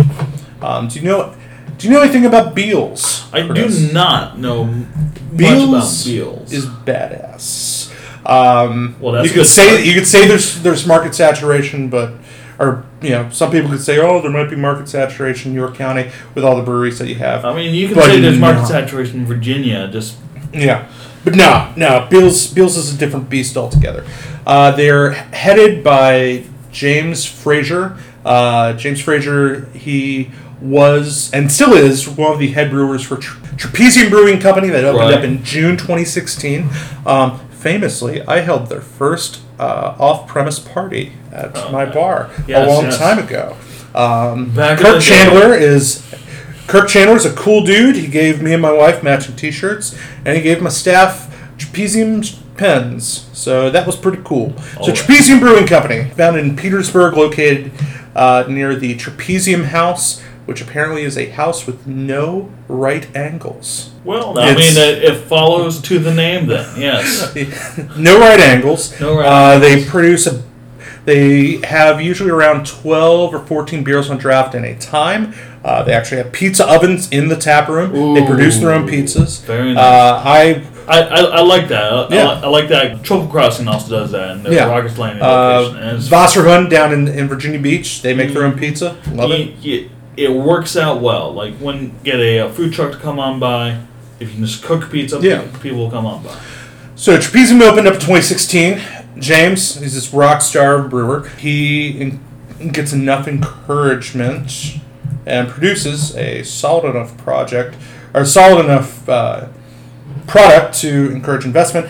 Um, 0.61 0.87
do 0.87 0.99
you 0.99 1.05
know? 1.05 1.33
Do 1.81 1.87
you 1.87 1.93
know 1.93 2.01
anything 2.01 2.25
about 2.25 2.53
Beale's? 2.55 3.27
I 3.33 3.41
do 3.47 3.69
not 3.91 4.37
know 4.37 4.65
Beale's 5.35 5.69
much 5.69 5.83
about 5.83 6.05
Beale's. 6.05 6.53
is 6.53 6.65
badass. 6.65 7.91
Um, 8.25 8.95
Well, 8.99 9.13
that's 9.13 9.27
you 9.27 9.33
could 9.33 9.47
say 9.47 9.67
start. 9.67 9.83
you 9.85 9.93
could 9.93 10.07
say 10.07 10.27
there's 10.27 10.61
there's 10.61 10.85
market 10.85 11.15
saturation, 11.15 11.89
but 11.89 12.13
or 12.59 12.85
you 13.01 13.09
know 13.09 13.29
some 13.31 13.49
people 13.51 13.69
could 13.69 13.81
say 13.81 13.97
oh 13.97 14.21
there 14.21 14.29
might 14.31 14.49
be 14.49 14.55
market 14.55 14.87
saturation 14.89 15.51
in 15.51 15.55
York 15.55 15.75
County 15.75 16.11
with 16.35 16.43
all 16.45 16.55
the 16.55 16.61
breweries 16.63 16.99
that 16.99 17.07
you 17.07 17.15
have. 17.15 17.45
I 17.45 17.55
mean, 17.55 17.73
you 17.73 17.87
can 17.87 17.95
But 17.95 18.05
say 18.05 18.19
there's 18.19 18.37
market 18.37 18.61
no. 18.61 18.67
saturation 18.67 19.21
in 19.21 19.25
Virginia. 19.25 19.87
Just 19.91 20.17
Yeah, 20.53 20.87
but 21.23 21.33
no, 21.35 21.73
no. 21.75 22.07
Beale's 22.11 22.47
Beale's 22.53 22.77
is 22.77 22.93
a 22.93 22.97
different 22.97 23.27
beast 23.29 23.57
altogether. 23.57 24.05
Uh, 24.45 24.69
they're 24.71 25.11
headed 25.11 25.83
by 25.83 26.43
James 26.71 27.25
Fraser. 27.25 27.97
Uh, 28.23 28.73
James 28.73 29.01
Fraser 29.01 29.65
he 29.73 30.29
was 30.61 31.31
and 31.33 31.51
still 31.51 31.73
is 31.73 32.07
one 32.07 32.31
of 32.33 32.39
the 32.39 32.51
head 32.51 32.69
brewers 32.69 33.03
for 33.03 33.17
Tra- 33.17 33.39
Trapezium 33.57 34.09
Brewing 34.09 34.39
Company 34.39 34.69
that 34.69 34.83
opened 34.83 35.09
Right. 35.09 35.13
up 35.17 35.23
in 35.23 35.43
June 35.43 35.75
2016. 35.77 36.69
Um, 37.05 37.39
famously, 37.49 38.21
I 38.23 38.39
held 38.41 38.67
their 38.69 38.81
first 38.81 39.39
uh, 39.59 39.95
off-premise 39.99 40.59
party 40.59 41.13
at 41.31 41.51
Oh, 41.55 41.71
my 41.71 41.85
bar 41.85 42.29
Yes, 42.47 42.67
a 42.67 42.71
long 42.71 42.85
yes. 42.85 42.97
time 42.97 43.19
ago. 43.19 43.55
Um, 43.93 44.53
Kirk. 44.55 45.01
Chandler 45.01 45.53
is 45.53 46.03
Kirk 46.67 46.87
Chandler's 46.87 47.25
a 47.25 47.33
cool 47.33 47.63
dude. 47.63 47.95
He 47.95 48.07
gave 48.07 48.41
me 48.41 48.53
and 48.53 48.61
my 48.61 48.71
wife 48.71 49.03
matching 49.03 49.35
T-shirts, 49.35 49.97
and 50.25 50.37
he 50.37 50.41
gave 50.43 50.61
my 50.61 50.69
staff 50.69 51.27
trapezium 51.57 52.37
pens. 52.57 53.27
So 53.33 53.69
that 53.69 53.85
was 53.85 53.95
pretty 53.95 54.21
cool. 54.23 54.53
So 54.57 54.79
Alright. 54.81 54.95
Trapezium 54.95 55.39
Brewing 55.39 55.67
Company, 55.67 56.05
found 56.11 56.37
in 56.37 56.55
Petersburg, 56.55 57.15
located 57.17 57.71
uh, 58.15 58.45
near 58.47 58.75
the 58.75 58.95
Trapezium 58.95 59.65
House, 59.65 60.23
which 60.51 60.61
apparently 60.61 61.03
is 61.03 61.17
a 61.17 61.27
house 61.29 61.65
with 61.65 61.87
no 61.87 62.51
right 62.67 63.07
angles. 63.15 63.91
well, 64.03 64.37
I 64.37 64.49
It's- 64.51 64.75
mean, 64.75 64.83
it, 64.85 65.03
it 65.03 65.17
follows 65.29 65.79
to 65.83 65.97
the 65.97 66.13
name. 66.13 66.47
Then 66.47 66.67
yes, 66.77 67.33
no 67.97 68.19
right 68.19 68.39
angles. 68.41 68.99
No 68.99 69.15
right 69.17 69.25
uh, 69.55 69.59
They 69.59 69.85
produce 69.85 70.27
a. 70.27 70.43
They 71.05 71.57
have 71.63 72.01
usually 72.01 72.31
around 72.31 72.65
twelve 72.65 73.33
or 73.33 73.39
fourteen 73.39 73.81
beers 73.85 74.09
on 74.09 74.17
draft 74.17 74.53
in 74.55 74.65
a 74.65 74.77
time. 74.77 75.33
Uh, 75.63 75.83
they 75.83 75.93
actually 75.93 76.17
have 76.17 76.31
pizza 76.33 76.67
ovens 76.67 77.09
in 77.11 77.29
the 77.29 77.35
tap 77.37 77.69
room. 77.69 78.13
they 78.13 78.25
produce 78.25 78.57
their 78.59 78.71
own 78.71 78.83
Ooh, 78.89 78.91
pizzas. 78.91 79.41
very 79.45 79.73
nice. 79.73 79.77
Uh, 79.77 80.21
I 80.25 80.63
I, 80.87 80.99
I, 81.01 81.19
I 81.37 81.41
like 81.41 81.67
that. 81.69 81.93
I, 81.93 82.07
Yeah. 82.15 82.27
I, 82.27 82.35
li- 82.35 82.41
I 82.43 82.47
like 82.49 82.67
that. 82.69 83.03
Triple 83.03 83.27
Crossing 83.27 83.67
also 83.67 83.89
does 83.99 84.11
that 84.11 84.31
in 84.31 84.43
their 84.43 84.53
Yeah. 84.53 84.65
Rockets 84.69 84.97
Landing 84.97 85.23
uh, 85.23 85.59
location. 85.61 85.83
And 85.83 85.97
it's, 85.99 86.09
Wasserhund 86.09 86.69
down 86.69 86.91
in, 86.93 87.07
in 87.07 87.27
Virginia 87.27 87.59
Beach. 87.59 88.01
They 88.01 88.13
make 88.13 88.33
their 88.33 88.43
own 88.43 88.57
pizza. 88.57 88.97
Love 89.13 89.31
it. 89.31 89.47
y- 89.47 89.53
y- 89.63 89.89
it 90.17 90.31
works 90.31 90.75
out 90.77 91.01
well. 91.01 91.31
Like 91.33 91.55
when 91.55 91.93
get 92.03 92.19
a, 92.19 92.39
uh 92.39 92.49
food 92.49 92.73
truck 92.73 92.91
to 92.91 92.97
come 92.97 93.19
on 93.19 93.39
by, 93.39 93.79
if 94.19 94.29
you 94.29 94.35
can 94.35 94.45
just 94.45 94.63
cook 94.63 94.89
pizza, 94.91 95.19
Yeah. 95.21 95.47
people 95.61 95.79
will 95.79 95.91
come 95.91 96.05
on 96.05 96.23
by. 96.23 96.37
So 96.95 97.17
Trapezium 97.17 97.61
opened 97.61 97.87
up 97.87 97.95
in 97.95 97.99
2016. 97.99 98.79
James, 99.17 99.75
he's 99.79 99.95
this 99.95 100.13
rock 100.13 100.41
star 100.41 100.81
brewer. 100.87 101.27
He 101.39 102.17
gets 102.71 102.93
enough 102.93 103.27
encouragement 103.27 104.75
and 105.25 105.47
produces 105.49 106.15
a 106.15 106.43
solid 106.43 106.89
enough 106.95 107.17
project 107.17 107.75
or 108.13 108.25
solid 108.25 108.65
enough 108.65 109.07
uh, 109.09 109.47
product 110.27 110.75
to 110.81 111.11
encourage 111.11 111.45
investment, 111.45 111.87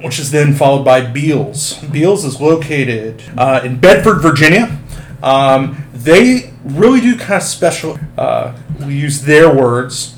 which 0.00 0.18
is 0.18 0.30
then 0.30 0.54
followed 0.54 0.84
by 0.84 1.00
Beale's. 1.02 1.74
Beale's 1.84 2.24
is 2.24 2.40
located 2.40 3.22
uh, 3.36 3.60
in 3.64 3.78
Bedford, 3.78 4.20
Virginia. 4.20 4.78
Um, 5.22 5.84
they 5.92 6.52
really 6.64 7.00
do 7.00 7.16
kind 7.16 7.34
of 7.34 7.42
special. 7.42 7.98
Uh, 8.18 8.56
we 8.80 8.96
use 8.96 9.22
their 9.22 9.54
words 9.54 10.14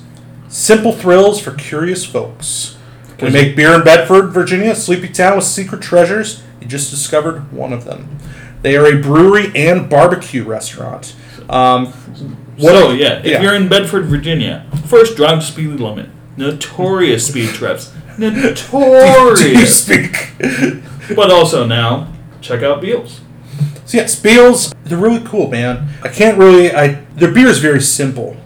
Simple 0.49 0.93
thrills 0.93 1.41
for 1.41 1.53
curious 1.53 2.05
folks. 2.05 2.79
We 3.21 3.31
make 3.31 3.57
beer 3.57 3.75
in 3.75 3.83
Bedford, 3.83 4.29
Virginia, 4.29 4.71
a 4.71 4.75
sleepy 4.75 5.09
town 5.09 5.37
with 5.37 5.45
secret 5.45 5.83
treasures. 5.83 6.43
You 6.61 6.67
just 6.67 6.91
discovered 6.91 7.53
one 7.53 7.73
of 7.73 7.85
them. 7.85 8.19
They 8.63 8.77
are 8.77 8.87
a 8.87 9.01
brewery 9.01 9.51
and 9.55 9.91
barbecue 9.91 10.45
restaurant. 10.45 11.15
Um, 11.49 11.87
what 12.57 12.73
so 12.73 12.91
a- 12.91 12.95
yeah, 12.95 13.19
if 13.19 13.27
yeah. 13.27 13.43
you're 13.43 13.55
in 13.55 13.69
Bedford, 13.69 14.07
Virginia, 14.07 14.67
first 14.87 15.17
drive 15.17 15.41
the 15.41 15.45
speed 15.45 15.81
limit. 15.81 16.11
Notorious 16.37 17.27
speed 17.27 17.51
traps. 17.51 17.93
do 18.19 18.27
you 18.27 18.31
Notorious. 18.31 19.83
speak? 19.83 20.33
but 21.15 21.31
also 21.31 21.67
now, 21.67 22.13
check 22.41 22.63
out 22.63 22.81
Beale's. 22.81 23.21
So 23.87 23.99
yeah, 23.99 24.09
Beale's, 24.23 24.75
they're 24.85 24.99
really 24.99 25.25
cool, 25.25 25.49
man. 25.49 25.89
I 26.03 26.09
can't 26.09 26.37
really. 26.39 26.73
I 26.75 27.05
their 27.15 27.33
beer 27.33 27.47
is 27.47 27.59
very 27.61 27.81
simple, 27.81 28.37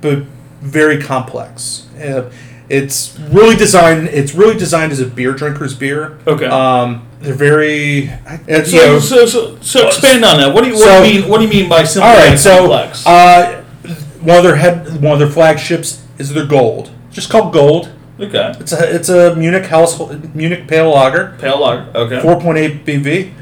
but 0.00 0.18
very 0.60 1.02
complex. 1.02 1.86
Uh, 1.96 2.30
it's 2.68 3.18
really 3.18 3.56
designed. 3.56 4.08
It's 4.08 4.34
really 4.34 4.56
designed 4.58 4.92
as 4.92 5.00
a 5.00 5.06
beer 5.06 5.32
drinker's 5.32 5.74
beer. 5.74 6.18
Okay. 6.26 6.44
Um, 6.46 7.06
they're 7.20 7.34
very. 7.34 8.10
It's, 8.46 8.70
So, 8.70 8.94
you 8.94 9.00
so, 9.00 9.26
so, 9.26 9.58
so 9.60 9.86
expand 9.88 10.24
on 10.24 10.38
that. 10.38 10.54
What 10.54 10.62
do 10.64 10.68
you 10.70 10.74
what 10.76 10.84
So- 10.84 11.02
do 11.04 11.10
you 11.10 11.20
mean? 11.22 11.30
What 11.30 11.38
do 11.38 11.44
you 11.44 11.50
mean 11.50 11.68
by 11.68 11.84
simple 11.84 12.08
all 12.10 12.16
right, 12.16 12.30
and 12.30 12.38
so 12.38 12.58
complex? 12.58 13.06
uh, 13.06 13.62
one 14.20 14.36
of 14.36 14.44
their 14.44 14.56
head, 14.56 15.02
one 15.02 15.14
of 15.14 15.18
their 15.18 15.30
flagships 15.30 16.02
is 16.18 16.32
their 16.34 16.46
gold. 16.46 16.90
It's 17.08 17.16
just 17.16 17.30
called 17.30 17.52
gold. 17.52 17.90
okay. 18.20 18.52
It's 18.60 18.72
a 18.72 18.94
it's 18.94 19.08
a 19.08 19.34
Munich 19.36 19.64
household 19.66 20.34
Munich 20.34 20.68
pale 20.68 20.90
lager, 20.90 21.36
Pale 21.40 21.58
lager. 21.60 21.90
Okay. 21.98 22.20
four 22.20 22.38
point 22.40 22.58
eight 22.58 22.84
BV. 22.84 23.32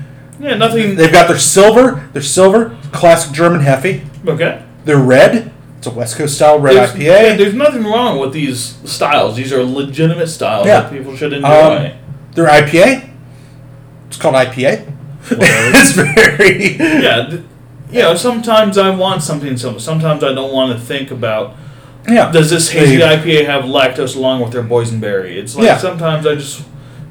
Yeah, 0.41 0.57
nothing. 0.57 0.95
They've 0.97 1.13
got 1.13 1.29
their 1.29 1.39
silver. 1.39 2.09
Their 2.13 2.23
silver, 2.23 2.77
classic 2.93 3.33
German 3.33 3.61
hefe. 3.63 4.05
Okay. 4.27 4.63
They're 4.85 4.99
red. 4.99 5.53
It's 5.79 5.87
a 5.87 5.91
West 5.91 6.17
Coast 6.17 6.35
style 6.35 6.59
red 6.59 6.75
There's, 6.75 6.97
yeah, 6.97 7.35
IPA. 7.35 7.39
there's 7.39 7.55
nothing 7.55 7.85
wrong 7.85 8.19
with 8.19 8.33
these 8.33 8.79
styles. 8.91 9.37
These 9.37 9.53
are 9.53 9.63
legitimate 9.65 10.27
styles 10.29 10.67
Yeah. 10.67 10.81
that 10.81 10.91
people 10.93 11.17
should 11.17 11.33
enjoy. 11.33 11.47
Um, 11.49 11.93
Their 12.35 12.47
IPA. 12.47 13.09
It's 14.09 14.17
called 14.17 14.35
IPA. 14.35 14.93
It's 15.31 15.93
very. 15.93 16.77
yeah, 16.77 17.27
th- 17.29 17.43
you 17.93 18.01
know, 18.03 18.15
sometimes 18.15 18.77
I 18.79 18.91
want 18.91 19.23
something 19.23 19.57
simple. 19.57 19.81
Sometimes 19.81 20.25
I 20.25 20.33
don't 20.35 20.53
want 20.53 20.73
to 20.79 20.85
think 20.85 21.11
about 21.11 21.55
Yeah. 22.09 22.31
does 22.33 22.51
this 22.51 22.71
hazy 22.71 22.97
They- 22.97 23.03
IPA 23.17 23.47
have 23.47 23.65
lactose 23.65 24.17
along 24.17 24.41
with 24.43 24.53
their 24.53 24.63
boysenberry. 24.65 25.37
It's 25.37 25.55
like 25.55 25.67
Yeah. 25.67 25.77
sometimes 25.79 26.27
I 26.27 26.35
just 26.35 26.63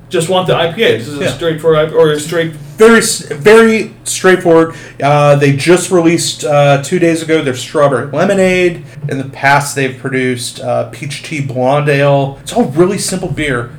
just 0.10 0.30
want 0.30 0.48
the 0.48 0.54
IPA. 0.54 0.98
This 0.98 1.08
is 1.08 1.20
Yeah. 1.20 1.28
a 1.28 1.32
straightforward 1.32 1.90
IPA, 1.90 1.94
or 1.96 2.12
a 2.12 2.20
straight. 2.20 2.54
Very 2.78 3.02
very 3.36 3.94
straightforward. 4.04 4.76
Uh, 5.02 5.36
they 5.36 5.56
just 5.56 5.92
released 5.92 6.44
uh, 6.44 6.82
two 6.84 7.00
days 7.00 7.22
ago 7.22 7.44
their 7.44 7.56
strawberry 7.56 8.08
lemonade. 8.12 8.86
In 9.10 9.18
the 9.18 9.30
past, 9.30 9.76
they've 9.76 9.98
produced 9.98 10.60
uh, 10.62 10.90
peach 10.92 11.24
tea 11.24 11.42
blonde 11.46 11.90
ale. 11.90 12.38
It's 12.42 12.54
all 12.54 12.66
really 12.66 12.98
simple 12.98 13.30
beer, 13.30 13.72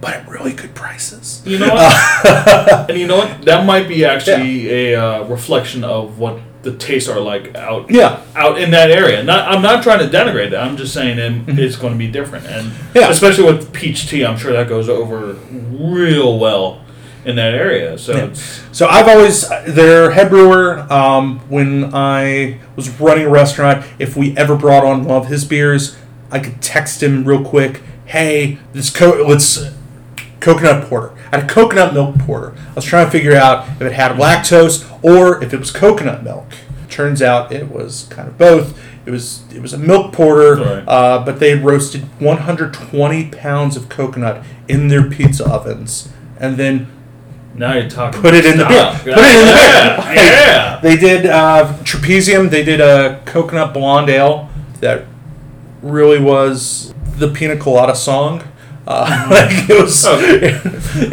but 0.00 0.14
at 0.14 0.28
really 0.28 0.52
good 0.52 0.74
prices. 0.74 1.42
You 1.44 1.58
know 1.58 1.74
what? 1.74 2.90
and 2.90 2.98
you 2.98 3.06
know 3.06 3.18
what? 3.18 3.42
That 3.44 3.66
might 3.66 3.88
be 3.88 4.04
actually 4.04 4.92
a 4.92 5.00
uh, 5.02 5.24
reflection 5.24 5.82
of 5.84 6.18
what 6.18 6.38
the 6.62 6.74
tastes 6.76 7.10
are 7.10 7.20
like 7.20 7.54
out 7.56 7.90
Yeah, 7.90 8.22
out 8.34 8.58
in 8.58 8.70
that 8.70 8.90
area. 8.90 9.22
Not, 9.22 9.46
I'm 9.48 9.60
not 9.60 9.82
trying 9.82 9.98
to 9.98 10.06
denigrate 10.06 10.50
that. 10.52 10.62
I'm 10.62 10.78
just 10.78 10.94
saying 10.94 11.18
it, 11.18 11.58
it's 11.58 11.76
going 11.76 11.92
to 11.92 11.98
be 11.98 12.10
different, 12.10 12.46
and 12.46 12.68
Mm-hmm. 12.72 12.98
Yeah. 12.98 13.10
especially 13.10 13.44
with 13.44 13.72
peach 13.72 14.08
tea, 14.08 14.24
I'm 14.24 14.38
sure 14.38 14.52
that 14.52 14.68
goes 14.68 14.88
over 14.88 15.34
real 15.72 16.38
well 16.38 16.83
in 17.24 17.36
that 17.36 17.54
area. 17.54 17.96
So 17.98 18.16
Yeah. 18.16 18.32
So 18.72 18.86
I've 18.86 19.08
always 19.08 19.48
their 19.66 20.10
head 20.10 20.28
brewer. 20.30 20.86
Um, 20.92 21.40
when 21.48 21.94
I 21.94 22.58
was 22.76 22.88
running 23.00 23.26
a 23.26 23.30
restaurant, 23.30 23.84
if 23.98 24.16
we 24.16 24.36
ever 24.36 24.56
brought 24.56 24.84
on 24.84 25.04
one 25.04 25.16
of 25.22 25.26
his 25.28 25.44
beers, 25.44 25.96
I 26.30 26.38
could 26.40 26.60
text 26.60 27.02
him 27.02 27.24
real 27.24 27.44
quick. 27.44 27.82
Hey, 28.06 28.58
this 28.72 28.90
co- 28.90 29.24
let's 29.26 29.64
coconut 30.40 30.88
porter. 30.88 31.12
I 31.32 31.36
had 31.38 31.44
a 31.44 31.52
coconut 31.52 31.94
milk 31.94 32.18
porter. 32.18 32.54
I 32.70 32.74
was 32.74 32.84
trying 32.84 33.06
to 33.06 33.10
figure 33.10 33.34
out 33.34 33.66
if 33.68 33.82
it 33.82 33.92
had 33.92 34.12
lactose 34.12 34.84
or 35.02 35.42
if 35.42 35.54
it 35.54 35.58
was 35.58 35.70
coconut 35.70 36.22
milk. 36.22 36.46
Turns 36.90 37.22
out 37.22 37.50
it 37.50 37.70
was 37.72 38.06
kind 38.10 38.28
of 38.28 38.36
both. 38.38 38.78
It 39.06 39.10
was 39.10 39.42
it 39.54 39.60
was 39.60 39.72
a 39.72 39.78
milk 39.78 40.12
porter, 40.12 40.56
Right. 40.56 40.84
uh, 40.86 41.22
but 41.24 41.38
they 41.40 41.50
had 41.50 41.64
roasted 41.64 42.02
120 42.20 43.26
pounds 43.30 43.76
of 43.76 43.88
coconut 43.88 44.42
in 44.68 44.88
their 44.88 45.02
pizza 45.10 45.44
ovens, 45.50 46.08
and 46.38 46.56
then 46.56 46.86
now 47.54 47.74
you're 47.74 47.88
talking. 47.88 48.20
Put 48.20 48.34
it 48.34 48.44
in 48.44 48.58
the 48.58 48.64
beer. 48.64 48.90
Put 48.98 49.06
it 49.16 49.40
in 49.40 49.46
the 49.46 50.02
beer. 50.02 50.14
Yeah. 50.14 50.80
They 50.80 50.96
did 50.96 51.26
uh, 51.26 51.74
trapezium. 51.82 52.50
They 52.50 52.64
did 52.64 52.80
a 52.80 53.22
coconut 53.24 53.72
blonde 53.72 54.10
ale 54.10 54.50
that 54.80 55.06
really 55.82 56.20
was 56.20 56.92
the 57.16 57.28
pina 57.28 57.56
colada 57.56 57.94
song. 57.94 58.42
Uh, 58.86 59.26
like 59.30 59.70
it 59.70 59.82
was, 59.82 60.04
Okay. 60.06 60.60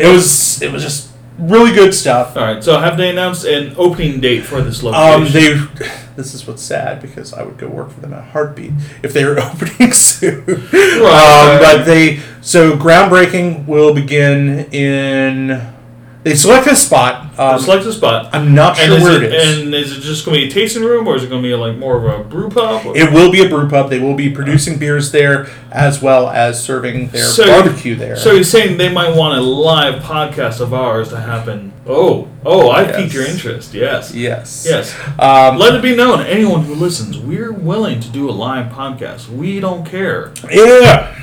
it 0.03 0.11
was, 0.13 0.61
it 0.61 0.71
was 0.71 0.83
just 0.83 1.11
really 1.37 1.73
good 1.73 1.93
stuff. 1.93 2.35
All 2.35 2.43
right. 2.43 2.63
So 2.63 2.79
have 2.79 2.97
they 2.97 3.09
announced 3.09 3.45
an 3.45 3.73
opening 3.77 4.19
date 4.19 4.41
for 4.41 4.61
this 4.61 4.83
location? 4.83 5.23
Um, 5.23 5.31
they. 5.31 5.87
This 6.17 6.33
is 6.33 6.45
what's 6.45 6.61
sad 6.61 7.01
because 7.01 7.33
I 7.33 7.43
would 7.43 7.57
go 7.57 7.67
work 7.69 7.89
for 7.91 8.01
them 8.01 8.13
at 8.13 8.19
a 8.19 8.23
heartbeat 8.23 8.73
if 9.01 9.13
they 9.13 9.23
were 9.23 9.39
opening 9.39 9.93
soon. 9.93 10.43
Right. 10.45 10.63
Um, 10.73 11.59
but 11.61 11.83
they 11.85 12.19
so 12.41 12.73
groundbreaking 12.77 13.65
will 13.65 13.93
begin 13.93 14.65
in. 14.73 15.73
They 16.23 16.35
selected 16.35 16.73
a 16.73 16.75
spot. 16.75 17.39
Um, 17.39 17.59
select 17.59 17.83
a 17.87 17.91
spot. 17.91 18.29
I'm 18.31 18.53
not 18.53 18.77
sure 18.77 19.01
where 19.01 19.15
it, 19.23 19.23
it 19.23 19.33
is. 19.33 19.59
and 19.63 19.73
is 19.73 19.97
it 19.97 20.01
just 20.01 20.23
going 20.23 20.39
to 20.39 20.45
be 20.45 20.51
a 20.51 20.53
tasting 20.53 20.83
room, 20.83 21.07
or 21.07 21.15
is 21.15 21.23
it 21.23 21.29
going 21.29 21.41
to 21.41 21.47
be 21.49 21.55
like 21.55 21.77
more 21.77 21.97
of 21.97 22.03
a 22.19 22.23
brew 22.23 22.47
pub? 22.49 22.85
Or? 22.85 22.95
It 22.95 23.11
will 23.11 23.31
be 23.31 23.43
a 23.43 23.49
brew 23.49 23.67
pub. 23.67 23.89
They 23.89 23.97
will 23.97 24.13
be 24.13 24.29
producing 24.29 24.77
beers 24.77 25.11
there 25.11 25.47
as 25.71 25.99
well 25.99 26.29
as 26.29 26.63
serving 26.63 27.07
their 27.07 27.23
So- 27.25 27.47
barbecue 27.47 27.95
there. 27.95 28.15
So 28.17 28.33
you're 28.33 28.43
saying 28.43 28.77
they 28.77 28.91
might 28.93 29.15
want 29.15 29.39
a 29.39 29.41
live 29.41 30.03
podcast 30.03 30.59
of 30.59 30.75
ours 30.75 31.09
to 31.09 31.19
happen? 31.19 31.73
Oh, 31.87 32.27
oh, 32.45 32.69
I 32.69 32.83
Yes. 32.83 32.95
piqued 32.97 33.13
your 33.15 33.25
interest. 33.25 33.73
Yes, 33.73 34.13
yes. 34.13 34.63
yes. 34.69 34.95
Um, 35.17 35.57
Let 35.57 35.73
it 35.73 35.81
be 35.81 35.95
known, 35.95 36.21
anyone 36.21 36.65
who 36.65 36.75
listens, 36.75 37.17
we're 37.17 37.51
willing 37.51 37.99
to 37.99 38.07
do 38.09 38.29
a 38.29 38.31
live 38.31 38.71
podcast. 38.71 39.27
We 39.29 39.59
don't 39.59 39.85
care. 39.87 40.31
yeah. 40.51 41.15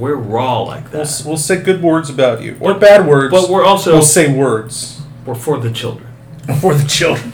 We're 0.00 0.14
raw 0.16 0.62
like 0.62 0.92
We'll, 0.92 1.04
that. 1.04 1.22
we'll 1.26 1.36
say 1.36 1.60
good 1.62 1.82
words 1.82 2.08
about 2.10 2.42
you 2.42 2.56
or 2.60 2.72
But- 2.72 2.80
bad 2.80 3.06
words. 3.06 3.30
But 3.32 3.50
we're 3.50 3.64
also 3.64 3.92
we'll 3.92 4.02
say 4.02 4.32
words 4.32 5.00
we're 5.26 5.34
for 5.34 5.58
the 5.58 5.70
children. 5.70 6.08
for 6.60 6.74
the 6.74 6.86
children. 6.88 7.32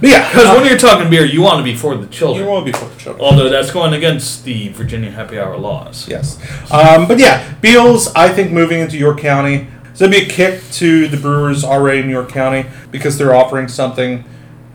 But 0.00 0.08
yeah, 0.08 0.28
Because 0.30 0.46
uh, 0.48 0.54
when 0.54 0.66
you're 0.66 0.78
talking 0.78 1.10
beer, 1.10 1.24
you 1.26 1.42
want 1.42 1.58
to 1.58 1.64
be 1.64 1.74
for 1.76 1.94
the 1.96 2.06
children. 2.06 2.46
you 2.46 2.46
children. 2.46 2.48
want 2.48 2.66
to 2.66 2.72
be 2.72 2.78
for 2.78 2.84
the 2.86 2.98
children. 3.00 3.24
Although 3.24 3.48
that's 3.50 3.70
going 3.70 3.92
against 3.92 4.44
the 4.44 4.68
Virginia 4.70 5.10
Happy 5.10 5.38
Hour 5.38 5.56
laws. 5.58 6.08
Yes. 6.08 6.38
Um, 6.72 7.06
but 7.06 7.18
yeah, 7.18 7.52
Beale's, 7.60 8.08
I 8.14 8.28
think 8.30 8.52
moving 8.52 8.80
into 8.80 8.96
York 8.96 9.18
County, 9.20 9.66
so 9.94 10.04
it'd 10.06 10.18
be 10.18 10.24
a 10.26 10.28
kick 10.28 10.62
to 10.72 11.08
the 11.08 11.16
brewers 11.18 11.62
already 11.62 12.00
in 12.00 12.08
York 12.08 12.30
County 12.30 12.64
because 12.90 13.18
they're 13.18 13.34
offering 13.34 13.68
something 13.68 14.24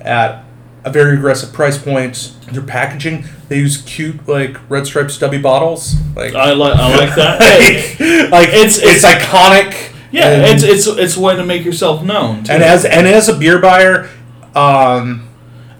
at 0.01 0.43
a 0.87 0.91
very 0.91 1.15
aggressive 1.17 1.51
price 1.53 1.77
point. 1.77 2.33
Their 2.51 2.61
packaging, 2.63 3.25
they 3.49 3.59
use 3.59 3.77
cute 3.85 4.27
like 4.27 4.57
red 4.69 4.85
striped 4.87 5.11
stubby 5.11 5.37
bottles. 5.37 5.95
Like, 6.15 6.33
I 6.33 6.53
like 6.53 6.75
I 6.77 6.97
like 6.97 7.15
that. 7.15 7.39
Like, 7.99 8.31
like 8.31 8.49
It's- 8.49 8.77
it's, 8.79 9.03
it's- 9.03 9.05
iconic. 9.05 9.93
yeah, 10.11 10.29
and, 10.31 10.43
it's 10.45 10.63
it's 10.63 10.87
it's 10.87 11.17
a 11.17 11.19
way 11.21 11.35
to 11.35 11.45
make 11.45 11.65
yourself 11.65 12.03
known. 12.03 12.43
Too. 12.45 12.53
and 12.53 12.63
as 12.63 12.85
and 12.85 13.05
as 13.07 13.27
a 13.29 13.37
beer 13.37 13.59
buyer, 13.59 14.09
um, 14.55 15.27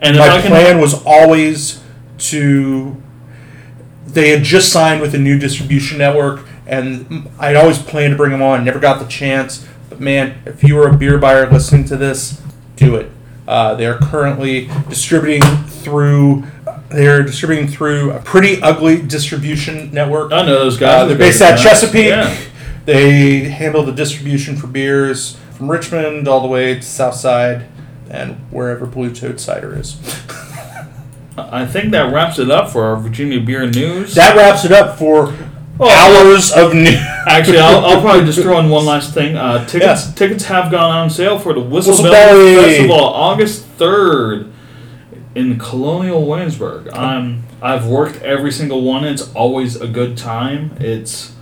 and 0.01 0.17
my 0.17 0.41
can, 0.41 0.51
plan 0.51 0.79
was 0.81 1.01
always 1.05 1.81
to 2.17 3.01
they 4.05 4.29
had 4.29 4.43
just 4.43 4.71
signed 4.71 5.01
with 5.01 5.13
a 5.13 5.17
new 5.17 5.37
distribution 5.37 5.97
network 5.99 6.45
and 6.65 7.29
i'd 7.39 7.55
always 7.55 7.77
planned 7.77 8.11
to 8.13 8.17
bring 8.17 8.31
them 8.31 8.41
on 8.41 8.63
never 8.65 8.79
got 8.79 8.99
the 8.99 9.05
chance 9.07 9.67
but 9.89 9.99
man 9.99 10.35
if 10.45 10.63
you 10.63 10.77
are 10.79 10.87
a 10.89 10.97
beer 10.97 11.17
buyer 11.19 11.47
listening 11.51 11.85
to 11.85 11.95
this 11.97 12.41
do 12.75 12.95
it 12.95 13.11
uh, 13.47 13.75
they're 13.75 13.97
currently 13.99 14.69
distributing 14.89 15.41
through 15.67 16.43
they're 16.89 17.23
distributing 17.23 17.67
through 17.67 18.11
a 18.11 18.19
pretty 18.19 18.61
ugly 18.61 19.01
distribution 19.01 19.91
network 19.93 20.31
I 20.31 20.41
know 20.45 20.59
those 20.59 20.77
guys. 20.77 21.01
uh, 21.03 21.05
they're 21.05 21.17
based 21.17 21.39
guys 21.39 21.49
are 21.49 21.53
out 21.53 21.55
nice. 21.55 21.63
chesapeake 21.81 22.07
Yeah. 22.09 22.37
they 22.85 23.39
handle 23.41 23.83
the 23.83 23.91
distribution 23.91 24.55
for 24.55 24.67
beers 24.67 25.37
from 25.57 25.69
richmond 25.71 26.27
all 26.27 26.41
the 26.41 26.47
way 26.47 26.75
to 26.75 26.81
southside 26.81 27.65
and 28.09 28.35
wherever 28.51 28.85
blue 28.85 29.13
toad 29.13 29.39
cider 29.39 29.77
is 29.77 29.97
I 31.37 31.65
think 31.67 31.91
that 31.91 32.11
wraps 32.11 32.39
it 32.39 32.49
up 32.49 32.71
for 32.71 32.83
our 32.85 32.95
Virginia 32.97 33.39
beer 33.39 33.69
news. 33.69 34.15
That 34.15 34.35
wraps 34.35 34.65
it 34.65 34.71
up 34.71 34.97
for 34.97 35.35
Oh, 35.79 35.89
hours 35.89 36.51
of 36.51 36.73
news. 36.73 36.95
Actually, 37.27 37.59
I'll, 37.59 37.85
I'll 37.85 38.01
probably 38.01 38.25
just 38.25 38.39
throw 38.41 38.59
in 38.59 38.69
one 38.69 38.85
last 38.93 39.13
thing. 39.13 39.35
Uh, 39.35 39.65
tickets 39.65 40.11
tickets 40.13 40.45
have 40.45 40.71
gone 40.71 40.91
on 40.91 41.09
sale 41.09 41.37
for 41.37 41.53
the 41.53 41.59
Whistle 41.59 41.91
Whistle 41.91 42.05
Belly 42.05 42.55
Belly. 42.55 42.67
Festival 42.77 43.03
August 43.03 43.65
third 43.65 44.51
in 45.35 45.59
Colonial 45.59 46.25
Williamsburg. 46.25 46.89
I'm 46.89 47.43
I've 47.61 47.87
worked 47.87 48.21
every 48.21 48.51
single 48.51 48.81
one. 48.83 49.03
It's 49.03 49.33
always 49.33 49.75
a 49.75 49.87
good 49.87 50.17
time. 50.17 50.75
It's 50.79 51.33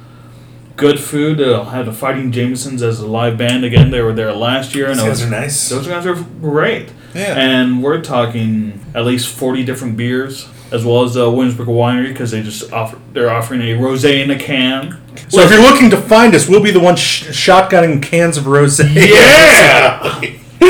good 0.76 1.00
food. 1.00 1.38
They'll 1.38 1.66
have 1.66 1.86
the 1.86 1.94
Fighting 1.94 2.32
Jamesons 2.32 2.82
as 2.82 3.00
a 3.00 3.08
live 3.08 3.38
band 3.38 3.64
again. 3.64 3.92
They 3.92 4.02
were 4.02 4.14
there 4.14 4.34
last 4.34 4.76
year, 4.76 4.90
and 4.90 5.00
it 5.00 5.08
was, 5.08 5.26
nice. 5.30 5.70
those 5.70 5.88
guys 5.88 6.06
are 6.06 6.16
great. 6.16 6.92
Yeah. 7.14 7.36
And 7.38 7.82
we're 7.82 8.02
talking 8.02 8.86
at 8.94 9.06
least 9.06 9.34
forty 9.34 9.64
different 9.64 9.96
beers. 9.96 10.50
As 10.72 10.84
well 10.86 11.04
as 11.04 11.16
uh, 11.18 11.30
Williamsburg 11.30 11.68
Winery 11.68 12.08
because 12.10 12.32
they 12.32 12.42
just 12.42 12.72
offer 12.74 13.00
they're 13.14 13.30
offering 13.30 13.62
a 13.62 13.76
rosé 13.76 14.24
in 14.24 14.32
a 14.32 14.38
can. 14.38 15.00
So 15.30 15.42
if 15.42 15.52
you're 15.52 15.62
looking 15.62 15.90
to 15.92 15.98
find 15.98 16.34
us, 16.36 16.48
we'll 16.50 16.64
be 16.64 16.72
the 16.72 16.80
one 16.80 16.96
sh- 16.96 17.24
shotgunning 17.30 18.02
cans 18.04 18.38
of 18.38 18.46
rosé. 18.46 18.94
Yeah! 18.94 20.22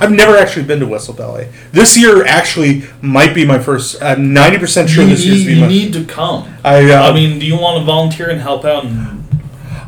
I've 0.00 0.10
never 0.10 0.36
actually 0.36 0.64
been 0.64 0.80
to 0.80 0.86
Whistle 0.86 1.14
Belly. 1.14 1.46
This 1.70 1.96
year 1.96 2.24
actually 2.24 2.82
might 3.00 3.34
be 3.34 3.44
my 3.44 3.58
first. 3.60 4.02
I'm 4.02 4.34
90% 4.34 4.88
sure 4.88 5.04
you, 5.04 5.10
this 5.10 5.24
year's 5.24 5.38
need, 5.40 5.46
be 5.46 5.54
you 5.54 5.60
my. 5.60 5.68
need 5.68 5.92
to 5.92 6.04
come. 6.04 6.52
I, 6.64 6.90
uh, 6.90 7.10
I 7.10 7.14
mean, 7.14 7.38
do 7.38 7.46
you 7.46 7.56
want 7.56 7.78
to 7.78 7.84
volunteer 7.84 8.28
and 8.30 8.40
help 8.40 8.64
out? 8.64 8.84
And, 8.84 9.22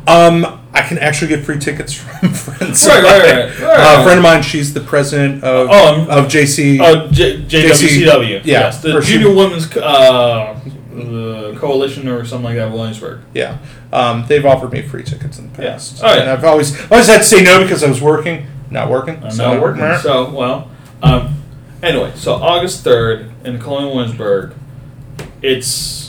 Um, 0.07 0.64
can 0.85 0.97
actually 0.99 1.27
get 1.29 1.43
free 1.45 1.59
tickets 1.59 1.93
from 1.93 2.33
friends. 2.33 2.87
Right, 2.87 3.03
right, 3.03 3.21
right, 3.21 3.59
right, 3.59 3.79
Uh, 3.79 4.01
a 4.01 4.03
friend 4.03 4.19
of 4.19 4.23
mine, 4.23 4.41
she's 4.43 4.73
the 4.73 4.79
president 4.81 5.43
of 5.43 5.67
Oh, 5.69 5.73
I'm- 5.73 6.09
of 6.09 6.27
JC. 6.31 6.79
oh, 6.81 7.07
J- 7.11 7.41
JWCW. 7.41 8.29
yeah, 8.29 8.41
yes, 8.45 8.81
the 8.81 8.95
or 8.97 9.01
she- 9.01 9.13
Junior 9.13 9.33
Women's 9.35 9.75
uh, 9.77 10.59
the 10.93 11.55
Coalition 11.59 12.07
or 12.07 12.23
something 12.25 12.45
like 12.45 12.55
that, 12.55 12.71
Williamsburg. 12.71 13.19
yeah, 13.33 13.57
um, 13.91 14.25
they've 14.27 14.45
offered 14.45 14.71
me 14.71 14.81
free 14.81 15.03
tickets 15.03 15.37
in 15.39 15.51
the 15.53 15.61
Yeah. 15.63 15.71
past, 15.71 15.99
Oh, 16.03 16.07
yeah. 16.13 16.21
and 16.21 16.29
I've 16.29 16.43
always 16.45 16.71
always 16.91 17.07
had 17.07 17.17
to 17.19 17.23
say 17.25 17.43
no 17.43 17.61
because 17.63 17.83
I 17.83 17.87
was 17.89 18.01
working, 18.01 18.47
not 18.69 18.89
working. 18.89 19.19
I'm 19.23 19.31
so, 19.31 19.53
not 19.53 19.61
working. 19.61 19.81
meh. 19.81 19.97
So, 19.99 20.29
well, 20.29 20.69
um, 21.03 21.35
anyway, 21.83 22.11
so 22.15 22.33
August 22.35 22.83
3rd 22.85 23.29
in 23.43 23.59
Colonial 23.59 23.93
Williamsburg, 23.95 24.53
it's, 25.41 26.04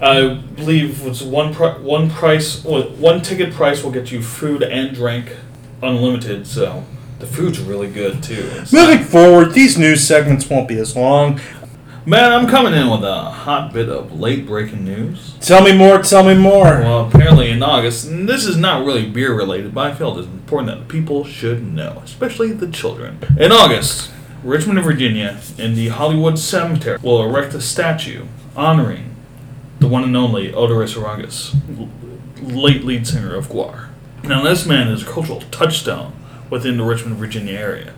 I 0.00 0.34
believe 0.56 1.06
it's 1.06 1.22
one, 1.22 1.54
pri- 1.54 1.78
one 1.78 2.10
price, 2.10 2.64
well, 2.64 2.82
one 2.90 3.20
ticket 3.20 3.52
price 3.52 3.82
will 3.84 3.90
get 3.90 4.10
you 4.10 4.22
food 4.22 4.62
and 4.62 4.94
drink 4.94 5.36
unlimited, 5.82 6.46
so 6.46 6.84
the 7.18 7.26
food's 7.26 7.60
really 7.60 7.90
good 7.90 8.22
too. 8.22 8.32
It's- 8.52 8.72
Moving 8.72 9.04
forward, 9.04 9.52
these 9.52 9.76
news 9.76 10.06
segments 10.06 10.48
won't 10.48 10.68
be 10.68 10.78
as 10.78 10.96
long. 10.96 11.38
Man, 12.06 12.32
I'm 12.32 12.46
coming 12.48 12.72
in 12.72 12.88
with 12.88 13.04
a 13.04 13.24
hot 13.24 13.74
bit 13.74 13.90
of 13.90 14.18
late 14.18 14.46
breaking 14.46 14.86
news. 14.86 15.34
Tell 15.42 15.62
me 15.62 15.76
more. 15.76 15.98
Tell 16.02 16.24
me 16.24 16.34
more. 16.34 16.80
Well, 16.80 17.06
apparently 17.06 17.50
in 17.50 17.62
August, 17.62 18.08
and 18.08 18.26
this 18.26 18.46
is 18.46 18.56
not 18.56 18.86
really 18.86 19.06
beer 19.06 19.34
related, 19.34 19.74
but 19.74 19.92
I 19.92 19.94
feel 19.94 20.18
it's 20.18 20.26
important 20.26 20.70
that 20.78 20.88
people 20.88 21.24
should 21.24 21.62
know, 21.74 22.00
especially 22.02 22.52
the 22.52 22.68
children. 22.68 23.18
In 23.38 23.52
August, 23.52 24.10
Richmond, 24.42 24.82
Virginia, 24.82 25.38
in 25.58 25.74
the 25.74 25.88
Hollywood 25.88 26.38
Cemetery, 26.38 26.98
will 27.02 27.22
erect 27.22 27.52
a 27.52 27.60
statue 27.60 28.24
honoring 28.56 29.14
the 29.80 29.88
one 29.88 30.04
and 30.04 30.16
only 30.16 30.52
Oderus 30.52 30.94
Urungus, 30.94 31.54
late 32.40 32.84
lead 32.84 33.06
singer 33.06 33.34
of 33.34 33.48
GWAR. 33.48 33.88
Now, 34.22 34.42
this 34.42 34.66
man 34.66 34.88
is 34.88 35.02
a 35.02 35.06
cultural 35.06 35.40
touchstone 35.50 36.12
within 36.50 36.76
the 36.76 36.84
Richmond, 36.84 37.16
Virginia 37.16 37.58
area, 37.58 37.94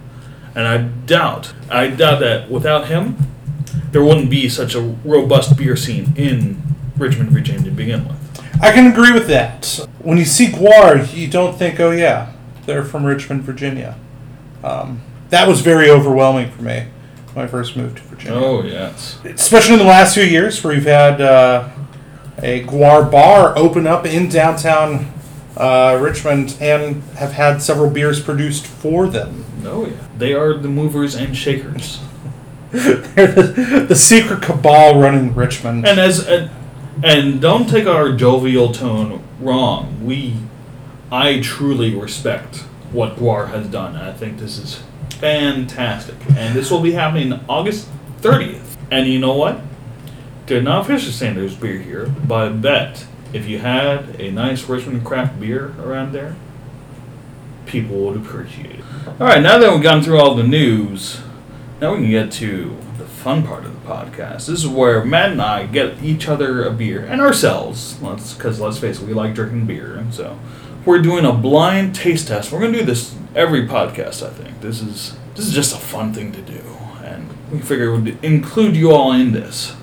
and 0.54 0.66
I 0.66 0.78
doubt, 0.78 1.52
I 1.68 1.88
doubt 1.88 2.20
that 2.20 2.50
without 2.50 2.86
him, 2.86 3.16
there 3.90 4.02
wouldn't 4.02 4.30
be 4.30 4.48
such 4.48 4.74
a 4.74 4.80
robust 4.80 5.56
beer 5.56 5.76
scene 5.76 6.12
in 6.16 6.62
Richmond, 6.96 7.30
Virginia 7.30 7.64
to 7.64 7.70
begin 7.70 8.06
with. 8.06 8.18
I 8.62 8.70
can 8.72 8.90
agree 8.90 9.12
with 9.12 9.26
that. 9.26 9.80
When 9.98 10.18
you 10.18 10.24
see 10.24 10.46
GWAR, 10.46 11.12
you 11.14 11.26
don't 11.26 11.58
think, 11.58 11.80
oh 11.80 11.90
yeah, 11.90 12.32
they're 12.64 12.84
from 12.84 13.04
Richmond, 13.04 13.42
Virginia. 13.42 13.98
Um, 14.62 15.00
that 15.30 15.48
was 15.48 15.62
very 15.62 15.90
overwhelming 15.90 16.50
for 16.50 16.62
me 16.62 16.86
when 17.34 17.44
I 17.44 17.48
first 17.48 17.76
moved 17.76 17.98
to 17.98 18.02
Virginia. 18.04 18.38
Oh 18.38 18.62
yes. 18.62 19.18
especially 19.24 19.74
in 19.74 19.78
the 19.78 19.86
last 19.86 20.14
few 20.14 20.24
years 20.24 20.62
where 20.62 20.74
you've 20.74 20.84
had 20.84 21.20
uh, 21.20 21.68
a 22.38 22.64
GWAR 22.64 23.10
bar 23.10 23.56
open 23.56 23.86
up 23.86 24.06
in 24.06 24.28
downtown 24.28 25.12
uh, 25.56 25.98
Richmond 26.00 26.56
and 26.60 27.02
have 27.14 27.32
had 27.32 27.62
several 27.62 27.90
beers 27.90 28.22
produced 28.22 28.66
for 28.66 29.06
them. 29.06 29.44
Oh 29.64 29.86
yeah. 29.86 29.92
They 30.18 30.34
are 30.34 30.54
the 30.54 30.68
movers 30.68 31.14
and 31.14 31.36
shakers. 31.36 32.00
They're 32.70 33.26
the, 33.26 33.86
the 33.88 33.96
secret 33.96 34.42
cabal 34.42 34.98
running 34.98 35.34
Richmond. 35.34 35.86
And 35.86 35.98
as 35.98 36.26
and, 36.26 36.50
and 37.02 37.40
don't 37.40 37.68
take 37.68 37.86
our 37.86 38.12
jovial 38.12 38.72
tone 38.72 39.22
wrong. 39.40 40.04
We, 40.04 40.36
I 41.10 41.40
truly 41.40 41.94
respect 41.94 42.58
what 42.92 43.16
GWAR 43.16 43.48
has 43.48 43.66
done. 43.68 43.96
I 43.96 44.12
think 44.12 44.38
this 44.38 44.58
is 44.58 44.82
fantastic, 45.12 46.16
and 46.36 46.54
this 46.54 46.70
will 46.70 46.80
be 46.80 46.92
happening 46.92 47.38
August 47.48 47.88
thirtieth. 48.18 48.76
And 48.90 49.06
you 49.06 49.18
know 49.18 49.34
what? 49.34 49.60
Did 50.46 50.64
not 50.64 50.82
officially 50.82 51.12
say 51.12 51.32
there's 51.32 51.54
beer 51.54 51.78
here, 51.78 52.06
but 52.26 52.48
I 52.48 52.52
bet 52.52 53.06
if 53.32 53.48
you 53.48 53.58
had 53.58 54.20
a 54.20 54.30
nice 54.30 54.68
Richmond 54.68 55.04
craft 55.04 55.40
beer 55.40 55.74
around 55.80 56.12
there, 56.12 56.36
people 57.66 57.96
would 58.04 58.16
appreciate 58.16 58.80
it. 58.80 58.84
All 59.06 59.26
right, 59.26 59.42
now 59.42 59.58
that 59.58 59.72
we've 59.72 59.82
gone 59.82 60.02
through 60.02 60.20
all 60.20 60.34
the 60.34 60.42
news, 60.42 61.20
now 61.80 61.92
we 61.92 61.98
can 61.98 62.10
get 62.10 62.32
to 62.32 62.76
the 62.98 63.04
fun 63.04 63.46
part 63.46 63.64
of 63.64 63.72
the 63.72 63.88
podcast. 63.88 64.46
This 64.46 64.60
is 64.60 64.68
where 64.68 65.04
Matt 65.04 65.32
and 65.32 65.40
I 65.40 65.66
get 65.66 66.02
each 66.02 66.28
other 66.28 66.64
a 66.64 66.70
beer 66.70 67.04
and 67.04 67.20
ourselves. 67.20 68.00
Let's 68.02 68.34
because 68.34 68.60
let's 68.60 68.78
face 68.78 69.00
it, 69.00 69.06
we 69.06 69.14
like 69.14 69.34
drinking 69.34 69.66
beer, 69.66 70.04
so 70.10 70.38
we're 70.84 71.00
doing 71.02 71.24
a 71.24 71.32
blind 71.32 71.94
taste 71.94 72.28
test. 72.28 72.52
We're 72.52 72.60
gonna 72.60 72.78
do 72.78 72.84
this 72.84 73.14
every 73.34 73.66
podcast. 73.66 74.26
I 74.26 74.30
think 74.30 74.60
this 74.60 74.80
is 74.80 75.16
this 75.34 75.46
is 75.46 75.52
just 75.54 75.74
a 75.74 75.78
fun 75.78 76.12
thing 76.12 76.32
to 76.32 76.42
do, 76.42 76.60
and 77.04 77.28
we 77.50 77.58
figure 77.60 77.94
we'd 77.94 78.22
include 78.24 78.76
you 78.76 78.92
all 78.92 79.12
in 79.12 79.32
this. 79.32 79.74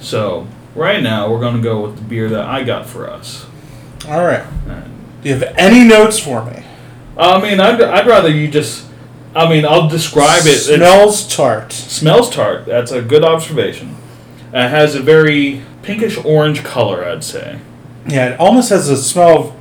So 0.00 0.46
right 0.74 1.02
now 1.02 1.30
we're 1.30 1.40
gonna 1.40 1.62
go 1.62 1.80
with 1.82 1.96
the 1.96 2.02
beer 2.02 2.28
that 2.28 2.44
I 2.44 2.62
got 2.64 2.86
for 2.86 3.08
us. 3.08 3.46
All 4.08 4.24
right. 4.24 4.44
Do 5.22 5.28
you 5.28 5.34
have 5.36 5.54
any 5.56 5.84
notes 5.86 6.18
for 6.18 6.44
me? 6.44 6.62
I 7.16 7.40
mean, 7.40 7.58
I'd, 7.58 7.80
I'd 7.80 8.06
rather 8.06 8.28
you 8.28 8.48
just. 8.48 8.86
I 9.34 9.48
mean, 9.48 9.64
I'll 9.66 9.88
describe 9.88 10.42
it. 10.42 10.48
It's- 10.48 10.66
Smells 10.66 11.26
tart. 11.34 11.72
Smells 11.72 12.30
tart. 12.30 12.64
That's 12.66 12.92
a 12.92 13.02
good 13.02 13.24
observation. 13.24 13.96
It 14.52 14.68
has 14.68 14.94
a 14.94 15.00
very 15.02 15.62
pinkish 15.82 16.16
orange 16.24 16.62
color, 16.64 17.04
I'd 17.04 17.22
say. 17.24 17.58
Yeah, 18.06 18.30
it 18.30 18.40
almost 18.40 18.70
has 18.70 18.88
a 18.88 18.96
smell 18.96 19.38
of. 19.38 19.52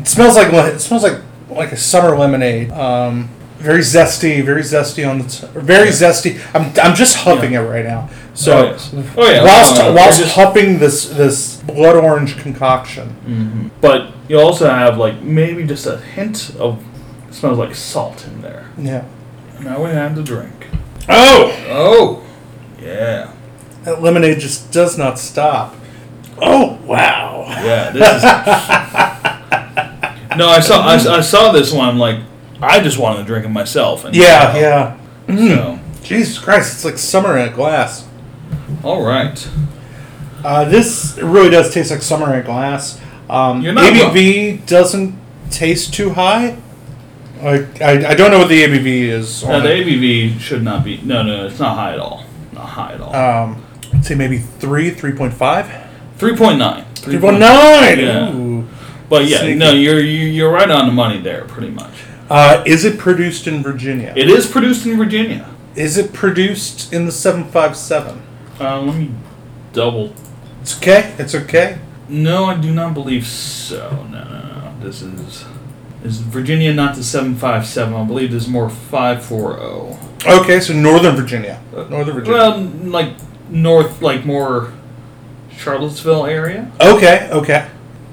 It 0.00 0.08
smells 0.08 0.36
like 0.36 0.52
it 0.52 0.80
smells 0.80 1.02
like 1.02 1.20
like 1.48 1.72
a 1.72 1.76
summer 1.76 2.16
lemonade. 2.16 2.70
Um, 2.72 3.28
very 3.58 3.80
zesty, 3.80 4.44
very 4.44 4.60
zesty 4.62 5.08
on 5.08 5.18
the. 5.20 5.24
T- 5.28 5.46
very 5.58 5.88
zesty. 5.88 6.38
I'm, 6.54 6.72
I'm 6.82 6.94
just 6.94 7.16
huffing 7.16 7.54
it 7.54 7.60
right 7.60 7.84
now. 7.84 8.10
So 8.34 8.58
Oh, 8.58 8.62
yes. 8.72 8.90
Oh, 9.16 9.30
yeah. 9.30 9.42
whilst 9.44 9.76
No, 9.78 9.88
no, 9.88 9.94
whilst 9.94 10.18
just- 10.20 10.34
huffing 10.34 10.78
this 10.78 11.08
this 11.08 11.56
blood 11.62 11.96
orange 11.96 12.36
concoction. 12.36 13.70
But 13.80 14.12
you 14.28 14.38
also 14.38 14.68
have 14.68 14.98
like 14.98 15.22
maybe 15.22 15.64
just 15.64 15.86
a 15.86 15.96
hint 15.98 16.54
of 16.58 16.84
smells 17.30 17.56
like 17.58 17.74
salt 17.74 18.26
in 18.26 18.42
there. 18.42 18.68
Yeah. 18.76 19.04
Now 19.60 19.82
we 19.82 19.90
have 19.90 20.14
the 20.16 20.22
drink. 20.22 20.66
Oh, 21.08 21.52
Oh, 21.68 22.22
yeah, 22.82 23.32
that 23.84 24.02
lemonade 24.02 24.40
just 24.40 24.70
does 24.72 24.98
not 24.98 25.18
stop. 25.18 25.74
Oh 26.42 26.78
wow. 26.84 27.44
yeah. 27.48 27.90
This 27.92 28.08
is. 28.18 28.24
no, 30.36 30.48
I 30.48 30.60
saw 30.60 30.80
I, 30.82 30.94
I 30.94 31.20
saw 31.20 31.52
this 31.52 31.72
one. 31.72 31.88
I'm 31.88 31.98
like, 31.98 32.20
I 32.60 32.80
just 32.80 32.98
wanted 32.98 33.20
to 33.20 33.24
drink 33.24 33.44
it 33.44 33.48
myself. 33.50 34.04
And 34.04 34.14
Yeah, 34.14 34.56
yeah. 34.56 34.98
So, 35.28 35.78
Jesus 36.02 36.38
Christ, 36.38 36.74
it's 36.74 36.84
like 36.84 36.98
summer 36.98 37.38
in 37.38 37.48
a 37.48 37.52
glass. 37.52 38.06
all 38.82 39.02
right. 39.04 39.48
Uh, 40.44 40.66
this 40.66 41.18
really 41.22 41.48
does 41.48 41.72
taste 41.72 41.90
like 41.90 42.02
summer 42.02 42.32
in 42.34 42.40
a 42.40 42.42
glass. 42.44 43.00
Um, 43.30 43.62
You're 43.62 43.72
not 43.72 43.90
ABV 43.92 44.66
doesn't 44.66 45.18
taste 45.50 45.94
too 45.94 46.10
high. 46.10 46.58
Like 47.42 47.80
I, 47.80 48.10
I 48.10 48.14
don't 48.14 48.30
know 48.30 48.38
what 48.38 48.48
the 48.48 48.62
ABV 48.62 48.86
is. 48.86 49.42
Now 49.42 49.56
On 49.56 49.62
the 49.62 49.74
it. 49.74 49.86
ABV 49.86 50.38
should 50.40 50.62
not 50.62 50.84
be. 50.84 50.98
No, 50.98 51.22
no, 51.22 51.46
it's 51.46 51.58
not 51.58 51.76
high 51.76 51.94
at 51.94 51.98
all. 51.98 52.24
Not 52.52 52.66
high 52.66 52.92
at 52.92 53.00
all. 53.00 53.14
Um, 53.14 53.64
I'd 53.94 54.04
say 54.04 54.14
maybe 54.14 54.38
three, 54.38 54.90
three 54.90 55.12
point 55.12 55.32
five. 55.32 55.70
Three 56.18 56.36
point 56.36 56.58
nine. 56.58 56.84
Three 56.94 57.18
point 57.18 57.38
nine. 57.38 57.98
Yeah. 57.98 58.34
Ooh. 58.34 58.43
But 59.08 59.26
yeah, 59.26 59.38
Sneaky. 59.40 59.54
no, 59.58 59.72
you're 59.72 60.00
you- 60.00 60.26
you're 60.28 60.50
right 60.50 60.70
on 60.70 60.86
the 60.86 60.92
money 60.92 61.20
there, 61.20 61.44
pretty 61.44 61.70
much. 61.70 61.92
Uh, 62.30 62.62
is 62.66 62.84
it 62.84 62.98
produced 62.98 63.46
in 63.46 63.62
Virginia? 63.62 64.12
It 64.16 64.28
is 64.30 64.46
produced 64.46 64.86
in 64.86 64.96
Virginia. 64.96 65.46
Is 65.76 65.98
it 65.98 66.12
produced 66.12 66.92
in 66.92 67.04
the 67.06 67.12
seven 67.12 67.44
five 67.44 67.76
seven? 67.76 68.22
Uh, 68.60 68.80
let 68.80 68.96
me 68.96 69.10
double. 69.72 70.14
It's 70.62 70.76
okay. 70.78 71.12
It's 71.18 71.34
okay. 71.34 71.78
No, 72.08 72.46
I 72.46 72.56
do 72.56 72.72
not 72.72 72.94
believe 72.94 73.26
so. 73.26 74.06
No, 74.10 74.24
no, 74.24 74.24
no. 74.24 74.74
This 74.80 75.02
is 75.02 75.44
is 76.02 76.18
Virginia 76.20 76.72
not 76.72 76.94
the 76.96 77.02
seven 77.04 77.34
five 77.34 77.66
seven. 77.66 77.94
I 77.94 78.04
believe 78.04 78.30
this 78.30 78.44
is 78.44 78.48
more 78.48 78.70
five 78.70 79.24
four 79.24 79.58
zero. 79.58 79.98
Okay, 80.26 80.60
so 80.60 80.72
Northern 80.72 81.14
Virginia. 81.16 81.60
Northern 81.72 82.14
Virginia. 82.14 82.38
Well, 82.38 82.60
like 82.84 83.10
north, 83.50 84.00
like 84.00 84.24
more 84.24 84.72
Charlottesville 85.56 86.26
area. 86.26 86.70
okay. 86.80 87.28
Okay. 87.30 87.66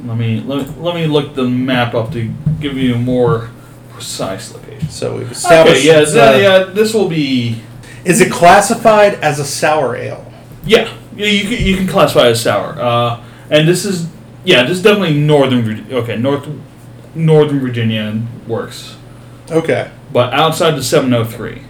Let 0.05 0.17
me 0.17 0.41
let 0.41 0.67
me, 0.67 0.73
let 0.81 0.95
me 0.95 1.07
look 1.07 1.35
the 1.35 1.43
map 1.47 1.93
up 1.93 2.11
to 2.13 2.31
give 2.59 2.77
you 2.77 2.95
a 2.95 2.97
more 2.97 3.49
precise 3.91 4.53
location. 4.53 4.89
So 4.89 5.17
we've 5.17 5.31
established. 5.31 5.81
Okay, 5.81 5.87
yeah, 5.87 6.23
uh, 6.23 6.37
yeah. 6.37 6.63
This 6.73 6.93
will 6.93 7.07
be 7.07 7.61
Is 8.03 8.21
it 8.21 8.31
classified 8.31 9.15
as 9.15 9.39
a 9.39 9.45
sour 9.45 9.95
ale? 9.95 10.31
Yeah, 10.65 10.91
yeah, 11.15 11.27
you 11.27 11.41
can, 11.43 11.65
you 11.65 11.77
can 11.77 11.87
classify 11.87 12.27
it 12.27 12.31
as 12.31 12.41
sour. 12.41 12.79
Uh, 12.79 13.23
and 13.49 13.67
this 13.67 13.85
is 13.85 14.07
yeah, 14.43 14.63
this 14.63 14.77
is 14.77 14.83
definitely 14.83 15.19
northern. 15.19 15.91
Okay, 15.91 16.17
north 16.17 16.47
northern 17.13 17.59
Virginia 17.59 18.21
works, 18.47 18.95
Okay. 19.49 19.91
but 20.13 20.33
outside 20.33 20.71
the 20.71 20.83
seven 20.83 21.11
hundred 21.11 21.25
three, 21.31 21.61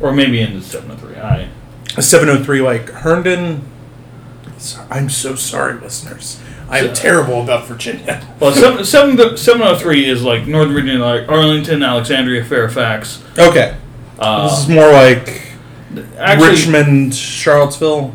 or 0.00 0.12
maybe 0.12 0.40
in 0.40 0.54
the 0.54 0.62
seven 0.62 0.90
hundred 0.90 1.14
three. 1.14 1.16
I 1.16 1.48
a 1.96 2.02
703 2.02 2.60
like 2.60 2.88
Herndon. 2.90 3.62
I'm 4.90 5.08
so 5.08 5.34
sorry, 5.34 5.78
listeners. 5.80 6.40
I'm 6.70 6.88
So- 6.88 6.94
terrible 6.94 7.42
about 7.42 7.66
Virginia. 7.66 8.26
Well, 8.40 8.52
seven, 8.52 8.84
seven, 8.84 9.36
703 9.36 10.08
is 10.08 10.22
like 10.22 10.46
Northern 10.46 10.74
Virginia, 10.74 11.02
like 11.04 11.28
Arlington, 11.28 11.82
Alexandria, 11.82 12.44
Fairfax. 12.44 13.22
Okay, 13.38 13.74
Uh, 14.18 14.48
this 14.48 14.60
is 14.60 14.68
more 14.68 14.90
like 14.92 15.42
actually, 16.18 16.50
Richmond, 16.50 17.14
Charlottesville, 17.14 18.12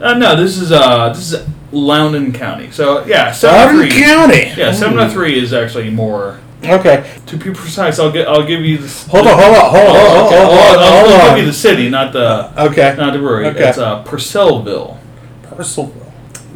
Uh, 0.00 0.14
no, 0.14 0.36
this 0.36 0.58
is 0.58 0.70
uh, 0.72 1.08
this 1.10 1.32
is 1.32 1.46
Loudoun 1.72 2.32
County. 2.32 2.70
So 2.70 3.04
yeah, 3.06 3.24
Loudoun 3.42 3.90
703. 3.90 4.02
County. 4.02 4.52
Yeah, 4.60 4.72
703 4.72 5.38
is 5.38 5.52
actually 5.52 5.90
more. 5.90 6.38
Okay, 6.64 7.10
To 7.26 7.36
be 7.36 7.52
precise, 7.52 7.98
I'll 7.98 8.10
get 8.12 8.28
I'll 8.28 8.46
give 8.46 8.60
you 8.64 8.78
this. 8.78 9.06
hold 9.08 9.26
on, 9.26 9.34
hold 9.38 9.56
on, 9.56 9.70
hold 9.70 9.88
on, 9.88 9.96
Oh, 9.96 9.98
hold 9.98 10.32
on, 10.32 10.46
hold 10.46 10.58
I'll, 10.58 10.78
on, 10.78 10.78
I'll 10.82 11.18
hold 11.20 11.30
give 11.36 11.44
you 11.44 11.50
the 11.50 11.52
city, 11.56 11.88
not 11.88 12.12
the 12.12 12.50
Okay, 12.66 12.94
not 12.96 13.12
the 13.12 13.18
brewery. 13.18 13.46
Okay. 13.48 13.68
It's 13.68 13.78
uh, 13.78 14.04
Purcellville. 14.04 14.98
Purcellville. 15.42 16.05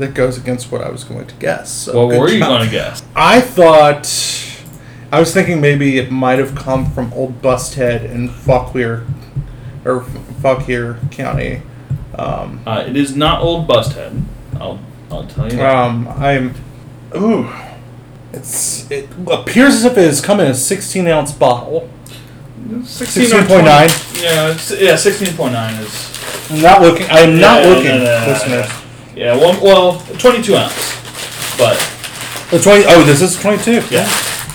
That 0.01 0.15
goes 0.15 0.37
against 0.39 0.73
what 0.73 0.81
I 0.83 0.91
was 0.91 1.05
going 1.05 1.27
to 1.27 1.35
guess. 1.37 1.71
So 1.71 2.07
What 2.07 2.19
were 2.19 2.29
you 2.29 2.39
job. 2.41 2.49
going 2.49 2.65
to 2.67 2.71
guess? 2.71 3.03
I 3.15 3.41
thought 3.41 4.07
I 5.13 5.21
was 5.21 5.33
thinking 5.33 5.61
maybe 5.61 5.99
it 5.99 6.11
might 6.11 6.39
have 6.39 6.55
come 6.55 6.91
from 6.91 7.13
Old 7.13 7.41
Busthead 7.43 8.05
in 8.11 8.29
Fauquier 8.29 9.07
or 9.85 10.03
Fauquier 10.43 10.99
County. 11.11 11.63
Um, 12.19 12.61
Uh, 12.67 12.85
it 12.87 12.97
is 12.97 13.15
not 13.17 13.41
Old 13.43 13.69
Busthead. 13.69 14.23
I'll 14.61 14.79
I'll 15.11 15.27
tell 15.27 15.45
you. 15.51 15.59
that. 15.59 15.75
um, 15.77 16.09
I'm 16.09 16.55
ooh, 17.17 17.51
it's 18.33 18.91
it 18.91 19.09
appears 19.31 19.75
as 19.75 19.85
if 19.85 19.99
it 19.99 20.05
has 20.07 20.21
come 20.21 20.39
in 20.41 20.47
a 20.47 20.55
16 20.55 21.07
ounce 21.09 21.33
bottle. 21.33 21.89
16 22.85 23.25
or 23.25 23.43
16.9. 23.43 24.23
Yeah, 24.23 24.59
yeah, 24.79 24.97
sixteen 24.97 25.35
point 25.35 25.53
nine 25.55 25.75
is. 25.83 26.51
I'm 26.51 26.61
not 26.61 26.83
looking. 26.83 27.07
I 27.11 27.21
am 27.21 27.41
not 27.41 27.63
Yeah, 27.63 27.69
no, 27.71 27.75
looking, 27.75 27.91
no, 27.91 28.05
no, 28.05 28.21
no, 28.21 28.33
listeners. 28.33 28.80
Yeah, 29.15 29.37
one, 29.37 29.61
well, 29.61 29.99
twenty 30.19 30.43
two 30.43 30.55
ounce, 30.57 30.75
but 31.59 31.77
The 32.51 32.59
20. 32.59 32.85
Oh, 32.89 33.05
this 33.05 33.21
is 33.23 33.41
22. 33.41 33.83
yeah, 33.91 34.09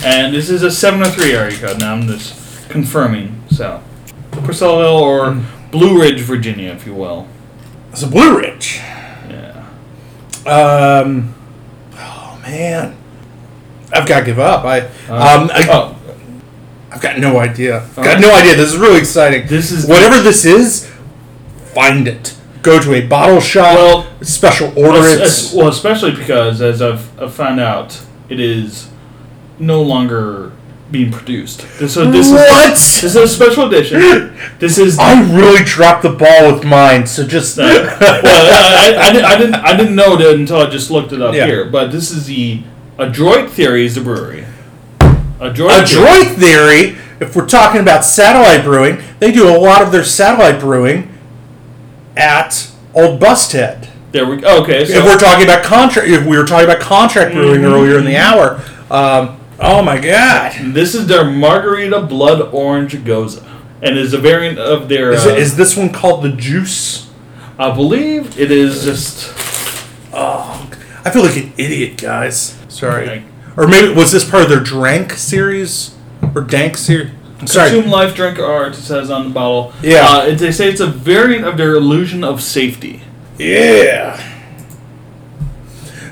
and 0.03 0.33
this 0.33 0.49
is 0.49 0.63
a 0.63 0.71
seven 0.71 1.01
oh 1.03 1.09
three 1.09 1.33
area 1.33 1.57
code. 1.57 1.79
Now 1.79 1.93
I'm 1.93 2.07
just 2.07 2.69
confirming. 2.69 3.41
So, 3.51 3.81
Purcellville 4.31 4.99
or 5.01 5.31
Hmm. 5.33 5.71
Blue 5.71 5.99
Ridge, 6.01 6.21
Virginia, 6.21 6.71
if 6.71 6.85
you 6.85 6.93
will. 6.93 7.27
It's 7.91 8.01
a 8.03 8.07
Blue 8.07 8.37
Ridge. 8.39 8.79
Yeah. 9.29 9.65
Um. 10.45 11.33
Oh 11.97 12.39
man, 12.41 12.95
I've 13.91 14.07
got 14.07 14.19
to 14.21 14.25
give 14.25 14.39
up. 14.39 14.63
I 14.65 14.81
Uh, 15.09 15.39
um. 15.41 15.49
I, 15.53 15.67
oh, 15.69 15.95
I've 16.91 17.01
got 17.01 17.19
no 17.19 17.39
idea. 17.39 17.81
I've 17.83 17.95
got 17.95 18.07
Alright. 18.07 18.21
no 18.21 18.33
idea. 18.33 18.55
This 18.55 18.71
is 18.73 18.77
really 18.77 18.99
exciting. 18.99 19.47
This 19.47 19.71
is- 19.71 19.85
whatever 19.85 20.21
this 20.21 20.45
is. 20.45 20.89
Find 21.73 22.07
it. 22.07 22.35
Go 22.65 22.79
to 22.79 22.93
a 22.95 23.05
bottle 23.05 23.39
shop. 23.39 23.75
Well, 23.75 24.07
special 24.23 24.67
order 24.77 24.97
Es- 25.21 25.53
it. 25.53 25.57
well, 25.57 25.67
especially 25.67 26.11
because 26.15 26.61
as 26.63 26.81
I've, 26.81 27.21
I've 27.21 27.33
found 27.33 27.59
out, 27.59 28.01
it 28.27 28.39
is 28.39 28.89
no 29.59 29.83
longer 29.83 30.51
being 30.89 31.11
produced. 31.11 31.61
So 31.89 32.09
this 32.09 32.31
What? 32.31 32.71
is 32.73 33.01
this 33.01 33.03
is 33.03 33.15
a 33.15 33.27
special 33.27 33.67
edition. 33.67 34.35
This 34.59 34.79
is 34.79 34.97
I 34.97 35.21
really 35.31 35.63
dropped 35.63 36.01
the 36.03 36.09
ball 36.13 36.53
with 36.53 36.63
mine. 36.65 37.05
So 37.05 37.25
just. 37.25 37.57
well, 37.57 37.69
I, 38.01 38.95
I, 38.97 39.07
I, 39.09 39.11
didn't, 39.13 39.25
I 39.25 39.37
didn't 39.37 39.55
I 39.55 39.77
didn't 39.77 39.95
know 39.95 40.17
it 40.19 40.39
until 40.39 40.57
I 40.57 40.69
just 40.69 40.89
looked 40.89 41.11
it 41.13 41.21
up 41.21 41.35
Yeah. 41.35 41.45
here. 41.45 41.65
But 41.65 41.91
this 41.91 42.09
is 42.09 42.25
the 42.25 42.63
Adroit 42.97 43.51
Theory 43.51 43.85
is 43.85 43.93
the 43.95 44.01
brewery. 44.01 44.45
Adroit. 45.39 45.83
Adroit 45.83 46.35
Theory. 46.37 46.97
If 47.19 47.35
we're 47.35 47.45
talking 47.45 47.79
about 47.81 48.03
satellite 48.03 48.63
brewing, 48.63 49.01
they 49.19 49.31
do 49.31 49.47
a 49.47 49.57
lot 49.57 49.81
of 49.83 49.91
their 49.91 50.03
satellite 50.03 50.59
brewing 50.59 51.11
at 52.17 52.69
Old 52.93 53.19
Busthead. 53.21 53.89
There 54.11 54.25
we 54.25 54.37
go. 54.37 54.61
Okay, 54.63 54.85
so 54.85 54.97
if 54.99 55.03
we're 55.05 55.17
talking 55.17 55.43
about 55.43 55.63
contract, 55.63 56.07
if 56.07 56.25
we 56.25 56.37
were 56.37 56.45
talking 56.45 56.65
about 56.69 56.79
contract 56.81 57.33
brewing 57.33 57.61
Mm-hmm. 57.61 57.73
earlier 57.73 57.97
in 57.99 58.05
the 58.05 58.15
hour, 58.17 58.61
um, 58.89 59.39
oh 59.59 59.81
my 59.81 59.99
god, 59.99 60.53
this 60.73 60.95
is 60.95 61.07
their 61.07 61.25
Margarita 61.25 62.01
Blood 62.01 62.41
Orange 62.53 62.93
Gose, 63.03 63.43
and 63.81 63.97
is 63.97 64.13
a 64.13 64.17
variant 64.17 64.57
of 64.57 64.87
their. 64.87 65.11
is, 65.11 65.25
uh, 65.25 65.29
it, 65.31 65.39
is 65.39 65.57
this 65.57 65.75
one 65.75 65.91
called 65.91 66.23
the 66.23 66.31
Juice? 66.31 67.09
I 67.59 67.71
believe 67.75 68.39
it 68.39 68.51
is 68.51 68.83
just. 68.85 69.33
Oh, 70.13 70.69
I 71.03 71.09
feel 71.09 71.23
like 71.23 71.35
an 71.35 71.51
idiot, 71.57 71.97
guys. 72.01 72.57
Sorry, 72.69 73.07
Like- 73.07 73.23
or 73.57 73.67
maybe 73.67 73.93
was 73.93 74.11
this 74.13 74.29
part 74.29 74.43
of 74.43 74.49
their 74.49 74.59
Drank 74.61 75.11
series 75.13 75.95
or 76.33 76.41
Dank 76.41 76.77
series? 76.77 77.11
Sorry, 77.45 77.69
Consume 77.71 77.89
Life 77.91 78.15
Drink 78.15 78.39
Art, 78.39 78.73
it 78.73 78.81
says 78.81 79.09
on 79.11 79.25
the 79.29 79.33
bottle. 79.33 79.73
Yeah. 79.81 80.05
Uh, 80.07 80.25
it, 80.27 80.35
they 80.35 80.51
say 80.51 80.69
it's 80.69 80.79
a 80.81 80.87
variant 80.87 81.45
of 81.45 81.57
their 81.57 81.75
illusion 81.75 82.23
of 82.23 82.41
safety. 82.41 83.01
yeah. 83.37 84.21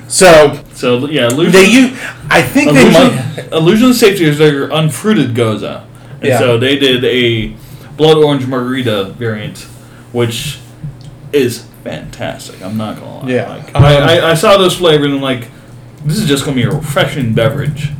So 0.08 0.60
So, 0.74 1.06
yeah, 1.08 1.26
illusion. 1.28 1.52
they 1.52 1.66
you, 1.70 1.96
I 2.30 2.42
think 2.42 2.72
they 2.72 2.82
illusion, 2.82 3.16
might. 3.36 3.52
illusion 3.52 3.90
of 3.90 3.96
safety 3.96 4.24
is 4.24 4.38
their 4.38 4.70
unfruited 4.70 5.34
gose. 5.34 5.62
And 5.64 6.22
Yeah. 6.22 6.38
so 6.38 6.58
they 6.58 6.76
did 6.78 7.04
a 7.04 7.56
blood 7.96 8.18
orange 8.18 8.46
margarita 8.46 9.04
variant, 9.18 9.58
which 10.12 10.58
is 11.32 11.64
fantastic. 11.82 12.62
I'm 12.62 12.76
not 12.76 13.00
gonna 13.00 13.20
lie. 13.24 13.28
Yeah. 13.28 13.48
Like, 13.48 13.74
Um, 13.74 13.84
I, 13.84 13.96
I, 14.18 14.30
I 14.30 14.34
saw 14.34 14.56
those 14.56 14.76
flavors 14.76 15.06
and 15.06 15.16
I'm 15.16 15.20
like, 15.22 15.48
this 16.04 16.18
is 16.18 16.26
just 16.28 16.44
gonna 16.44 16.56
be 16.56 16.62
a 16.62 16.70
refreshing 16.70 17.32
beverage 17.34 17.90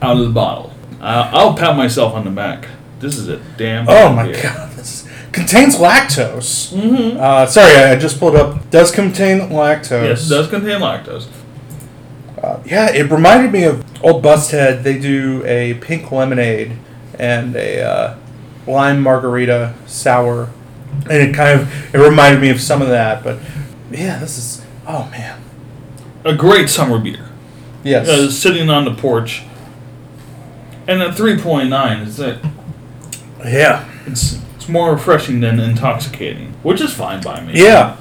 out 0.00 0.16
of 0.16 0.22
the 0.24 0.30
bottle. 0.32 0.72
I'll 1.00 1.54
pat 1.54 1.76
myself 1.76 2.14
on 2.14 2.24
the 2.24 2.30
back. 2.30 2.66
This 3.00 3.16
is 3.16 3.28
a 3.28 3.36
damn. 3.56 3.86
Oh 3.88 4.12
my 4.12 4.24
beer. 4.24 4.40
god, 4.42 4.72
this 4.72 5.06
contains 5.32 5.76
lactose. 5.76 6.72
Mhm. 6.72 7.16
Uh, 7.16 7.46
sorry, 7.46 7.76
I 7.76 7.96
just 7.96 8.18
pulled 8.18 8.34
up. 8.36 8.70
Does 8.70 8.90
contain 8.90 9.40
lactose. 9.50 10.08
Yes, 10.08 10.26
it 10.26 10.30
does 10.34 10.48
contain 10.48 10.80
lactose. 10.80 11.26
Uh, 12.42 12.58
yeah, 12.64 12.90
it 12.92 13.10
reminded 13.10 13.52
me 13.52 13.64
of 13.64 13.84
Old 14.02 14.22
Busthead. 14.24 14.82
They 14.82 14.98
do 14.98 15.42
a 15.44 15.74
pink 15.74 16.10
lemonade 16.12 16.72
and 17.18 17.54
a 17.56 17.82
uh, 17.82 18.14
lime 18.66 19.00
margarita 19.00 19.74
sour, 19.86 20.50
and 21.10 21.12
it 21.30 21.34
kind 21.34 21.60
of 21.60 21.94
it 21.94 21.98
reminded 21.98 22.40
me 22.40 22.50
of 22.50 22.60
some 22.60 22.80
of 22.82 22.88
that. 22.88 23.22
But 23.24 23.38
yeah, 23.90 24.18
this 24.18 24.38
is 24.38 24.64
oh 24.86 25.08
man, 25.10 25.40
A 26.24 26.34
great 26.34 26.68
summer 26.68 26.98
beer. 26.98 27.28
yes, 27.84 28.08
uh, 28.08 28.30
sitting 28.30 28.70
on 28.70 28.84
the 28.84 28.94
porch. 28.94 29.42
And 30.86 31.02
at 31.02 31.16
3.9, 31.16 32.06
is 32.06 32.16
that 32.16 32.38
yeah, 33.44 33.88
it's 34.06 34.40
it's 34.56 34.68
more 34.68 34.92
refreshing 34.92 35.40
than 35.40 35.60
intoxicating, 35.60 36.52
which 36.62 36.80
is 36.80 36.92
fine 36.92 37.22
by 37.22 37.40
me. 37.40 37.52
yeah. 37.54 37.96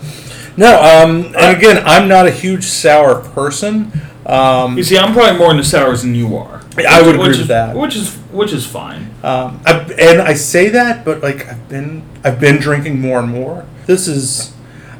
No, 0.57 0.81
um, 0.81 1.35
and 1.37 1.55
again, 1.55 1.83
I'm 1.85 2.07
not 2.07 2.25
a 2.25 2.31
huge 2.31 2.63
sour 2.63 3.21
person. 3.21 3.91
Um, 4.25 4.75
You 4.75 4.83
see, 4.83 4.97
I'm 4.97 5.13
probably 5.13 5.37
more 5.37 5.51
into 5.51 5.63
sours 5.63 6.01
than 6.01 6.15
you 6.15 6.35
are. 6.35 6.61
I 6.89 7.01
would 7.01 7.13
agree 7.15 7.27
which 7.27 7.37
with 7.37 7.41
is, 7.41 7.47
that. 7.49 7.75
Which 7.75 7.95
is 7.95 8.15
which 8.31 8.53
is 8.53 8.65
fine. 8.65 9.13
Um, 9.23 9.61
I, 9.65 9.73
and 9.99 10.19
I 10.21 10.33
say 10.33 10.69
that, 10.69 11.05
but 11.05 11.21
like 11.21 11.47
I've 11.47 11.69
been, 11.69 12.01
I've 12.23 12.39
been 12.39 12.57
drinking 12.57 12.99
more 12.99 13.19
and 13.19 13.29
more. 13.29 13.65
This 13.85 14.07
is, 14.07 14.53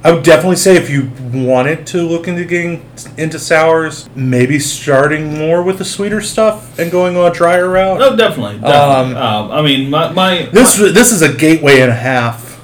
I 0.04 0.12
would 0.12 0.24
definitely 0.24 0.56
say 0.58 0.78
if 0.78 0.90
you 0.90 1.12
wanted 1.34 1.86
to 1.88 2.02
look 2.04 2.28
into 2.28 2.46
getting 2.46 2.86
into 3.18 3.40
sours, 3.40 4.08
maybe 4.16 4.60
starting 4.60 5.38
more 5.38 5.64
with 5.64 5.80
the 5.80 5.86
sweeter 5.86 6.22
stuff 6.22 6.78
and 6.80 6.92
going 6.92 7.18
on 7.18 7.32
a 7.32 7.34
drier 7.34 7.68
route. 7.68 8.00
No, 8.00 8.16
definitely. 8.16 8.60
definitely. 8.60 9.16
Um, 9.22 9.52
I 9.52 9.62
mean, 9.62 9.90
my, 9.90 10.12
my 10.12 10.44
This 10.54 10.78
this 10.78 11.12
is 11.12 11.22
a 11.22 11.34
gateway 11.34 11.82
and 11.82 11.92
a 11.92 11.96
half. 11.96 12.64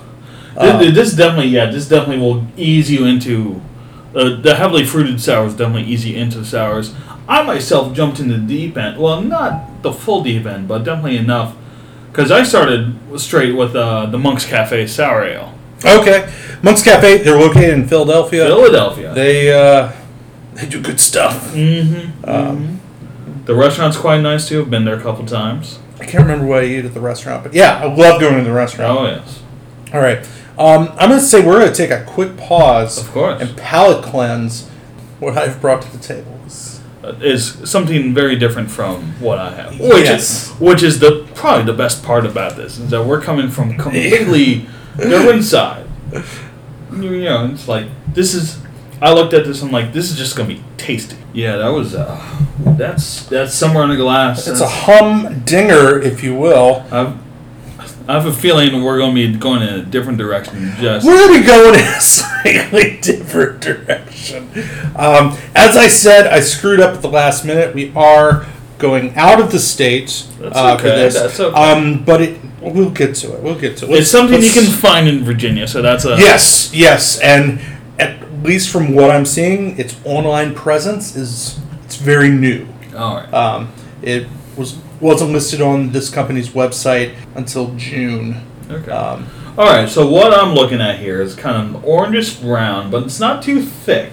my- 0.56 0.62
Uh, 0.68 0.92
this, 0.92 1.14
definitely 1.16 1.48
yeah 1.50 1.66
this 1.72 1.88
definitely 1.90 2.20
will 2.20 2.46
ease 2.56 2.90
you 2.92 3.06
into 3.06 3.60
uh, 4.16 4.40
the 4.42 4.56
heavily 4.56 4.86
fruited 4.86 5.20
sours. 5.20 5.54
Definitely 5.56 5.84
ease 5.92 6.06
you 6.06 6.16
into 6.16 6.46
sours. 6.46 6.94
I 7.28 7.42
myself 7.44 7.94
jumped 7.96 8.20
into 8.20 8.38
the 8.38 8.46
deep 8.46 8.78
end. 8.78 9.00
Well, 9.00 9.22
not 9.22 9.82
the 9.82 9.92
full 9.92 10.24
deep 10.24 10.46
end, 10.46 10.68
but 10.68 10.84
definitely 10.84 11.18
enough. 11.18 11.56
Because 12.12 12.30
I 12.32 12.44
started 12.44 12.94
straight 13.18 13.54
with 13.56 13.76
uh, 13.76 14.06
the 14.06 14.20
Monk's 14.20 14.46
Cafe 14.46 14.86
Sour 14.88 15.24
Ale. 15.24 15.53
Okay, 15.86 16.32
Monk's 16.62 16.84
Cafe. 16.84 17.20
They're 17.24 17.40
located 17.40 17.74
in 17.74 17.88
Philadelphia. 17.88 18.46
Philadelphia. 18.46 19.14
They 19.14 19.52
uh, 19.54 19.92
they 20.54 20.68
do 20.68 20.82
good 20.82 21.00
stuff. 21.00 21.52
mm-hmm. 21.54 22.30
Um, 22.30 22.80
The 23.46 23.56
restaurant's 23.56 23.98
quite 23.98 24.22
nice 24.22 24.48
too. 24.48 24.62
I've 24.62 24.70
been 24.70 24.86
there 24.86 24.96
a 24.98 25.02
couple 25.02 25.26
times. 25.26 25.80
I 26.00 26.06
can't 26.06 26.24
remember 26.24 26.46
what 26.46 26.60
I 26.64 26.68
ate 26.68 26.86
at 26.86 26.94
the 26.94 27.00
restaurant, 27.02 27.44
but 27.44 27.54
yeah, 27.54 27.78
I 27.82 27.86
love 27.94 28.20
going 28.20 28.38
to 28.38 28.44
the 28.44 28.52
restaurant. 28.54 29.00
Oh 29.00 29.06
yes, 29.06 29.42
All 29.94 30.02
right. 30.02 30.20
Um, 30.58 30.90
I'm 31.00 31.10
going 31.10 31.20
to 31.20 31.26
say 31.26 31.44
we're 31.44 31.60
going 31.60 31.72
to 31.72 31.76
take 31.76 31.90
a 31.90 32.04
quick 32.06 32.38
pause 32.38 33.00
of 33.00 33.10
course. 33.12 33.42
and 33.42 33.58
palate 33.58 34.04
cleanse 34.04 34.68
what 35.20 35.36
I've 35.38 35.60
brought 35.60 35.82
to 35.84 35.92
the 35.92 35.98
table. 36.04 36.40
Is- 36.46 36.70
Uh, 37.04 37.14
is 37.22 37.58
something 37.70 38.14
very 38.14 38.36
different 38.38 38.70
from 38.72 39.14
what 39.20 39.38
I 39.38 39.50
have, 39.56 39.78
which 39.80 40.06
Yes. 40.06 40.22
is 40.24 40.50
which 40.60 40.82
is 40.84 41.00
the 41.00 41.26
probably 41.36 41.66
the 41.66 41.78
best 41.84 42.02
part 42.04 42.26
about 42.26 42.56
this 42.56 42.78
is 42.80 42.90
that 42.92 43.04
we're 43.06 43.20
coming 43.22 43.50
from 43.50 43.76
completely 43.86 44.68
different 44.98 45.38
inside. 45.38 45.86
You 46.92 47.24
know, 47.24 47.46
it's 47.52 47.68
like 47.68 47.88
this 48.14 48.34
is. 48.34 48.60
I 49.02 49.12
looked 49.14 49.34
at 49.34 49.46
this. 49.46 49.62
I'm 49.62 49.72
like, 49.72 49.92
this 49.94 50.12
is 50.12 50.18
just 50.18 50.36
gonna 50.36 50.50
be 50.50 50.64
tasty. 50.78 51.18
Yeah, 51.34 51.58
that 51.58 51.70
was. 51.70 51.96
Uh, 51.96 52.22
that's 52.78 53.26
that's 53.28 53.54
somewhere 53.54 53.84
in 53.84 53.90
the 53.90 53.96
glass. 53.98 54.40
It's 54.48 54.60
a 54.60 54.64
That's- 54.64 54.84
humdinger, 54.86 56.00
if 56.02 56.24
you 56.24 56.36
will. 56.36 56.86
I've, 56.92 57.18
I 58.08 58.14
have 58.16 58.26
a 58.26 58.34
feeling 58.34 58.84
we're 58.84 58.98
going 58.98 59.16
to 59.16 59.32
be 59.32 59.38
going 59.38 59.62
in 59.62 59.70
a 59.76 59.82
different 59.82 60.18
direction. 60.18 60.74
Just 60.78 61.08
We're 61.08 61.26
going 61.26 61.40
to 61.42 61.48
go 61.48 61.70
in 61.70 61.80
a 61.80 61.84
slightly 62.02 63.00
different 63.00 63.62
direction. 63.62 64.50
Um, 64.98 65.38
as 65.56 65.78
I 65.78 65.88
said, 65.88 66.28
I 66.28 66.42
screwed 66.42 66.82
up 66.82 66.96
at 66.96 67.02
the 67.02 67.08
last 67.10 67.46
minute. 67.46 67.74
We 67.74 67.94
are 67.96 68.46
going 68.84 69.16
out 69.16 69.40
of 69.40 69.52
the 69.52 69.60
state 69.60 70.28
That's 70.40 70.56
uh, 70.58 70.78
for 70.78 70.86
okay, 70.88 70.96
this. 70.98 71.14
that's 71.16 71.40
okay. 71.40 71.56
Um, 71.58 72.04
but 72.04 72.22
it, 72.22 72.40
we'll 72.62 72.90
get 72.92 73.16
to 73.22 73.34
it. 73.36 73.42
We'll 73.42 73.58
get 73.60 73.78
to 73.78 73.86
it. 73.90 74.00
it's 74.00 74.12
something 74.12 74.42
you 74.42 74.50
Let's- 74.54 74.54
can 74.60 74.70
find 74.88 75.08
in 75.08 75.24
Virginia, 75.24 75.66
so 75.68 75.82
that's 75.82 76.04
a 76.06 76.18
Yes, 76.18 76.72
yes, 76.74 77.20
and 77.22 77.60
at 77.98 78.14
least 78.44 78.70
from 78.70 78.94
what 78.94 79.10
I'm 79.10 79.26
seeing, 79.26 79.80
its 79.80 79.96
online 80.04 80.54
presence 80.54 81.16
is 81.16 81.60
it's 81.86 81.96
very 81.96 82.30
new. 82.30 82.68
All 82.96 83.16
right. 83.16 83.34
Um, 83.34 83.72
it 84.02 84.28
was 84.58 84.78
wasn't 85.00 85.32
listed 85.32 85.62
on 85.62 85.92
this 85.92 86.10
company's 86.10 86.50
website 86.50 87.16
until 87.36 87.74
June. 87.76 88.42
Okay. 88.70 88.92
Um, 88.92 89.28
All 89.58 89.66
right. 89.66 89.88
So 89.90 90.08
what 90.10 90.34
I'm 90.38 90.54
looking 90.54 90.82
at 90.82 91.00
here 91.00 91.22
is 91.22 91.36
kind 91.36 91.58
of 91.76 91.82
orangish 91.84 92.42
brown, 92.42 92.92
but 92.92 93.04
it's 93.04 93.20
not 93.20 93.42
too 93.44 93.62
thick. 93.62 94.12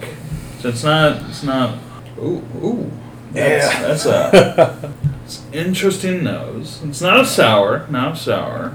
So 0.60 0.68
it's 0.68 0.84
not. 0.84 1.22
It's 1.28 1.42
not. 1.42 1.78
Ooh, 2.18 2.42
ooh. 2.62 2.90
That's, 3.32 3.74
Yeah. 3.74 3.82
That's 3.82 4.06
a 4.06 4.92
it's 5.24 5.42
interesting 5.52 6.24
nose. 6.24 6.80
It's 6.84 7.00
not 7.00 7.20
a 7.20 7.24
sour, 7.26 7.86
not 7.90 8.18
sour, 8.18 8.74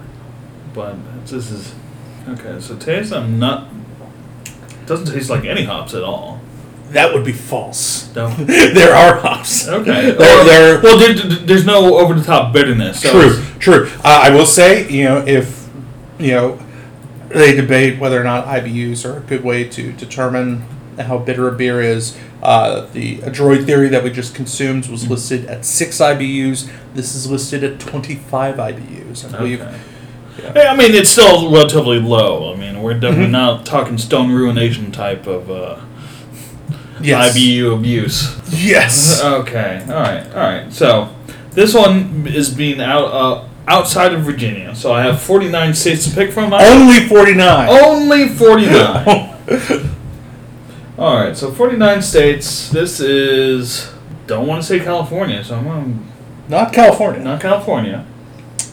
but 0.74 0.95
this 1.26 1.51
is 1.51 1.74
okay. 2.30 2.60
So 2.60 2.76
taste, 2.78 3.14
I'm 3.14 3.39
not. 3.39 3.68
Doesn't 4.86 5.14
taste 5.14 5.30
like 5.30 5.45
any 5.45 5.64
hops 5.66 5.93
at 5.95 6.03
all. 6.03 6.39
that 6.91 7.12
would 7.14 7.26
be 7.26 7.32
false. 7.34 8.14
No. 8.16 8.30
there 8.36 8.93
are 8.93 9.16
hops. 9.18 9.68
Okay. 9.68 10.12
There- 10.18 10.41
Or- 10.41 10.45
there- 10.45 10.82
well, 10.82 10.97
there- 10.99 11.16
there's 11.16 11.66
no 11.66 11.97
over 11.97 12.14
the 12.14 12.24
top 12.24 12.53
bitterness. 12.53 13.01
So 13.01 13.12
True, 13.12 13.43
true. 13.60 13.89
Uh, 14.03 14.22
I 14.24 14.30
will 14.30 14.45
say, 14.45 14.88
you 14.89 15.03
know, 15.06 15.18
if 15.26 15.68
you 16.20 16.32
know, 16.32 16.60
they 17.30 17.53
debate 17.56 17.99
whether 17.99 18.22
or 18.22 18.24
not 18.24 18.45
IBUs 18.45 19.03
are 19.03 19.18
a 19.18 19.22
good 19.22 19.43
way 19.43 19.68
to 19.70 19.91
determine 19.93 20.64
how 20.98 21.18
bitter 21.18 21.48
a 21.48 21.52
beer 21.52 21.82
is. 21.82 22.18
Uh, 22.43 22.86
the 22.93 23.22
Adroit 23.22 23.66
theory 23.66 23.89
that 23.89 24.04
we 24.04 24.12
just 24.12 24.36
consumed 24.36 24.88
was 24.88 25.10
listed 25.10 25.46
at 25.46 25.66
six 25.66 25.98
IBUs. 26.00 26.70
This 26.93 27.16
is 27.16 27.30
listed 27.30 27.64
at 27.64 27.80
twenty-five 27.80 28.56
IBUs. 28.56 29.26
I 29.34 29.38
believe. 29.38 29.62
Okay. 29.62 29.78
Yeah. 30.41 30.52
Yeah, 30.56 30.72
I 30.72 30.76
mean, 30.76 30.93
it's 30.93 31.10
still 31.10 31.50
relatively 31.52 32.00
low. 32.00 32.54
I 32.54 32.58
mean, 32.58 32.82
we're 32.84 32.93
definitely 33.00 33.28
Mhm. 33.28 33.32
not 33.32 33.66
talking 33.66 33.98
stone 33.98 34.32
ruination 34.32 34.91
type 34.91 35.28
of 35.28 35.50
uh, 35.50 35.78
Yes. 37.02 37.34
IBU 37.36 37.74
abuse. 37.74 38.36
Yes. 38.52 39.22
Okay, 39.24 39.82
all 39.88 39.93
right, 39.96 40.24
all 40.34 40.39
right. 40.41 40.74
So 40.74 41.10
this 41.52 41.74
one 41.74 42.26
is 42.28 42.50
being 42.54 42.82
out 42.82 43.06
uh, 43.06 43.43
outside 43.68 44.14
of 44.14 44.22
Virginia. 44.24 44.76
So 44.76 44.91
I 44.93 45.04
have 45.04 45.22
49 45.22 45.74
states 45.74 46.08
to 46.10 46.14
pick 46.16 46.32
from. 46.32 46.54
I- 46.54 46.66
Only 46.68 47.08
forty-nine. 47.08 47.70
Only 47.70 48.28
49. 48.30 49.32
all 50.98 51.16
right, 51.18 51.36
so 51.36 51.52
49 51.52 52.02
states. 52.02 52.70
This 52.70 53.00
is 53.00 53.91
don't 54.28 54.48
want 54.48 54.62
to 54.62 54.68
say 54.68 54.80
California, 54.80 55.43
so 55.43 55.56
I'm 55.58 55.64
going 55.66 56.12
Not 56.50 56.74
California. 56.74 57.22
not 57.24 57.41
California. 57.41 58.06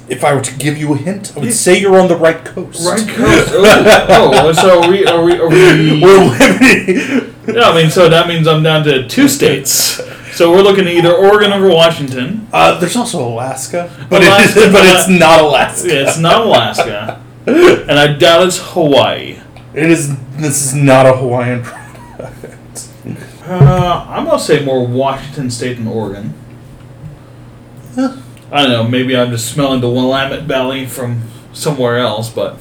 If 0.08 0.24
I 0.24 0.34
were 0.34 0.40
to 0.42 0.54
give 0.58 0.76
you 0.76 0.92
a 0.94 0.96
hint, 0.96 1.32
I 1.36 1.40
would 1.40 1.52
say 1.52 1.78
you're 1.80 1.98
on 1.98 2.08
the 2.08 2.16
right 2.16 2.44
coast. 2.44 2.86
Right 2.86 3.06
coast. 3.16 3.52
Oh, 3.54 4.30
oh, 4.34 4.52
so 4.52 4.82
are 4.82 4.90
we? 4.90 5.06
Are 5.06 5.24
we? 5.24 5.32
Are 5.38 5.48
we? 5.48 6.00
We're 6.02 6.18
limited. 6.18 7.34
Yeah, 7.48 7.70
I 7.70 7.74
mean, 7.82 7.90
so 7.90 8.08
that 8.08 8.28
means 8.28 8.46
I'm 8.46 8.62
down 8.62 8.84
to 8.84 9.06
two 9.08 9.28
states. 9.28 9.72
So 10.36 10.50
we're 10.50 10.62
looking 10.62 10.86
at 10.86 10.92
either 10.92 11.12
Oregon 11.14 11.52
or 11.52 11.68
Washington. 11.70 12.46
Uh, 12.52 12.78
there's 12.80 12.96
also 12.96 13.26
Alaska, 13.26 13.90
but 14.08 14.22
Alaska, 14.22 14.60
it 14.60 14.66
is, 14.68 14.72
but 14.72 14.82
but- 14.82 14.96
it's 15.00 15.08
not 15.08 15.40
Alaska. 15.42 15.88
Yeah, 15.88 16.08
it's 16.08 16.18
not 16.18 16.46
Alaska, 16.46 17.22
and 17.46 17.98
I 17.98 18.12
doubt 18.14 18.46
it's 18.46 18.58
Hawaii. 18.58 19.38
It 19.74 19.90
is. 19.90 20.14
This 20.36 20.66
is 20.66 20.74
not 20.74 21.06
a 21.06 21.12
Hawaiian. 21.14 21.64
Uh, 23.44 24.06
I'm 24.08 24.24
gonna 24.26 24.38
say 24.38 24.64
more 24.64 24.86
Washington 24.86 25.50
State 25.50 25.74
than 25.78 25.86
Oregon. 25.86 26.34
Huh. 27.94 28.16
I 28.50 28.62
don't 28.62 28.70
know. 28.72 28.84
Maybe 28.88 29.16
I'm 29.16 29.30
just 29.30 29.50
smelling 29.52 29.80
the 29.80 29.88
Willamette 29.90 30.44
Valley 30.44 30.86
from 30.86 31.22
somewhere 31.52 31.98
else, 31.98 32.30
but. 32.30 32.58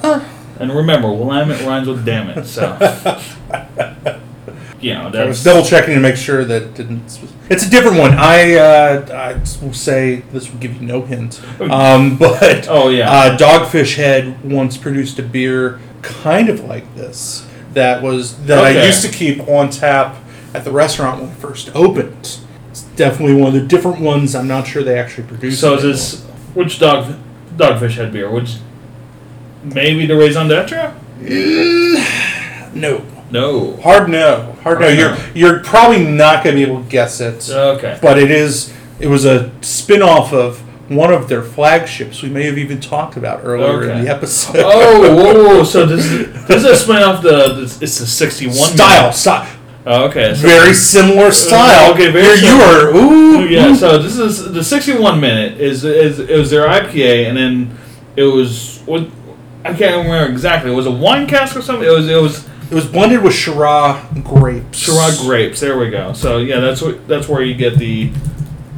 Huh. 0.00 0.20
And 0.58 0.72
remember, 0.74 1.08
Willamette 1.12 1.62
rhymes 1.66 1.88
with 1.88 2.04
damn 2.04 2.30
it, 2.30 2.46
so. 2.46 2.78
You 4.80 4.92
know, 4.92 5.10
I 5.14 5.24
was 5.24 5.42
double 5.42 5.64
checking 5.64 5.94
to 5.94 6.00
make 6.00 6.14
sure 6.16 6.44
that 6.44 6.74
didn't. 6.74 7.18
It's 7.48 7.66
a 7.66 7.70
different 7.70 7.96
one. 7.96 8.12
I 8.18 8.52
uh, 8.56 9.06
I 9.10 9.64
will 9.64 9.72
say 9.72 10.16
this 10.30 10.50
will 10.52 10.58
give 10.58 10.74
you 10.78 10.86
no 10.86 11.00
hint. 11.00 11.40
Um, 11.58 12.16
but 12.18 12.68
Oh, 12.68 12.90
yeah. 12.90 13.10
uh, 13.10 13.38
Dogfish 13.38 13.96
Head 13.96 14.44
once 14.44 14.76
produced 14.76 15.18
a 15.18 15.22
beer 15.22 15.80
kind 16.02 16.50
of 16.50 16.60
like 16.64 16.94
this. 16.96 17.46
That 17.72 18.02
was 18.02 18.44
that 18.44 18.62
I 18.62 18.84
used 18.84 19.00
to 19.06 19.10
keep 19.10 19.48
on 19.48 19.70
tap 19.70 20.16
at 20.54 20.64
the 20.64 20.70
restaurant 20.70 21.20
when 21.20 21.30
it 21.30 21.36
first 21.36 21.74
opened. 21.74 22.38
It's 22.70 22.82
definitely 22.96 23.34
one 23.34 23.54
of 23.54 23.60
the 23.60 23.66
different 23.66 24.00
ones. 24.00 24.34
I'm 24.34 24.48
not 24.48 24.66
sure 24.66 24.82
they 24.82 24.98
actually 24.98 25.26
produce. 25.26 25.60
So 25.60 25.74
it 25.74 25.84
is 25.84 26.22
this. 26.22 26.30
Which 26.54 26.78
dog, 26.78 27.16
Dogfish 27.56 27.94
Head 27.96 28.12
beer? 28.12 28.30
Which. 28.30 28.56
Maybe 29.64 30.06
the 30.06 30.16
Raison 30.16 30.48
d'etre? 30.48 30.94
anymore. 31.20 32.04
no. 32.74 33.06
No. 33.30 33.76
Hard 33.78 34.08
no. 34.08 34.52
Hard 34.62 34.80
no. 34.80 34.86
Hard 34.86 34.98
You're 34.98 35.10
no. 35.10 35.24
you're 35.34 35.60
probably 35.64 36.04
not 36.04 36.44
going 36.44 36.56
to 36.56 36.64
be 36.64 36.70
able 36.70 36.82
to 36.84 36.88
guess 36.88 37.20
it. 37.20 37.48
Okay. 37.50 37.98
but 38.00 38.18
it 38.18 38.30
is 38.30 38.72
it 39.00 39.08
was 39.08 39.24
a 39.24 39.50
spin-off 39.62 40.32
of 40.32 40.60
one 40.90 41.12
of 41.12 41.28
their 41.28 41.42
flagships 41.42 42.22
we 42.22 42.28
may 42.28 42.44
have 42.44 42.58
even 42.58 42.78
talked 42.80 43.16
about 43.16 43.40
earlier 43.42 43.90
in 43.90 44.04
the 44.04 44.10
episode 44.10 44.56
Oh, 44.58 45.00
whoa, 45.16 45.34
whoa, 45.34 45.44
whoa. 45.56 45.64
So 45.64 45.86
this 45.86 46.04
is, 46.04 46.46
this 46.46 46.58
is 46.58 46.64
a 46.64 46.76
spin 46.76 47.02
off 47.02 47.22
the, 47.22 47.62
it's 47.80 47.98
the 47.98 48.06
61 48.06 48.54
style 48.54 49.02
minute. 49.04 49.14
style 49.14 49.56
Oh, 49.86 50.06
okay. 50.06 50.34
So, 50.34 50.46
very 50.46 50.72
similar 50.72 51.30
style 51.30 51.92
okay, 51.92 52.10
very 52.10 52.38
Here 52.38 52.54
you 52.54 52.60
are 52.62 52.94
ooh 52.94 53.44
yeah, 53.46 53.68
ooh. 53.68 53.74
so 53.76 53.98
this 53.98 54.16
is 54.18 54.52
the 54.52 54.64
61 54.64 55.20
minute 55.20 55.60
is, 55.60 55.84
is 55.84 56.18
it 56.20 56.38
was 56.38 56.50
their 56.50 56.66
IPA 56.66 57.28
and 57.28 57.36
then 57.36 57.78
it 58.16 58.22
was 58.22 58.80
what 58.86 59.06
I 59.64 59.74
can't 59.74 60.06
remember 60.06 60.30
exactly. 60.32 60.70
It 60.72 60.74
was 60.74 60.86
a 60.86 60.90
wine 60.90 61.26
cask 61.26 61.54
or 61.56 61.62
something. 61.62 61.86
It 61.86 61.90
was 61.92 62.08
it 62.08 62.16
was 62.20 62.46
it 62.70 62.74
was 62.74 62.86
blended 62.86 63.22
with 63.22 63.34
Shiraz 63.34 64.02
grapes 64.22 64.78
Shiraz 64.78 65.20
grapes. 65.20 65.60
There 65.60 65.78
we 65.78 65.90
go. 65.90 66.12
So 66.14 66.38
yeah, 66.38 66.60
that's 66.60 66.80
what 66.80 67.06
that's 67.08 67.28
where 67.28 67.42
you 67.42 67.54
get 67.54 67.76
the 67.78 68.10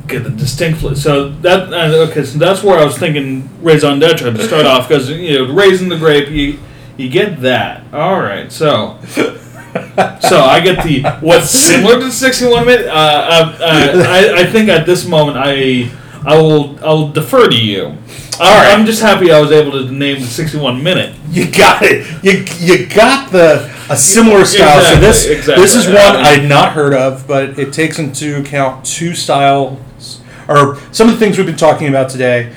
get 0.08 0.24
the 0.24 0.30
distinct. 0.30 0.80
fl- 0.80 0.94
So 0.94 1.30
that 1.42 1.72
uh, 1.72 2.08
okay. 2.10 2.24
So 2.24 2.38
that's 2.38 2.62
where 2.64 2.78
I 2.78 2.84
was 2.84 2.98
thinking 2.98 3.48
raison 3.62 3.98
d'etre 4.00 4.32
to 4.32 4.42
start 4.46 4.66
off 4.72 4.88
because 4.88 5.08
you 5.10 5.38
know 5.46 5.52
raising 5.54 5.88
the 5.88 5.98
grape 5.98 6.30
you 6.30 6.58
you 6.96 7.08
get 7.08 7.40
that. 7.42 7.82
All 7.92 8.20
right. 8.20 8.50
So 8.50 8.98
so 10.20 10.40
I 10.40 10.60
get 10.60 10.82
the 10.84 11.02
what's 11.20 11.50
similar 11.50 11.98
to 11.98 12.06
the 12.06 12.10
sixty 12.10 12.46
one 12.46 12.66
minute. 12.66 12.86
Uh, 12.86 12.90
uh, 12.90 13.58
uh, 13.60 14.04
I 14.08 14.40
I 14.42 14.46
think 14.46 14.68
at 14.68 14.86
this 14.86 15.06
moment 15.06 15.38
I. 15.38 15.90
I 16.24 16.36
will. 16.36 16.76
I 16.84 16.88
will 16.88 17.12
defer 17.12 17.48
to 17.48 17.54
you. 17.54 17.84
All 17.84 18.58
right. 18.58 18.74
I'm 18.76 18.84
just 18.84 19.00
happy 19.00 19.30
I 19.30 19.40
was 19.40 19.52
able 19.52 19.70
to 19.72 19.90
name 19.92 20.20
the 20.20 20.26
61 20.26 20.82
minute. 20.82 21.14
you 21.30 21.50
got 21.50 21.82
it 21.82 22.04
you 22.22 22.44
you 22.58 22.86
got 22.86 23.32
the 23.32 23.72
a 23.88 23.96
similar 23.96 24.44
style 24.44 24.82
so 24.82 25.00
this 25.00 25.24
exactly. 25.24 25.62
this 25.62 25.74
is 25.74 25.86
one 25.86 25.96
I 25.96 26.12
mean- 26.36 26.44
I'd 26.44 26.48
not 26.48 26.72
heard 26.72 26.92
of 26.92 27.26
but 27.26 27.58
it 27.58 27.72
takes 27.72 27.98
into 27.98 28.40
account 28.40 28.84
two 28.84 29.14
styles 29.14 30.20
or 30.48 30.78
some 30.92 31.08
of 31.08 31.14
the 31.14 31.18
things 31.20 31.38
we've 31.38 31.46
been 31.46 31.56
talking 31.56 31.88
about 31.88 32.10
today 32.10 32.54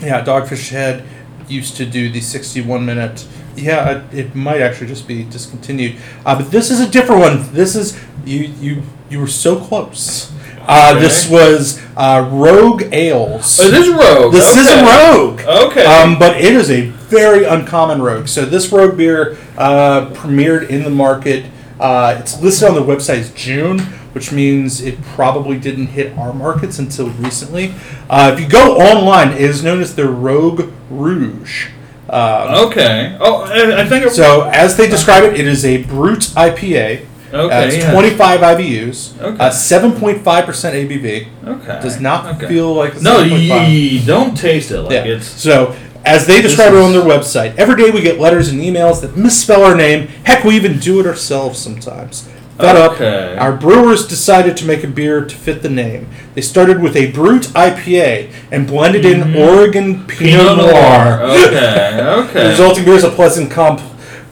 yeah 0.00 0.24
Dogfish 0.24 0.70
Head 0.70 1.04
used 1.46 1.76
to 1.76 1.86
do 1.86 2.10
the 2.10 2.20
61 2.20 2.84
minute 2.84 3.26
yeah 3.56 4.02
it, 4.10 4.18
it 4.18 4.34
might 4.34 4.60
actually 4.60 4.86
just 4.86 5.06
be 5.08 5.24
discontinued 5.24 5.96
uh, 6.26 6.34
but 6.36 6.50
this 6.50 6.70
is 6.70 6.80
a 6.80 6.88
different 6.88 7.20
one 7.20 7.52
this 7.52 7.74
is 7.76 7.98
you 8.24 8.40
you 8.60 8.82
you 9.10 9.20
were 9.20 9.26
so 9.26 9.58
close 9.58 10.32
uh, 10.66 10.92
Okay. 10.92 11.00
this 11.00 11.28
was 11.28 11.82
uh, 11.96 12.26
Rogue 12.32 12.84
Ales 12.92 13.60
Oh, 13.60 13.70
this 13.70 13.86
is 13.86 13.92
Rogue. 13.94 14.32
this 14.32 14.56
is 14.56 14.66
a. 14.70 14.82
Rogue 14.82 15.40
Okay. 15.42 15.84
um, 15.84 16.18
but 16.18 16.40
it 16.40 16.54
is 16.54 16.70
a 16.70 16.86
very 16.86 17.44
uncommon 17.44 18.00
rogue. 18.00 18.28
So 18.28 18.46
this 18.46 18.72
rogue 18.72 18.96
beer 18.96 19.36
uh, 19.58 20.06
premiered 20.14 20.70
in 20.70 20.82
the 20.82 20.88
market. 20.90 21.44
Uh, 21.78 22.16
it's 22.18 22.40
listed 22.40 22.66
on 22.68 22.74
the 22.74 22.80
website 22.82 23.18
as 23.18 23.30
June, 23.34 23.80
which 24.14 24.32
means 24.32 24.80
it 24.80 25.00
probably 25.02 25.58
didn't 25.58 25.88
hit 25.88 26.16
our 26.16 26.32
markets 26.32 26.78
until 26.78 27.10
recently. 27.10 27.74
Uh, 28.08 28.30
if 28.34 28.40
you 28.40 28.48
go 28.48 28.78
online, 28.78 29.32
it 29.32 29.42
is 29.42 29.62
known 29.62 29.82
as 29.82 29.94
the 29.96 30.08
Rogue 30.08 30.72
Rouge. 30.88 31.68
Um, 32.14 32.66
Okay. 32.68 33.16
Oh, 33.20 33.42
I, 33.44 33.84
think. 33.88 34.06
It, 34.06 34.10
so 34.12 34.48
as 34.52 34.76
they 34.76 34.88
describe 34.88 35.24
it, 35.24 35.38
it 35.38 35.46
is 35.48 35.64
a 35.64 35.82
brut 35.82 36.20
IPA. 36.36 37.06
okay. 37.32 37.54
Uh, 37.56 37.66
it's 37.66 37.76
yeah. 37.78 37.92
25 37.92 38.40
IBUs. 38.40 39.20
Okay. 39.20 39.44
Uh, 39.44 39.50
7.5% 39.50 40.22
ABV. 40.22 41.28
Okay. 41.44 41.80
Does 41.82 42.00
not 42.00 42.36
okay. 42.36 42.46
feel 42.46 42.72
like 42.72 43.00
No, 43.02 43.20
you, 43.22 43.36
you 43.36 44.06
don't 44.06 44.36
taste 44.36 44.70
it 44.70 44.80
like 44.82 44.92
Yeah. 44.92 45.04
it's. 45.04 45.26
So, 45.26 45.74
as 46.04 46.26
they 46.26 46.40
describe 46.40 46.72
it 46.72 46.78
on 46.78 46.92
their 46.92 47.02
website, 47.02 47.56
every 47.56 47.76
day 47.82 47.90
we 47.90 48.00
get 48.02 48.20
letters 48.20 48.48
and 48.48 48.60
emails 48.60 49.00
that 49.00 49.16
misspell 49.16 49.64
our 49.64 49.74
name. 49.74 50.06
Heck, 50.24 50.44
we 50.44 50.54
even 50.54 50.78
do 50.78 51.00
it 51.00 51.06
ourselves 51.06 51.58
sometimes. 51.58 52.28
Fed 52.58 52.76
Okay. 52.76 53.34
up, 53.34 53.40
our 53.40 53.52
brewers 53.52 54.06
decided 54.06 54.56
to 54.58 54.64
make 54.64 54.84
a 54.84 54.86
beer 54.86 55.24
to 55.24 55.34
fit 55.34 55.62
the 55.62 55.68
name. 55.68 56.06
They 56.34 56.40
started 56.40 56.80
with 56.80 56.94
a 56.96 57.10
Brut 57.10 57.42
IPA 57.54 58.30
and 58.52 58.66
blended 58.66 59.04
in 59.04 59.34
Oregon 59.36 60.04
Pinot, 60.06 60.40
Mm-hmm. 60.40 60.56
Pinot 60.56 60.56
Noir. 60.58 61.18
Noir. 61.18 61.22
Okay. 61.30 61.96
The 61.96 62.14
Okay. 62.28 62.48
resulting 62.50 62.84
beer 62.84 62.94
is 62.94 63.04
a 63.04 63.10
pleasant 63.10 63.50
comp- 63.50 63.80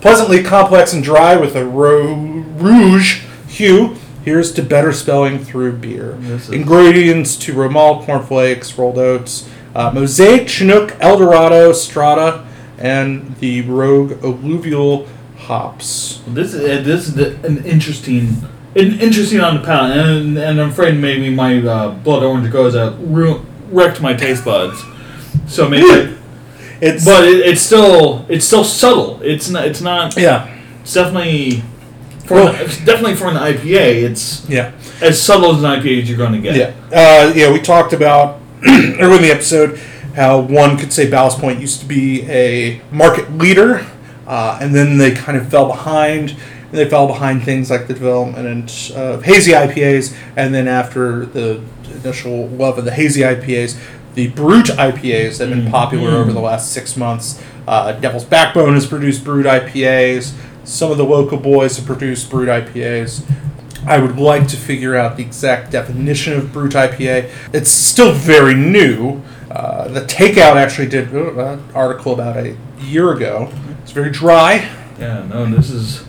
pleasantly 0.01 0.43
complex 0.43 0.93
and 0.93 1.03
dry 1.03 1.37
with 1.37 1.57
a 1.57 1.65
ro- 1.65 2.15
rouge 2.15 3.23
hue. 3.49 3.97
Here's 4.25 4.53
to 4.53 4.63
better 4.63 4.93
spelling 4.93 5.41
through 5.45 5.73
beer. 5.79 6.17
Ingredients 6.53 7.35
two-row 7.37 7.69
malt 7.69 8.05
cornflakes, 8.07 8.79
rolled 8.79 8.99
oats, 8.99 9.49
uh, 9.75 9.91
Mosaic, 9.93 10.49
Chinook, 10.49 10.95
Eldorado, 11.01 11.73
Strata, 11.73 12.45
and 12.79 13.35
the 13.41 13.63
Rogue 13.63 14.13
Alluvial 14.25 15.09
hops. 15.47 16.21
This 16.27 16.55
is 16.55 16.61
uh, 16.61 16.83
this 16.83 17.09
is 17.09 17.15
the- 17.15 17.37
an 17.47 17.65
interesting, 17.65 18.37
an 18.77 18.99
interesting 19.01 19.41
on 19.41 19.57
the 19.57 19.63
palate, 19.63 19.97
and 19.97 20.39
and 20.39 20.61
I'm 20.61 20.71
afraid 20.71 20.97
maybe 20.99 21.31
my 21.31 21.59
uh, 21.59 21.91
blood 21.91 22.23
orange 22.23 22.51
goes 22.53 22.75
out 22.77 22.95
ru- 23.01 23.45
wrecked 23.71 24.01
my 24.01 24.15
taste 24.15 24.45
buds. 24.45 24.83
So 25.47 25.69
maybe, 25.69 26.17
It's 26.81 27.05
but 27.05 27.25
it, 27.25 27.47
it's 27.47 27.61
still 27.61 28.25
it's 28.29 28.45
still 28.45 28.65
subtle. 28.65 29.21
It's 29.23 29.49
not 29.51 29.67
it's 29.67 29.81
not 29.81 30.17
yeah, 30.17 30.49
it's 30.81 30.95
definitely 30.95 31.63
for 32.27 32.35
Well- 32.35 32.55
an, 32.55 32.61
it's 32.63 32.79
definitely 32.79 33.17
for 33.17 33.27
an 33.29 33.37
IPA. 33.37 34.03
It's 34.05 34.49
yeah. 34.49 34.73
as 35.01 35.21
subtle 35.21 35.55
as 35.57 35.63
an 35.63 35.81
IPA 35.81 36.03
as 36.03 36.09
you're 36.09 36.19
going 36.19 36.33
to 36.33 36.39
get. 36.41 36.57
Yeah, 36.57 36.73
uh, 36.93 37.33
yeah. 37.35 37.53
We 37.53 37.61
talked 37.61 37.93
about 37.93 38.41
earlier 38.67 39.17
in 39.17 39.23
the 39.23 39.31
episode 39.33 39.79
how 40.15 40.41
one 40.41 40.77
could 40.77 40.93
say 40.93 41.09
Ballast 41.09 41.39
Point 41.39 41.59
used 41.61 41.81
to 41.81 41.87
be 41.87 42.23
a 42.31 42.83
market 42.91 43.33
leader, 43.33 43.87
uh, 44.27 44.59
and 44.61 44.75
then 44.75 44.99
they 44.99 45.13
kind 45.13 45.37
of 45.39 45.49
fell 45.49 45.67
behind. 45.67 46.31
And 46.31 46.79
they 46.79 46.89
fell 46.89 47.07
behind 47.07 47.43
things 47.45 47.71
like 47.71 47.87
the 47.87 47.93
development 47.95 48.91
of 48.97 49.25
hazy 49.25 49.53
IPAs, 49.53 50.17
and 50.37 50.55
then 50.55 50.67
after 50.69 51.27
the 51.27 51.61
initial 52.03 52.49
love 52.49 52.79
of 52.79 52.85
the 52.87 52.93
hazy 52.93 53.21
IPAs, 53.21 53.79
the 54.15 54.29
brut 54.29 54.67
IPAs 54.79 55.37
that 55.39 55.49
have 55.49 55.59
been 55.63 55.71
popular 55.71 56.11
Mhm. 56.13 56.21
over 56.21 56.33
the 56.33 56.41
last 56.41 56.73
six 56.73 56.97
months. 56.97 57.39
Uh, 57.69 57.93
Devil's 57.93 58.25
Backbone 58.25 58.75
has 58.75 58.87
produced 58.87 59.23
brut 59.23 59.47
IPAs. 59.47 60.33
Some 60.65 60.91
of 60.91 60.97
the 60.97 61.05
local 61.05 61.37
boys 61.39 61.77
have 61.77 61.85
produced 61.87 62.31
brut 62.31 62.49
IPAs. 62.49 63.23
I 63.87 63.99
would 63.99 64.17
like 64.19 64.47
to 64.49 64.57
figure 64.57 64.97
out 64.97 65.17
the 65.17 65.23
exact 65.25 65.73
definition 65.73 66.33
of 66.35 66.53
brut 66.53 66.75
IPA. 66.75 67.27
It's 67.53 67.71
still 67.71 68.13
very 68.13 68.55
new. 68.55 69.21
Uh, 69.51 69.89
the 69.89 70.01
Takeout 70.03 70.57
actually 70.57 70.87
did 70.89 71.15
uh, 71.15 71.35
an 71.55 71.61
article 71.75 72.13
about 72.15 72.37
a 72.39 72.55
year 72.81 73.13
ago. 73.13 73.51
It's 73.83 73.93
very 73.93 74.11
dry. 74.11 74.71
Yeah, 74.99 75.27
no, 75.27 75.47
this 75.47 75.71
is 75.71 76.05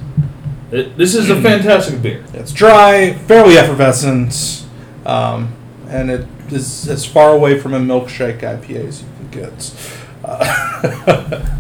it, 0.72 0.98
this 0.98 1.16
is 1.16 1.30
a 1.30 1.42
fantastic 1.42 2.02
beer. 2.02 2.24
It's 2.34 2.52
dry, 2.52 3.14
fairly 3.14 3.58
effervescent, 3.58 4.66
um, 5.06 5.54
and 5.88 6.10
it 6.10 6.28
is 6.52 6.88
as 6.88 7.06
far 7.06 7.34
away 7.34 7.60
from 7.60 7.74
a 7.74 7.80
milkshake 7.80 8.42
IPA 8.42 8.88
as 8.88 9.02
you 9.02 9.08
can 9.18 9.30
get. 9.32 9.98
Uh, 10.24 11.50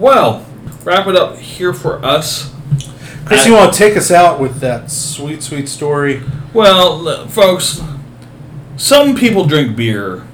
Well, 0.00 0.46
wrap 0.82 1.06
it 1.08 1.14
up 1.14 1.36
here 1.36 1.74
for 1.74 2.02
us. 2.02 2.54
Chris, 3.26 3.44
you 3.46 3.52
want 3.52 3.70
to 3.74 3.78
take 3.78 3.98
us 3.98 4.10
out 4.10 4.40
with 4.40 4.60
that 4.60 4.90
sweet, 4.90 5.42
sweet 5.42 5.68
story? 5.68 6.22
Well, 6.54 7.28
folks, 7.28 7.82
some 8.78 9.14
people 9.14 9.44
drink 9.44 9.76
beer 9.76 10.26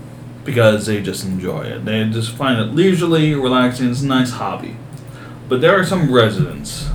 because 0.47 0.86
they 0.86 1.02
just 1.02 1.24
enjoy 1.24 1.62
it. 1.64 1.85
They 1.85 2.09
just 2.09 2.32
find 2.32 2.59
it 2.59 2.73
leisurely, 2.73 3.35
relaxing. 3.35 3.90
It's 3.90 4.02
a 4.02 4.06
nice 4.06 4.31
hobby. 4.31 4.77
But 5.48 5.60
there 5.60 5.78
are 5.78 5.85
some 5.85 6.10
residents 6.10 6.89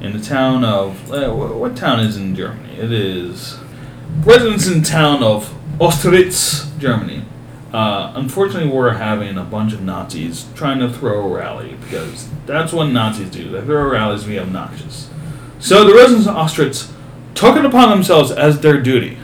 in 0.00 0.12
the 0.12 0.20
town 0.20 0.64
of 0.64 1.12
uh, 1.12 1.30
what 1.30 1.76
town 1.76 2.00
is 2.00 2.16
in 2.16 2.34
Germany? 2.34 2.74
It 2.78 2.92
is 2.92 3.58
residents 4.24 4.66
in 4.68 4.82
town 4.82 5.22
of 5.22 5.52
Ostritz, 5.78 6.78
Germany. 6.78 7.24
Uh, 7.72 8.12
unfortunately, 8.14 8.70
we're 8.70 8.94
having 8.94 9.38
a 9.38 9.44
bunch 9.44 9.72
of 9.72 9.82
Nazis 9.82 10.46
trying 10.54 10.78
to 10.78 10.92
throw 10.92 11.24
a 11.24 11.34
rally 11.34 11.76
because 11.82 12.28
that's 12.46 12.72
what 12.72 12.86
Nazis 12.86 13.30
do. 13.30 13.50
They 13.50 13.62
throw 13.62 13.90
rallies 13.90 14.24
via 14.24 14.42
obnoxious. 14.42 15.08
So 15.58 15.84
the 15.84 15.94
residents 15.94 16.26
of 16.26 16.34
Ostritz 16.34 16.92
took 17.34 17.56
it 17.56 17.64
upon 17.64 17.90
themselves 17.90 18.30
as 18.30 18.60
their 18.60 18.80
duty 18.80 19.18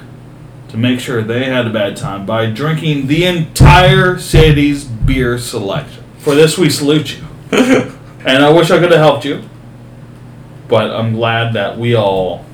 to 0.68 0.76
make 0.76 1.00
sure 1.00 1.22
they 1.22 1.44
had 1.44 1.66
a 1.66 1.70
bad 1.70 1.96
time 1.96 2.26
by 2.26 2.46
drinking 2.46 3.06
the 3.06 3.24
entire 3.24 4.18
city's 4.18 4.84
beer 4.84 5.38
selection. 5.38 6.04
For 6.18 6.34
this, 6.34 6.58
we 6.58 6.68
salute 6.70 7.18
you. 7.18 7.24
and 7.52 8.44
I 8.44 8.50
wish 8.50 8.70
I 8.70 8.78
could 8.78 8.90
have 8.90 9.00
helped 9.00 9.24
you, 9.24 9.42
but 10.68 10.90
I'm 10.90 11.14
glad 11.14 11.54
that 11.54 11.78
we 11.78 11.94
all 11.94 12.44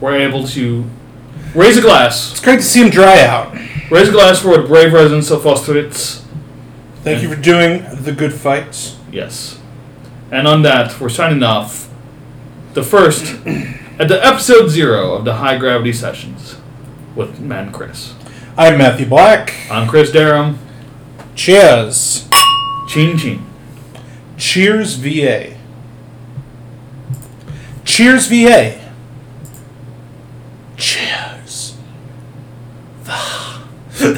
were 0.00 0.14
able 0.14 0.46
to 0.48 0.84
raise 1.54 1.78
a 1.78 1.80
glass. 1.80 2.32
It's 2.32 2.40
great 2.40 2.56
to 2.56 2.62
see 2.62 2.82
him 2.82 2.90
dry 2.90 3.22
out. 3.22 3.54
Raise 3.90 4.08
a 4.08 4.12
glass 4.12 4.42
for 4.42 4.56
the 4.58 4.66
brave 4.66 4.92
residents 4.92 5.30
of 5.30 5.42
Ostritz. 5.42 6.22
Thank 7.02 7.22
you 7.22 7.32
for 7.32 7.40
doing 7.40 7.84
the 8.02 8.12
good 8.12 8.34
fights. 8.34 8.98
Yes. 9.10 9.60
And 10.30 10.46
on 10.46 10.62
that, 10.62 11.00
we're 11.00 11.08
signing 11.08 11.42
off. 11.42 11.88
The 12.74 12.82
first, 12.82 13.24
at 13.98 14.08
the 14.08 14.20
episode 14.22 14.68
zero 14.68 15.14
of 15.14 15.24
the 15.24 15.36
High 15.36 15.56
Gravity 15.56 15.92
Sessions 15.92 16.56
with 17.16 17.40
Matt 17.40 17.64
and 17.64 17.74
Chris. 17.74 18.14
I'm 18.58 18.78
Matthew 18.78 19.06
Black. 19.06 19.54
I'm 19.70 19.88
Chris 19.88 20.12
Durham. 20.12 20.58
Cheers. 21.34 22.28
Ching 22.88 23.16
ching. 23.16 23.46
Cheers, 24.36 24.96
VA. 24.96 25.56
Cheers, 27.84 28.26
VA. 28.26 28.85